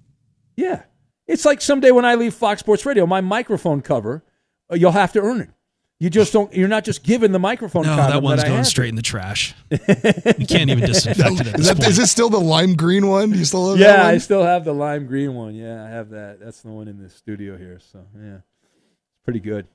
Yeah, 0.55 0.83
it's 1.25 1.43
like 1.43 1.59
someday 1.59 1.89
when 1.89 2.05
I 2.05 2.13
leave 2.13 2.35
Fox 2.35 2.59
Sports 2.59 2.85
Radio, 2.85 3.07
my 3.07 3.21
microphone 3.21 3.81
cover, 3.81 4.23
uh, 4.71 4.75
you'll 4.75 4.91
have 4.91 5.11
to 5.13 5.21
earn 5.21 5.41
it. 5.41 5.49
You 5.97 6.11
just 6.11 6.33
don't. 6.33 6.53
You're 6.53 6.67
not 6.67 6.83
just 6.85 7.01
given 7.03 7.31
the 7.31 7.39
microphone. 7.39 7.83
No, 7.83 7.95
that 7.95 8.21
one's 8.21 8.43
I 8.43 8.47
going 8.47 8.63
straight 8.63 8.89
in 8.89 8.95
the 8.95 9.01
trash. 9.01 9.55
you 9.71 10.45
can't 10.45 10.69
even 10.69 10.81
disinfect 10.81 11.39
it 11.39 11.47
at 11.47 11.47
Is, 11.47 11.53
this 11.53 11.67
that, 11.67 11.77
point. 11.77 11.89
is 11.89 11.97
it 11.97 12.07
still 12.07 12.29
the 12.29 12.39
lime 12.39 12.75
green 12.75 13.07
one? 13.07 13.31
Do 13.31 13.39
you 13.39 13.45
still 13.45 13.71
have 13.71 13.79
Yeah, 13.79 13.93
that 13.93 14.05
I 14.05 14.17
still 14.19 14.43
have 14.43 14.65
the 14.65 14.73
lime 14.73 15.07
green 15.07 15.33
one. 15.33 15.55
Yeah, 15.55 15.83
I 15.83 15.87
have 15.89 16.09
that. 16.11 16.39
That's 16.39 16.61
the 16.61 16.69
one 16.69 16.87
in 16.87 17.01
the 17.01 17.09
studio 17.09 17.57
here. 17.57 17.79
So 17.91 18.05
yeah, 18.21 18.35
it's 18.35 19.23
pretty 19.23 19.39
good. 19.39 19.65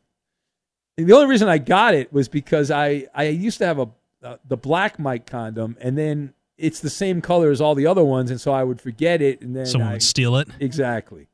And 1.01 1.09
the 1.09 1.15
only 1.15 1.27
reason 1.29 1.49
I 1.49 1.59
got 1.59 1.95
it 1.95 2.13
was 2.13 2.29
because 2.29 2.71
I 2.71 3.07
I 3.15 3.25
used 3.25 3.59
to 3.59 3.67
have 3.67 3.79
a 3.79 3.89
uh, 4.23 4.37
the 4.47 4.57
black 4.57 4.99
mic 4.99 5.27
condom, 5.27 5.77
and 5.81 5.97
then 5.97 6.35
it's 6.59 6.81
the 6.81 6.91
same 6.91 7.21
color 7.23 7.51
as 7.51 7.61
all 7.61 7.75
the 7.75 7.87
other 7.87 8.05
ones, 8.05 8.31
and 8.31 8.39
so 8.41 8.53
I 8.53 8.63
would 8.65 8.81
forget 8.81 9.23
it, 9.23 9.41
and 9.41 9.57
then 9.57 9.65
Someone 9.67 9.89
I- 9.89 9.93
would 9.95 10.03
steal 10.03 10.37
it. 10.37 10.49
Exactly. 10.61 11.29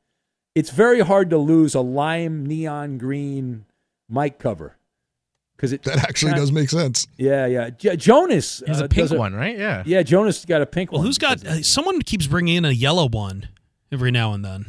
It's 0.55 0.69
very 0.71 1.01
hard 1.01 1.29
to 1.31 1.37
lose 1.37 1.75
a 1.75 1.81
lime 1.81 2.45
neon 2.45 2.97
green 2.97 3.65
mic 4.09 4.39
cover 4.39 4.77
because 5.55 5.71
it 5.73 5.83
That 5.83 5.97
actually 5.97 6.33
does 6.33 6.51
make 6.51 6.69
sense. 6.69 7.05
Yeah, 7.17 7.45
yeah. 7.45 7.69
J- 7.69 7.95
Jonas 7.97 8.63
He's 8.65 8.81
uh, 8.81 8.85
a 8.85 8.87
pink 8.87 9.09
does 9.09 9.19
one, 9.19 9.35
right? 9.35 9.55
Yeah. 9.57 9.83
Yeah, 9.85 10.01
Jonas 10.01 10.45
got 10.45 10.61
a 10.61 10.65
pink 10.65 10.91
Well, 10.91 10.99
one. 10.99 11.05
who's 11.07 11.17
got? 11.19 11.45
Uh, 11.45 11.61
someone 11.61 12.01
keeps 12.01 12.25
bringing 12.25 12.55
in 12.55 12.65
a 12.65 12.71
yellow 12.71 13.07
one 13.07 13.49
every 13.91 14.09
now 14.11 14.33
and 14.33 14.43
then. 14.45 14.65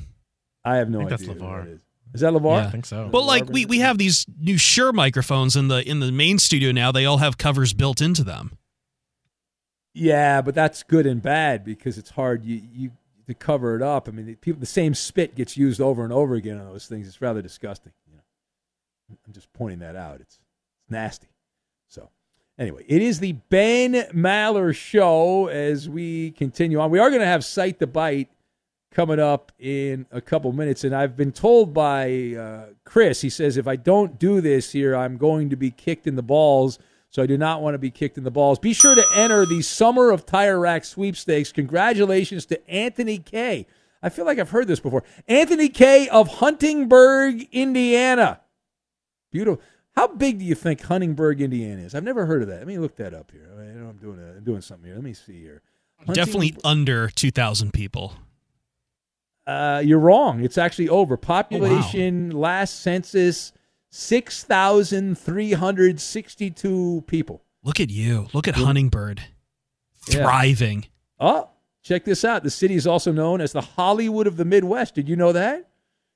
I 0.65 0.77
have 0.77 0.91
no 0.91 0.99
I 0.99 1.03
think 1.03 1.11
that's 1.11 1.23
idea. 1.23 1.35
who 1.35 1.41
LeVar. 1.41 1.81
That 2.13 2.15
is. 2.15 2.15
Is 2.15 2.21
that 2.21 2.33
Levar? 2.33 2.67
I 2.67 2.71
think 2.71 2.87
so. 2.87 3.09
But 3.11 3.23
like 3.23 3.49
we, 3.49 3.67
we 3.67 3.79
have 3.79 3.99
these 3.99 4.27
new 4.39 4.59
Shure 4.59 4.93
microphones 4.93 5.57
in 5.57 5.69
the 5.69 5.89
in 5.89 6.01
the 6.01 6.13
main 6.13 6.39
studio 6.39 6.73
now. 6.73 6.93
They 6.93 7.07
all 7.07 7.19
have 7.19 7.39
covers 7.39 7.73
built 7.73 8.01
into 8.01 8.25
them. 8.25 8.59
Yeah, 9.95 10.43
but 10.43 10.55
that's 10.55 10.83
good 10.83 11.07
and 11.07 11.21
bad 11.21 11.65
because 11.65 11.99
it's 11.99 12.11
hard 12.11 12.45
you 12.45 12.63
you 12.73 12.91
to 13.27 13.35
cover 13.35 13.77
it 13.77 13.83
up. 13.83 14.09
I 14.09 14.13
mean, 14.13 14.27
the 14.27 14.35
people 14.35 14.61
the 14.61 14.67
same 14.67 14.95
spit 14.95 15.35
gets 15.35 15.57
used 15.57 15.81
over 15.81 16.03
and 16.03 16.13
over 16.13 16.35
again 16.35 16.59
on 16.59 16.67
those 16.67 16.87
things. 16.87 17.07
It's 17.07 17.21
rather 17.21 17.43
disgusting. 17.43 17.93
You 18.09 18.17
know, 18.17 18.23
I'm 19.27 19.33
just 19.33 19.53
pointing 19.53 19.81
that 19.81 19.97
out. 19.97 20.21
It's 20.21 20.41
it's 20.83 20.91
nasty. 20.91 21.29
So 21.89 22.11
anyway, 22.59 22.85
it 22.89 23.03
is 23.03 23.21
the 23.21 23.33
Ben 23.33 23.95
Maller 24.15 24.75
show 24.75 25.49
as 25.49 25.89
we 25.89 26.31
continue 26.33 26.81
on. 26.81 26.91
We 26.91 26.99
are 26.99 27.11
going 27.11 27.21
to 27.21 27.27
have 27.27 27.45
Cite 27.45 27.79
the 27.79 27.87
Bite 27.87 28.31
coming 28.99 29.21
up 29.21 29.53
in 29.61 30.07
a 30.11 30.21
couple 30.21 30.51
minutes, 30.53 30.83
and 30.83 30.93
I've 30.93 31.17
been 31.17 31.31
told 31.31 31.73
by 31.73 32.35
uh, 32.35 32.73
Chris. 32.83 33.21
He 33.21 33.31
says 33.31 33.57
if 33.57 33.69
I 33.69 33.77
don't 33.77 34.19
do 34.19 34.41
this 34.41 34.73
here, 34.73 34.97
I'm 34.97 35.17
going 35.17 35.51
to 35.51 35.57
be 35.57 35.71
kicked 35.71 36.09
in 36.09 36.17
the 36.17 36.23
balls. 36.23 36.81
So 37.11 37.23
I 37.23 37.27
do 37.27 37.39
not 37.39 37.63
want 37.63 37.75
to 37.75 37.79
be 37.79 37.93
kicked 37.93 38.19
in 38.19 38.25
the 38.25 38.33
balls. 38.33 38.59
Be 38.59 38.73
sure 38.73 38.97
to 38.97 39.07
enter 39.15 39.47
the 39.47 39.63
Summer 39.63 40.11
of 40.11 40.27
Tire 40.27 40.59
Rack 40.59 40.85
sweepstakes. 40.85 41.53
Congratulations 41.53 42.45
to 42.47 42.69
Anthony 42.69 43.19
K. 43.19 43.69
I 44.03 44.09
feel 44.09 44.25
like 44.25 44.41
I've 44.41 44.51
heard 44.51 44.67
this 44.67 44.81
before. 44.81 45.05
Anthony 45.29 45.69
K. 45.69 46.09
of 46.09 46.27
Huntingburg, 46.27 47.47
Indiana. 47.53 48.41
Beautiful. 49.31 49.63
How 49.95 50.09
big 50.09 50.41
do 50.41 50.45
you 50.45 50.57
think 50.57 50.83
Huntingburg, 50.83 51.41
Indiana 51.41 51.83
is? 51.83 51.95
I've 51.95 52.03
never 52.03 52.27
heard 52.27 52.43
of 52.43 52.49
that. 52.49 52.59
Let 52.59 52.67
me 52.67 52.79
look 52.79 52.97
that 52.97 53.15
up 53.15 53.31
here. 53.31 53.49
I 53.57 53.79
know 53.79 53.91
I'm 53.91 53.99
doing 53.99 54.19
a, 54.19 54.39
I'm 54.39 54.45
doing 54.45 54.61
something 54.61 54.87
here. 54.87 54.97
Let 54.97 55.05
me 55.05 55.15
see 55.15 55.41
here. 55.41 55.63
Definitely 56.13 56.57
under 56.65 57.09
two 57.11 57.31
thousand 57.31 57.73
people. 57.73 58.15
Uh, 59.49 59.81
you're 59.85 59.99
wrong. 59.99 60.45
It's 60.45 60.59
actually 60.59 60.89
over. 60.91 61.17
Population 61.17 62.31
last 62.33 62.81
census 62.83 63.53
six 63.89 64.45
thousand 64.45 65.17
three 65.19 65.53
hundred 65.53 65.99
sixty-two 66.01 67.05
people. 67.07 67.43
Look 67.63 67.81
at 67.81 67.89
you. 67.91 68.29
Look 68.35 68.47
at 68.47 68.55
Huntingburg 68.57 69.21
Yeah. 70.09 70.23
thriving. 70.25 70.87
Oh, 71.19 71.49
check 71.83 72.05
this 72.05 72.25
out. 72.25 72.43
The 72.43 72.51
city 72.51 72.75
is 72.75 72.87
also 72.87 73.11
known 73.11 73.41
as 73.41 73.53
the 73.53 73.63
Hollywood 73.63 74.27
of 74.27 74.37
the 74.37 74.45
Midwest. 74.45 74.95
Did 74.95 75.09
you 75.09 75.17
know 75.17 75.33
that? 75.33 75.65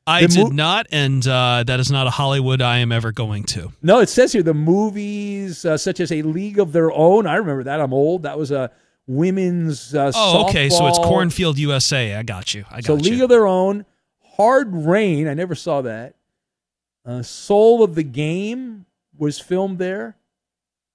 I 0.07 0.22
The 0.22 0.28
did 0.28 0.43
mo- 0.45 0.49
not, 0.51 0.87
and 0.93 1.26
uh, 1.26 1.64
that 1.66 1.80
is 1.80 1.91
not 1.91 2.07
a 2.07 2.11
Hollywood 2.11 2.61
I 2.61 2.78
am 2.78 2.91
ever 2.93 3.12
going 3.12 3.45
to. 3.45 3.72
No, 3.83 4.01
it 4.01 4.09
says 4.09 4.33
here 4.33 4.43
the 4.43 4.53
movies 4.53 5.64
uh, 5.64 5.78
such 5.78 6.01
as 6.01 6.11
A 6.12 6.22
League 6.22 6.59
of 6.59 6.72
Their 6.72 6.93
Own. 6.93 7.26
I 7.26 7.37
remember 7.37 7.62
that. 7.64 7.80
I'm 7.80 7.95
old. 7.95 8.24
That 8.24 8.37
was 8.37 8.51
a 8.51 8.70
women's. 9.07 9.94
Uh, 9.94 10.12
Oh, 10.14 10.46
okay. 10.48 10.68
So 10.68 10.86
it's. 10.86 10.98
Cornfield, 10.98 11.59
USA. 11.59 12.14
I 12.14 12.22
got 12.22 12.55
you. 12.55 12.64
I 12.70 12.80
got 12.80 12.82
you. 12.82 12.86
So 12.86 12.96
you. 12.96 13.11
League 13.12 13.22
of 13.22 13.28
Their 13.28 13.46
Own, 13.46 13.84
Hard 14.36 14.72
Rain. 14.74 15.28
I 15.28 15.34
never 15.34 15.55
saw 15.55 15.82
that. 15.82 16.14
Uh, 17.05 17.22
Soul 17.22 17.82
of 17.82 17.94
the 17.94 18.05
Game 18.05 18.86
was 19.16 19.38
filmed 19.40 19.78
there. 19.78 20.16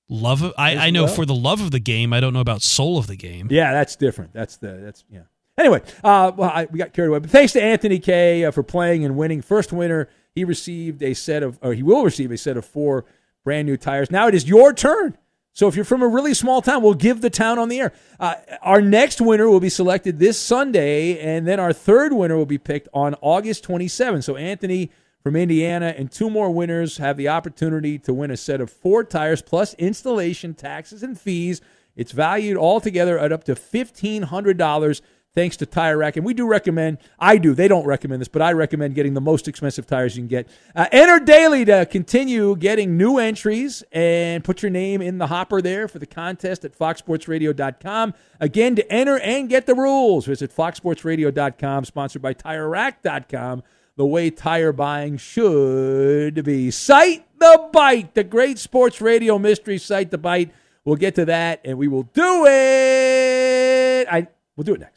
Love 0.10 0.41
of, 0.41 0.53
I, 0.58 0.78
I 0.78 0.89
know 0.89 1.03
well. 1.03 1.14
for 1.14 1.26
the 1.26 1.36
love 1.36 1.60
of 1.60 1.72
the 1.72 1.80
game. 1.82 2.14
I 2.14 2.22
don't 2.22 2.32
know 2.32 2.39
about 2.39 2.62
soul 2.62 2.97
of 2.97 3.08
the 3.08 3.18
game. 3.18 3.49
Yeah, 3.51 3.74
that's 3.74 3.97
different. 3.97 4.32
That's 4.32 4.55
the 4.55 4.80
that's 4.82 5.03
yeah. 5.12 5.24
Anyway, 5.58 5.82
uh, 6.03 6.32
well, 6.36 6.49
I, 6.49 6.66
we 6.72 6.78
got 6.80 6.93
carried 6.93 7.10
away. 7.10 7.20
But 7.20 7.30
thanks 7.30 7.51
to 7.53 7.62
Anthony 7.62 7.99
K 7.99 8.45
uh, 8.45 8.51
for 8.51 8.64
playing 8.64 9.03
and 9.03 9.18
winning. 9.18 9.41
First 9.41 9.74
winner, 9.74 10.08
he 10.34 10.45
received 10.45 11.03
a 11.03 11.14
set 11.14 11.43
of, 11.43 11.60
or 11.62 11.74
he 11.74 11.84
will 11.84 12.05
receive 12.05 12.32
a 12.32 12.38
set 12.38 12.55
of 12.55 12.64
four 12.64 13.03
brand 13.43 13.66
new 13.68 13.76
tires. 13.76 14.10
Now 14.10 14.28
it 14.30 14.36
is 14.36 14.47
your 14.47 14.72
turn. 14.72 15.18
So 15.58 15.68
if 15.68 15.76
you're 15.76 15.86
from 15.86 16.03
a 16.03 16.08
really 16.08 16.36
small 16.36 16.62
town, 16.62 16.84
we'll 16.84 16.93
give 16.93 17.22
the 17.22 17.32
town 17.32 17.58
on 17.58 17.68
the 17.68 17.80
air. 17.80 17.91
Uh, 18.20 18.36
our 18.62 18.80
next 18.80 19.20
winner 19.20 19.49
will 19.49 19.60
be 19.60 19.70
selected 19.70 20.20
this 20.20 20.39
Sunday, 20.39 21.18
and 21.18 21.47
then 21.47 21.60
our 21.60 21.74
third 21.74 22.14
winner 22.14 22.38
will 22.38 22.45
be 22.45 22.60
picked 22.60 22.88
on 22.93 23.16
August 23.22 23.64
27. 23.64 24.22
So 24.22 24.36
Anthony 24.36 24.91
from 25.24 25.36
Indiana 25.36 25.95
and 25.97 26.12
two 26.12 26.30
more 26.30 26.51
winners 26.51 26.97
have 26.97 27.18
the 27.18 27.30
opportunity 27.30 27.97
to 27.97 28.14
win 28.14 28.30
a 28.30 28.38
set 28.38 28.62
of 28.62 28.70
four 28.70 29.03
tires 29.03 29.41
plus 29.41 29.74
installation 29.80 30.53
taxes 30.53 31.01
and 31.01 31.20
fees. 31.20 31.60
It's 31.95 32.12
valued 32.12 32.55
altogether 32.55 33.18
at 33.18 33.32
up 33.32 33.43
to 33.45 33.55
$1,500 33.55 35.01
thanks 35.38 35.56
to 35.56 35.68
Tire 35.68 36.00
Rack. 36.00 36.18
And 36.18 36.26
we 36.26 36.34
do 36.34 36.48
recommend, 36.48 36.98
I 37.20 37.38
do, 37.38 37.54
they 37.54 37.68
don't 37.68 37.86
recommend 37.86 38.22
this, 38.22 38.28
but 38.28 38.42
I 38.42 38.54
recommend 38.54 38.96
getting 38.96 39.14
the 39.14 39.22
most 39.22 39.48
expensive 39.48 39.86
tires 39.86 40.18
you 40.18 40.22
can 40.22 40.28
get. 40.28 40.50
Uh, 40.76 40.88
enter 40.92 41.24
daily 41.24 41.64
to 41.66 41.86
continue 41.86 42.56
getting 42.56 42.98
new 42.98 43.20
entries 43.20 43.84
and 43.92 44.44
put 44.44 44.64
your 44.64 44.72
name 44.72 45.00
in 45.00 45.20
the 45.20 45.28
hopper 45.28 45.62
there 45.62 45.88
for 45.88 46.00
the 46.00 46.08
contest 46.08 46.66
at 46.66 46.76
foxsportsradio.com. 46.76 48.16
Again, 48.40 48.76
to 48.78 48.92
enter 48.92 49.20
and 49.20 49.48
get 49.48 49.68
the 49.68 49.76
rules, 49.76 50.26
visit 50.26 50.56
foxsportsradio.com, 50.56 51.86
sponsored 51.86 52.24
by 52.24 52.34
TireRack.com. 52.34 53.62
The 53.96 54.06
way 54.08 54.32
tire 54.32 54.72
buying 54.72 55.18
should 55.18 56.44
be. 56.44 56.72
Cite 56.72 57.28
the 57.38 57.70
Bite, 57.72 58.16
the 58.16 58.24
great 58.24 58.58
sports 58.58 59.02
radio 59.02 59.38
mystery 59.38 59.78
Cite 59.78 60.10
the 60.10 60.18
Bite. 60.18 60.52
We'll 60.84 60.96
get 60.96 61.14
to 61.16 61.26
that 61.26 61.62
and 61.64 61.78
we 61.78 61.88
will 61.88 62.04
do 62.04 62.46
it. 62.48 64.08
I 64.10 64.28
we'll 64.56 64.64
do 64.64 64.74
it 64.74 64.80
next. 64.80 64.97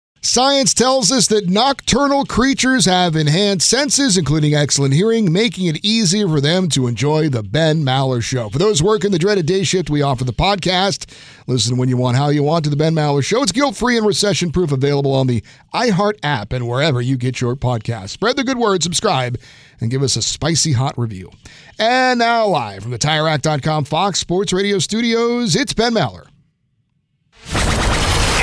Science 0.23 0.75
tells 0.75 1.11
us 1.11 1.25
that 1.27 1.49
nocturnal 1.49 2.25
creatures 2.25 2.85
have 2.85 3.15
enhanced 3.15 3.67
senses, 3.67 4.19
including 4.19 4.53
excellent 4.53 4.93
hearing, 4.93 5.33
making 5.33 5.65
it 5.65 5.83
easier 5.83 6.27
for 6.27 6.39
them 6.39 6.69
to 6.69 6.85
enjoy 6.85 7.27
the 7.27 7.41
Ben 7.41 7.83
Maller 7.83 8.21
Show. 8.21 8.47
For 8.49 8.59
those 8.59 8.83
working 8.83 9.09
the 9.09 9.17
dreaded 9.17 9.47
day 9.47 9.63
shift, 9.63 9.89
we 9.89 10.03
offer 10.03 10.23
the 10.23 10.31
podcast. 10.31 11.11
Listen 11.47 11.75
when 11.75 11.89
you 11.89 11.97
want, 11.97 12.17
how 12.17 12.29
you 12.29 12.43
want 12.43 12.63
to 12.65 12.69
the 12.69 12.75
Ben 12.75 12.93
Maller 12.93 13.23
Show. 13.23 13.41
It's 13.41 13.51
guilt 13.51 13.75
free 13.75 13.97
and 13.97 14.05
recession 14.05 14.51
proof, 14.51 14.71
available 14.71 15.15
on 15.15 15.25
the 15.25 15.43
iHeart 15.73 16.19
app 16.21 16.53
and 16.53 16.67
wherever 16.67 17.01
you 17.01 17.17
get 17.17 17.41
your 17.41 17.55
podcast. 17.55 18.09
Spread 18.09 18.35
the 18.35 18.43
good 18.43 18.59
word, 18.59 18.83
subscribe, 18.83 19.39
and 19.79 19.89
give 19.89 20.03
us 20.03 20.15
a 20.15 20.21
spicy 20.21 20.73
hot 20.73 20.95
review. 20.99 21.31
And 21.79 22.19
now, 22.19 22.45
live 22.45 22.83
from 22.83 22.91
the 22.91 22.99
TireRack.com 22.99 23.85
Fox 23.85 24.19
Sports 24.19 24.53
Radio 24.53 24.77
studios, 24.77 25.55
it's 25.55 25.73
Ben 25.73 25.95
Maller. 25.95 26.27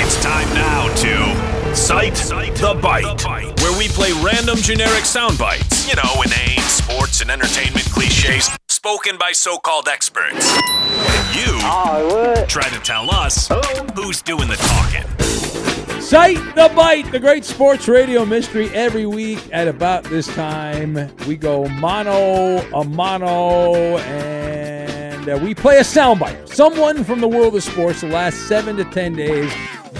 It's 0.01 0.21
time 0.21 0.53
now 0.53 0.93
to 0.95 1.48
Cite 1.79 2.13
the 2.13 2.77
Bite, 2.81 3.25
where 3.61 3.77
we 3.79 3.87
play 3.87 4.11
random 4.21 4.57
generic 4.57 5.05
sound 5.05 5.39
bites. 5.39 5.89
You 5.89 5.95
know, 5.95 6.21
inane 6.21 6.59
sports 6.59 7.21
and 7.21 7.31
entertainment 7.31 7.85
cliches 7.85 8.49
spoken 8.67 9.17
by 9.17 9.31
so 9.31 9.57
called 9.57 9.87
experts. 9.87 10.59
And 10.61 11.35
you 11.35 12.45
try 12.47 12.69
to 12.69 12.79
tell 12.83 13.09
us 13.09 13.47
who's 13.95 14.21
doing 14.21 14.49
the 14.49 14.57
talking. 14.57 16.01
Cite 16.01 16.37
the 16.53 16.71
Bite, 16.75 17.11
the 17.11 17.19
great 17.19 17.45
sports 17.45 17.87
radio 17.87 18.25
mystery. 18.25 18.69
Every 18.71 19.05
week 19.07 19.39
at 19.51 19.67
about 19.67 20.03
this 20.03 20.27
time, 20.35 21.09
we 21.27 21.37
go 21.37 21.67
mono 21.69 22.57
a 22.73 22.83
mono, 22.83 23.97
and 23.99 25.29
uh, 25.29 25.39
we 25.41 25.55
play 25.55 25.77
a 25.77 25.83
soundbite. 25.83 26.49
Someone 26.49 27.03
from 27.05 27.21
the 27.21 27.27
world 27.27 27.55
of 27.55 27.63
sports 27.63 28.01
the 28.01 28.09
last 28.09 28.47
seven 28.47 28.75
to 28.75 28.83
ten 28.85 29.13
days. 29.15 29.51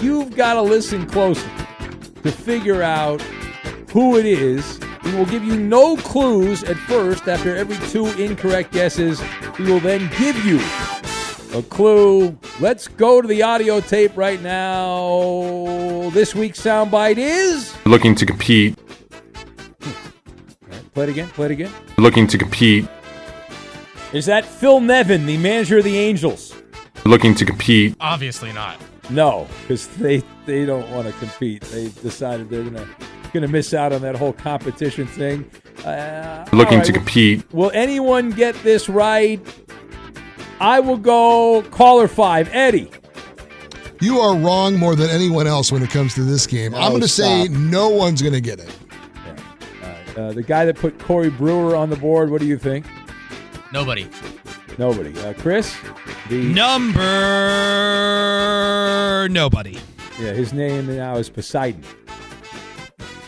You've 0.02 0.36
got 0.36 0.54
to 0.56 0.62
listen 0.62 1.06
closely 1.06 1.50
to 2.24 2.32
figure 2.32 2.82
out 2.84 3.22
who 3.92 4.18
it 4.18 4.26
is. 4.26 4.80
We 5.04 5.14
will 5.16 5.26
give 5.26 5.44
you 5.44 5.58
no 5.60 5.96
clues 5.98 6.64
at 6.64 6.78
first. 6.78 7.28
After 7.28 7.56
every 7.56 7.78
two 7.90 8.08
incorrect 8.22 8.72
guesses, 8.72 9.22
we 9.58 9.66
will 9.66 9.80
then 9.80 10.10
give 10.18 10.44
you 10.46 10.60
a 11.58 11.64
clue. 11.64 12.38
Let's 12.60 12.88
go 12.88 13.22
to 13.22 13.28
the 13.28 13.42
audio 13.42 13.80
tape 13.80 14.16
right 14.16 14.42
now. 14.42 16.10
This 16.14 16.36
week's 16.36 16.62
soundbite 16.62 17.18
is 17.18 17.74
Looking 17.86 18.14
to 18.16 18.26
compete. 18.26 18.78
play 20.94 21.04
it 21.06 21.10
again. 21.10 21.28
Play 21.30 21.46
it 21.48 21.52
again. 21.52 21.72
Looking 21.98 22.28
to 22.28 22.38
compete. 22.38 22.88
Is 24.14 24.26
that 24.28 24.46
Phil 24.46 24.80
Nevin, 24.80 25.26
the 25.26 25.38
manager 25.38 25.78
of 25.80 25.84
the 25.84 25.98
Angels? 25.98 26.54
Looking 27.06 27.34
to 27.36 27.46
compete. 27.46 27.96
Obviously 28.00 28.52
not. 28.52 28.80
No, 29.10 29.48
because 29.62 29.88
they 29.98 30.24
they 30.46 30.66
don't 30.66 30.90
want 30.92 31.08
to 31.08 31.14
compete. 31.14 31.62
They 31.64 31.90
decided 31.90 32.50
they're 32.50 32.64
gonna 32.64 32.88
gonna 33.34 33.48
miss 33.48 33.74
out 33.74 33.94
on 33.94 34.02
that 34.02 34.16
whole 34.16 34.34
competition 34.34 35.08
thing. 35.08 35.50
Uh, 35.86 36.46
Looking 36.52 36.80
all 36.80 36.86
to 36.86 36.94
compete. 36.94 37.52
Will 37.54 37.72
anyone 37.74 38.32
get 38.32 38.56
this 38.64 38.90
right? 38.90 39.40
I 40.60 40.80
will 40.80 40.98
go 40.98 41.64
caller 41.72 42.08
five, 42.08 42.50
Eddie. 42.54 42.92
You 44.02 44.20
are 44.20 44.36
wrong 44.36 44.76
more 44.78 44.96
than 44.96 45.10
anyone 45.10 45.48
else 45.48 45.72
when 45.72 45.84
it 45.84 45.90
comes 45.90 46.14
to 46.16 46.24
this 46.24 46.48
game. 46.48 46.74
I'm 46.74 46.92
going 46.92 47.02
to 47.02 47.08
say 47.08 47.50
no 47.50 47.90
one's 47.90 48.22
going 48.22 48.34
to 48.34 48.42
get 48.42 48.60
it. 48.60 48.74
Uh, 50.16 50.32
the 50.34 50.44
guy 50.44 50.66
that 50.66 50.76
put 50.78 50.98
Corey 51.00 51.30
Brewer 51.30 51.76
on 51.76 51.90
the 51.90 51.96
board. 51.96 52.30
What 52.30 52.42
do 52.42 52.48
you 52.48 52.58
think? 52.58 52.86
Nobody. 53.72 54.10
Nobody. 54.78 55.18
Uh, 55.20 55.34
Chris. 55.34 55.76
The 56.30 56.44
Number 56.54 57.00
nobody. 59.28 59.78
Yeah, 60.20 60.34
his 60.34 60.54
name 60.54 60.88
now 60.96 61.16
is 61.18 61.30
Poseidon. 61.30 61.84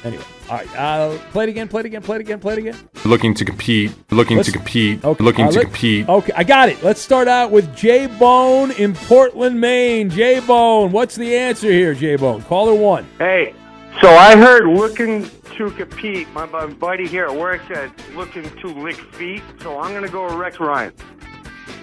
Anyway, 0.03 0.23
all 0.49 0.57
right. 0.57 0.75
Uh, 0.75 1.17
play 1.31 1.43
it 1.43 1.49
again. 1.49 1.67
Play 1.67 1.81
it 1.81 1.85
again. 1.85 2.01
Play 2.01 2.15
it 2.17 2.21
again. 2.21 2.39
Play 2.39 2.53
it 2.53 2.59
again. 2.59 2.75
Looking 3.05 3.33
to 3.35 3.45
compete. 3.45 3.93
Looking 4.11 4.37
Let's- 4.37 4.47
to 4.47 4.53
compete. 4.57 5.05
Okay, 5.05 5.23
Looking 5.23 5.45
uh, 5.45 5.51
to 5.51 5.57
let- 5.57 5.65
compete. 5.65 6.09
Okay, 6.09 6.33
I 6.35 6.43
got 6.43 6.69
it. 6.69 6.83
Let's 6.83 6.99
start 6.99 7.27
out 7.27 7.51
with 7.51 7.75
J 7.75 8.07
Bone 8.07 8.71
in 8.71 8.93
Portland, 8.95 9.61
Maine. 9.61 10.09
J 10.09 10.39
Bone, 10.39 10.91
what's 10.91 11.15
the 11.15 11.35
answer 11.35 11.71
here, 11.71 11.93
J 11.93 12.15
Bone? 12.15 12.41
Caller 12.43 12.73
one. 12.73 13.05
Hey, 13.19 13.53
so 14.01 14.09
I 14.09 14.35
heard 14.35 14.65
looking 14.67 15.29
to 15.57 15.69
compete. 15.71 16.27
My, 16.33 16.45
my 16.47 16.65
buddy 16.65 17.07
here 17.07 17.25
at 17.25 17.35
work 17.35 17.61
said 17.67 17.91
looking 18.15 18.43
to 18.57 18.67
lick 18.69 18.95
feet. 19.13 19.43
So 19.61 19.79
I'm 19.79 19.91
going 19.91 20.03
to 20.05 20.11
go 20.11 20.25
with 20.25 20.33
Rex 20.33 20.59
Ryan. 20.59 20.93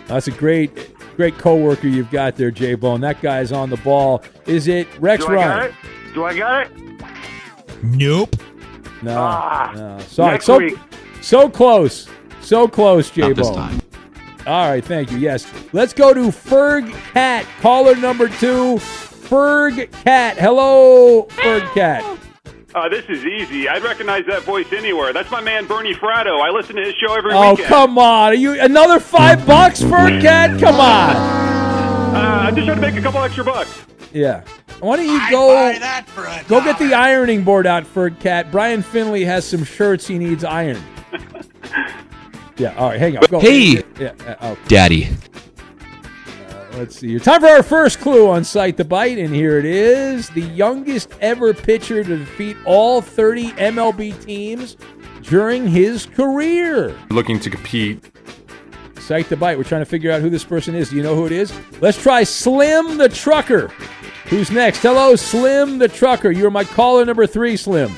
That's 0.09 0.27
a 0.27 0.31
great, 0.33 0.97
great 1.17 1.39
coworker 1.39 1.87
you've 1.87 2.11
got 2.11 2.37
there, 2.37 2.51
J 2.51 2.75
Bone. 2.75 3.01
That 3.03 3.21
guy's 3.23 3.53
on 3.53 3.71
the 3.71 3.77
ball. 3.79 4.23
Is 4.47 4.67
it 4.69 4.89
Rex 5.01 5.25
Do 5.25 5.31
I 5.33 5.35
Ryan? 5.35 5.49
got 5.49 5.67
it? 5.69 5.75
Do 6.15 6.25
I 6.25 6.37
got 6.39 6.67
it? 6.67 6.73
Nope. 7.85 8.37
No, 9.03 9.17
Ah, 9.17 9.73
no. 9.77 9.99
Sorry, 10.01 10.33
next 10.33 10.47
so 10.47 10.59
week. 10.59 10.77
so 11.21 11.49
close, 11.49 12.09
so 12.41 12.67
close, 12.67 13.11
J 13.11 13.33
Bone. 13.33 13.81
All 14.47 14.71
right, 14.71 14.83
thank 14.85 15.13
you. 15.13 15.19
Yes, 15.19 15.47
let's 15.73 15.93
go 15.93 16.13
to 16.15 16.21
Ferg 16.29 16.91
Cat, 17.13 17.47
caller 17.61 17.95
number 17.95 18.29
two. 18.29 18.77
Ferg 19.29 19.91
Cat, 20.05 20.39
hello, 20.39 21.25
Ferg 21.31 21.71
Cat. 21.75 22.03
Uh, 22.79 22.89
this 22.89 23.05
is 23.09 23.25
easy. 23.25 23.69
I'd 23.69 23.83
recognize 23.83 24.25
that 24.27 24.43
voice 24.45 24.73
anywhere. 24.73 25.13
That's 25.13 25.31
my 25.31 25.41
man 25.41 25.67
Bernie 25.67 25.95
Fratto. 25.95 26.41
I 26.41 26.51
listen 26.51 26.77
to 26.77 26.83
his 26.83 26.95
show 26.95 27.15
every 27.15 27.33
Oh 27.35 27.51
weekend. 27.53 27.69
come 27.69 27.99
on! 27.99 28.31
Are 28.31 28.35
you 28.35 28.61
another 28.61 29.01
five 29.01 29.45
bucks, 29.47 29.81
Ferg 29.83 30.21
Cat? 30.21 30.61
Come 30.61 30.77
on. 30.77 31.17
Uh, 31.17 32.19
I'm 32.47 32.55
just 32.55 32.67
trying 32.67 32.81
to 32.81 32.83
make 32.83 32.97
a 32.97 33.03
couple 33.03 33.21
extra 33.23 33.43
bucks. 33.45 33.83
Yeah. 34.13 34.43
Why 34.81 34.97
don't 34.97 35.07
you 35.07 35.21
go 35.31 35.73
go 36.47 36.63
get 36.65 36.79
the 36.79 36.95
ironing 36.95 37.43
board 37.43 37.67
out, 37.67 37.85
Ferg 37.85 38.21
Cat? 38.21 38.51
Brian 38.53 38.83
Finley 38.83 39.25
has 39.25 39.45
some 39.45 39.65
shirts 39.65 40.07
he 40.07 40.19
needs 40.19 40.45
ironed. 40.45 40.83
yeah. 42.57 42.75
All 42.77 42.91
right. 42.91 42.99
Hang 43.01 43.17
on. 43.19 43.25
Go. 43.29 43.41
Hey. 43.41 43.83
Yeah. 43.99 44.13
uh, 44.41 44.51
okay. 44.53 44.61
Daddy. 44.69 45.09
Let's 46.79 46.97
see. 46.97 47.19
Time 47.19 47.41
for 47.41 47.49
our 47.49 47.65
first 47.65 47.99
clue 47.99 48.31
on 48.31 48.45
Cite 48.45 48.77
the 48.77 48.85
Bite, 48.85 49.19
and 49.19 49.35
here 49.35 49.59
it 49.59 49.65
is: 49.65 50.29
the 50.31 50.43
youngest 50.43 51.11
ever 51.21 51.53
pitcher 51.53 52.05
to 52.05 52.19
defeat 52.19 52.57
all 52.65 53.01
30 53.01 53.51
MLB 53.53 54.25
teams 54.25 54.77
during 55.23 55.67
his 55.67 56.07
career. 56.07 56.97
Looking 57.11 57.41
to 57.41 57.51
compete. 57.51 58.13
Cite 59.01 59.29
the 59.29 59.37
Bite. 59.37 59.59
We're 59.59 59.65
trying 59.65 59.81
to 59.81 59.87
figure 59.87 60.13
out 60.13 60.21
who 60.21 60.31
this 60.31 60.45
person 60.45 60.77
is. 60.77 60.91
Do 60.91 60.97
you 60.97 61.03
know 61.03 61.17
who 61.17 61.27
it 61.27 61.33
is? 61.33 61.53
Let's 61.81 62.01
try 62.01 62.23
Slim 62.23 62.97
the 62.97 63.09
Trucker. 63.09 63.73
Who's 64.27 64.53
next? 64.53 64.79
Hello, 64.79 65.17
Slim 65.17 65.79
the 65.79 65.89
Trucker. 65.89 66.31
You're 66.31 66.53
my 66.53 66.63
caller 66.63 67.05
number 67.05 67.27
three, 67.27 67.57
Slim. 67.57 67.93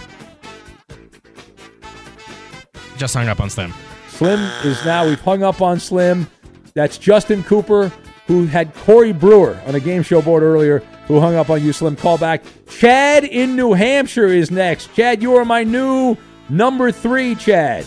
Just 2.97 3.13
hung 3.13 3.29
up 3.29 3.41
on 3.41 3.51
Slim. 3.51 3.75
Slim 4.09 4.41
is 4.65 4.83
now, 4.87 5.07
we've 5.07 5.21
hung 5.21 5.43
up 5.43 5.61
on 5.61 5.79
Slim. 5.79 6.27
That's 6.75 6.97
Justin 6.97 7.43
Cooper, 7.43 7.93
who 8.31 8.47
had 8.47 8.73
Corey 8.77 9.13
Brewer 9.13 9.61
on 9.67 9.75
a 9.75 9.81
game 9.81 10.05
show 10.05 10.23
board 10.23 10.45
earlier, 10.45 10.85
who 11.09 11.19
hung 11.19 11.35
up 11.35 11.51
on 11.51 11.61
you, 11.65 11.73
Slim. 11.73 11.97
Call 11.97 12.17
back. 12.17 12.45
Chad 12.69 13.25
in 13.25 13.57
New 13.57 13.73
Hampshire 13.73 14.29
is 14.29 14.53
next. 14.53 14.95
Chad, 14.95 15.21
you 15.21 15.35
are 15.35 15.45
my 15.45 15.65
new 15.65 16.17
number 16.49 16.93
three, 16.93 17.35
Chad. 17.35 17.85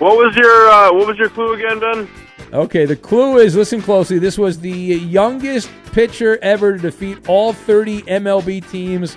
What 0.00 0.16
was 0.16 0.34
your 0.34 0.68
uh, 0.68 0.92
What 0.92 1.06
was 1.06 1.18
your 1.18 1.28
clue 1.28 1.52
again, 1.52 1.78
Ben? 1.78 2.08
Okay, 2.52 2.84
the 2.84 2.96
clue 2.96 3.38
is 3.38 3.54
listen 3.54 3.80
closely. 3.80 4.18
This 4.18 4.36
was 4.36 4.58
the 4.58 4.72
youngest 4.72 5.70
pitcher 5.92 6.40
ever 6.42 6.72
to 6.72 6.78
defeat 6.80 7.28
all 7.28 7.52
30 7.52 8.02
MLB 8.02 8.68
teams 8.72 9.16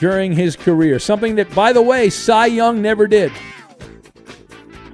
during 0.00 0.32
his 0.32 0.54
career. 0.54 0.98
Something 0.98 1.34
that, 1.36 1.52
by 1.54 1.72
the 1.72 1.80
way, 1.80 2.10
Cy 2.10 2.44
Young 2.44 2.82
never 2.82 3.06
did. 3.06 3.32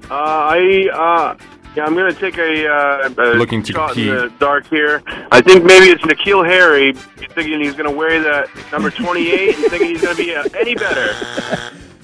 Uh, 0.09 0.15
I 0.15 0.89
uh, 0.93 1.52
yeah, 1.75 1.85
I'm 1.85 1.95
gonna 1.95 2.13
take 2.13 2.39
a, 2.39 2.69
uh, 2.69 3.09
a 3.17 3.35
Looking 3.35 3.63
to 3.65 3.73
shot 3.73 3.97
in 3.97 4.07
the 4.07 4.33
dark 4.39 4.67
here. 4.69 5.03
I 5.31 5.41
think 5.41 5.65
maybe 5.65 5.87
it's 5.87 6.03
N'Keal 6.03 6.47
Harry, 6.47 6.93
thinking 6.93 7.61
he's 7.61 7.75
gonna 7.75 7.91
wear 7.91 8.23
that 8.23 8.49
number 8.71 8.91
28 9.03 9.57
and 9.57 9.65
thinking 9.67 9.89
he's 9.89 10.03
gonna 10.03 10.15
be 10.15 10.35
uh, 10.35 10.45
any 10.55 10.75
better. 10.75 11.15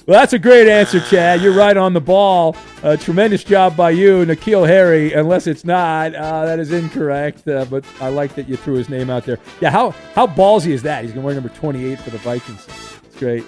Well, 0.09 0.19
that's 0.19 0.33
a 0.33 0.39
great 0.39 0.67
answer, 0.67 0.99
Chad. 1.01 1.39
You're 1.39 1.53
right 1.53 1.77
on 1.77 1.93
the 1.93 2.01
ball. 2.01 2.55
Uh, 2.81 2.97
tremendous 2.97 3.43
job 3.43 3.77
by 3.77 3.91
you, 3.91 4.25
N'Keal 4.25 4.67
Harry. 4.67 5.13
Unless 5.13 5.45
it's 5.45 5.63
not, 5.63 6.15
uh, 6.15 6.45
that 6.45 6.57
is 6.57 6.71
incorrect. 6.71 7.47
Uh, 7.47 7.65
but 7.65 7.85
I 8.01 8.09
like 8.09 8.33
that 8.33 8.49
you 8.49 8.55
threw 8.55 8.73
his 8.73 8.89
name 8.89 9.11
out 9.11 9.23
there. 9.25 9.37
Yeah, 9.61 9.69
how 9.69 9.91
how 10.15 10.25
ballsy 10.25 10.71
is 10.71 10.81
that? 10.81 11.03
He's 11.03 11.13
going 11.13 11.21
to 11.21 11.25
wear 11.27 11.35
number 11.35 11.49
28 11.49 11.99
for 11.99 12.09
the 12.09 12.17
Vikings. 12.17 12.67
It's 13.05 13.19
great. 13.19 13.45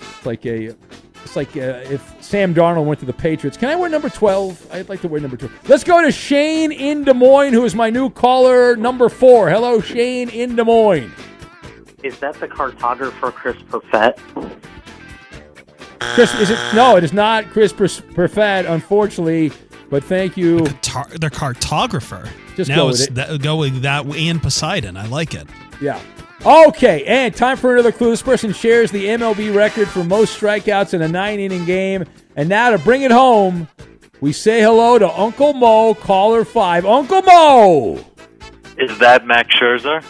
It's 0.00 0.26
like 0.26 0.44
a, 0.44 0.74
it's 1.24 1.36
like 1.36 1.56
uh, 1.56 1.84
if 1.84 2.20
Sam 2.32 2.54
Darnold 2.54 2.86
went 2.86 2.98
to 3.00 3.04
the 3.04 3.12
Patriots. 3.12 3.58
Can 3.58 3.68
I 3.68 3.76
wear 3.76 3.90
number 3.90 4.08
12? 4.08 4.68
I'd 4.72 4.88
like 4.88 5.02
to 5.02 5.08
wear 5.08 5.20
number 5.20 5.36
12. 5.36 5.68
Let's 5.68 5.84
go 5.84 6.00
to 6.00 6.10
Shane 6.10 6.72
in 6.72 7.04
Des 7.04 7.12
Moines, 7.12 7.52
who 7.52 7.62
is 7.66 7.74
my 7.74 7.90
new 7.90 8.08
caller, 8.08 8.74
number 8.74 9.10
four. 9.10 9.50
Hello, 9.50 9.82
Shane 9.82 10.30
in 10.30 10.56
Des 10.56 10.64
Moines. 10.64 11.12
Is 12.02 12.18
that 12.20 12.40
the 12.40 12.48
cartographer 12.48 13.34
Chris 13.34 13.56
Perfett? 13.64 14.16
Chris, 16.00 16.34
is 16.36 16.48
it? 16.48 16.58
No, 16.74 16.96
it 16.96 17.04
is 17.04 17.12
not 17.12 17.50
Chris 17.50 17.70
Per- 17.70 17.84
Perfett, 17.86 18.66
unfortunately. 18.66 19.52
But 19.90 20.02
thank 20.02 20.38
you. 20.38 20.64
Tar- 20.80 21.10
the 21.10 21.28
cartographer. 21.28 22.30
Just 22.56 22.70
now 22.70 22.76
go 22.76 22.86
with 22.86 22.94
it's 22.94 23.08
it. 23.08 23.14
That, 23.14 23.42
go 23.42 23.56
with 23.56 23.82
that 23.82 24.06
and 24.06 24.42
Poseidon. 24.42 24.96
I 24.96 25.04
like 25.04 25.34
it. 25.34 25.46
Yeah. 25.82 26.00
Okay, 26.44 27.04
and 27.04 27.32
time 27.36 27.58
for 27.58 27.74
another 27.74 27.92
clue. 27.92 28.10
This 28.10 28.22
person 28.22 28.52
shares 28.52 28.90
the 28.90 29.04
MLB 29.04 29.54
record 29.54 29.86
for 29.86 30.02
most 30.02 30.40
strikeouts 30.40 30.92
in 30.94 31.02
a 31.02 31.08
nine 31.08 31.38
inning 31.38 31.66
game. 31.66 32.04
And 32.36 32.48
now 32.48 32.70
to 32.70 32.78
bring 32.78 33.02
it 33.02 33.10
home, 33.10 33.68
we 34.20 34.32
say 34.32 34.60
hello 34.62 34.98
to 34.98 35.08
Uncle 35.08 35.52
Mo, 35.52 35.94
caller 35.94 36.44
five. 36.44 36.86
Uncle 36.86 37.22
Mo! 37.22 38.04
Is 38.78 38.98
that 38.98 39.26
Max 39.26 39.54
Scherzer? 39.54 40.02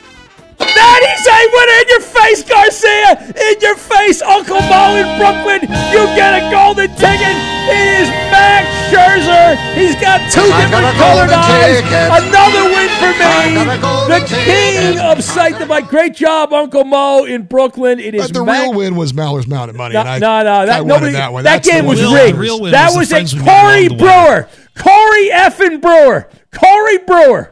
That 0.74 1.00
is 1.04 1.22
a 1.28 1.40
winner 1.52 1.78
in 1.82 1.88
your 1.88 2.04
face, 2.04 2.40
Garcia! 2.44 3.10
In 3.52 3.60
your 3.60 3.76
face, 3.76 4.22
Uncle 4.22 4.60
Mo 4.62 4.96
in 4.96 5.06
Brooklyn! 5.18 5.60
You 5.92 6.06
get 6.16 6.32
a 6.38 6.50
golden 6.50 6.88
ticket! 6.96 7.36
It 7.68 8.02
is 8.02 8.08
Max 8.32 8.66
Scherzer! 8.90 9.54
He's 9.74 9.94
got 10.00 10.18
two 10.32 10.40
I 10.42 10.64
different 10.64 10.86
a 10.86 10.92
colored 10.98 11.30
eyes! 11.30 11.80
ticket. 11.82 12.08
Another 12.26 12.64
win 12.72 12.88
for 12.98 13.12
me! 13.12 13.54
got 13.54 13.78
a 13.78 13.80
golden 13.80 14.08
The 14.10 14.26
king 14.26 14.94
ticket. 14.94 15.00
of 15.02 15.22
Cite 15.22 15.58
the 15.58 15.66
Bike. 15.66 15.88
Great 15.88 16.14
job, 16.14 16.52
Uncle 16.52 16.84
Mo 16.84 17.24
in 17.24 17.42
Brooklyn. 17.44 17.98
It 18.00 18.14
is 18.14 18.26
But 18.30 18.34
the 18.34 18.44
Max- 18.44 18.62
real 18.64 18.74
win 18.74 18.96
was 18.96 19.12
Maller's 19.14 19.46
Mountain 19.46 19.76
Money. 19.76 19.94
no, 19.94 20.00
and 20.00 20.08
I, 20.08 20.18
no, 20.18 20.42
no, 20.42 20.66
that 20.66 20.84
wanted 20.84 20.88
nobody. 20.94 21.12
that 21.12 21.32
one. 21.32 21.44
That 21.44 21.62
game 21.62 21.86
was 21.86 22.00
one. 22.02 22.14
rigged. 22.14 22.38
real 22.38 22.60
win 22.60 22.72
that 22.72 22.88
was 22.88 22.96
was 22.96 23.12
a 23.12 23.14
friends 23.14 23.34
Corey 23.34 23.86
along 23.86 23.88
the 23.88 23.94
way. 23.94 23.98
Brewer. 23.98 24.48
Corey 24.78 25.28
effing 25.30 25.80
Brewer. 25.80 26.28
Corey 26.52 26.98
Brewer. 26.98 27.51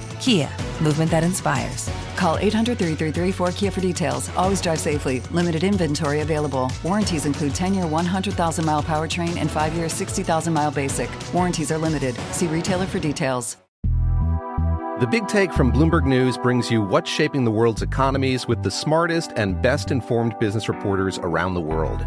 Kia, 0.21 0.47
movement 0.79 1.09
that 1.09 1.23
inspires. 1.23 1.89
Call 2.15 2.37
800 2.37 2.77
333 2.77 3.31
4KIA 3.31 3.73
for 3.73 3.81
details. 3.81 4.29
Always 4.37 4.61
drive 4.61 4.79
safely. 4.79 5.19
Limited 5.31 5.63
inventory 5.63 6.21
available. 6.21 6.71
Warranties 6.83 7.25
include 7.25 7.55
10 7.55 7.73
year 7.73 7.87
100,000 7.87 8.65
mile 8.65 8.83
powertrain 8.83 9.37
and 9.37 9.49
5 9.49 9.73
year 9.73 9.89
60,000 9.89 10.53
mile 10.53 10.71
basic. 10.71 11.09
Warranties 11.33 11.71
are 11.71 11.79
limited. 11.79 12.15
See 12.31 12.45
retailer 12.47 12.85
for 12.85 12.99
details. 12.99 13.57
The 14.99 15.07
Big 15.09 15.27
Take 15.27 15.51
from 15.51 15.71
Bloomberg 15.71 16.05
News 16.05 16.37
brings 16.37 16.69
you 16.69 16.83
what's 16.83 17.09
shaping 17.09 17.43
the 17.43 17.49
world's 17.49 17.81
economies 17.81 18.47
with 18.47 18.61
the 18.61 18.69
smartest 18.69 19.31
and 19.35 19.59
best 19.59 19.89
informed 19.89 20.37
business 20.37 20.69
reporters 20.69 21.17
around 21.23 21.55
the 21.55 21.61
world. 21.61 22.05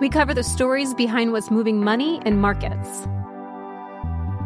We 0.00 0.08
cover 0.08 0.32
the 0.32 0.42
stories 0.42 0.94
behind 0.94 1.32
what's 1.32 1.50
moving 1.50 1.84
money 1.84 2.22
and 2.24 2.40
markets. 2.40 3.06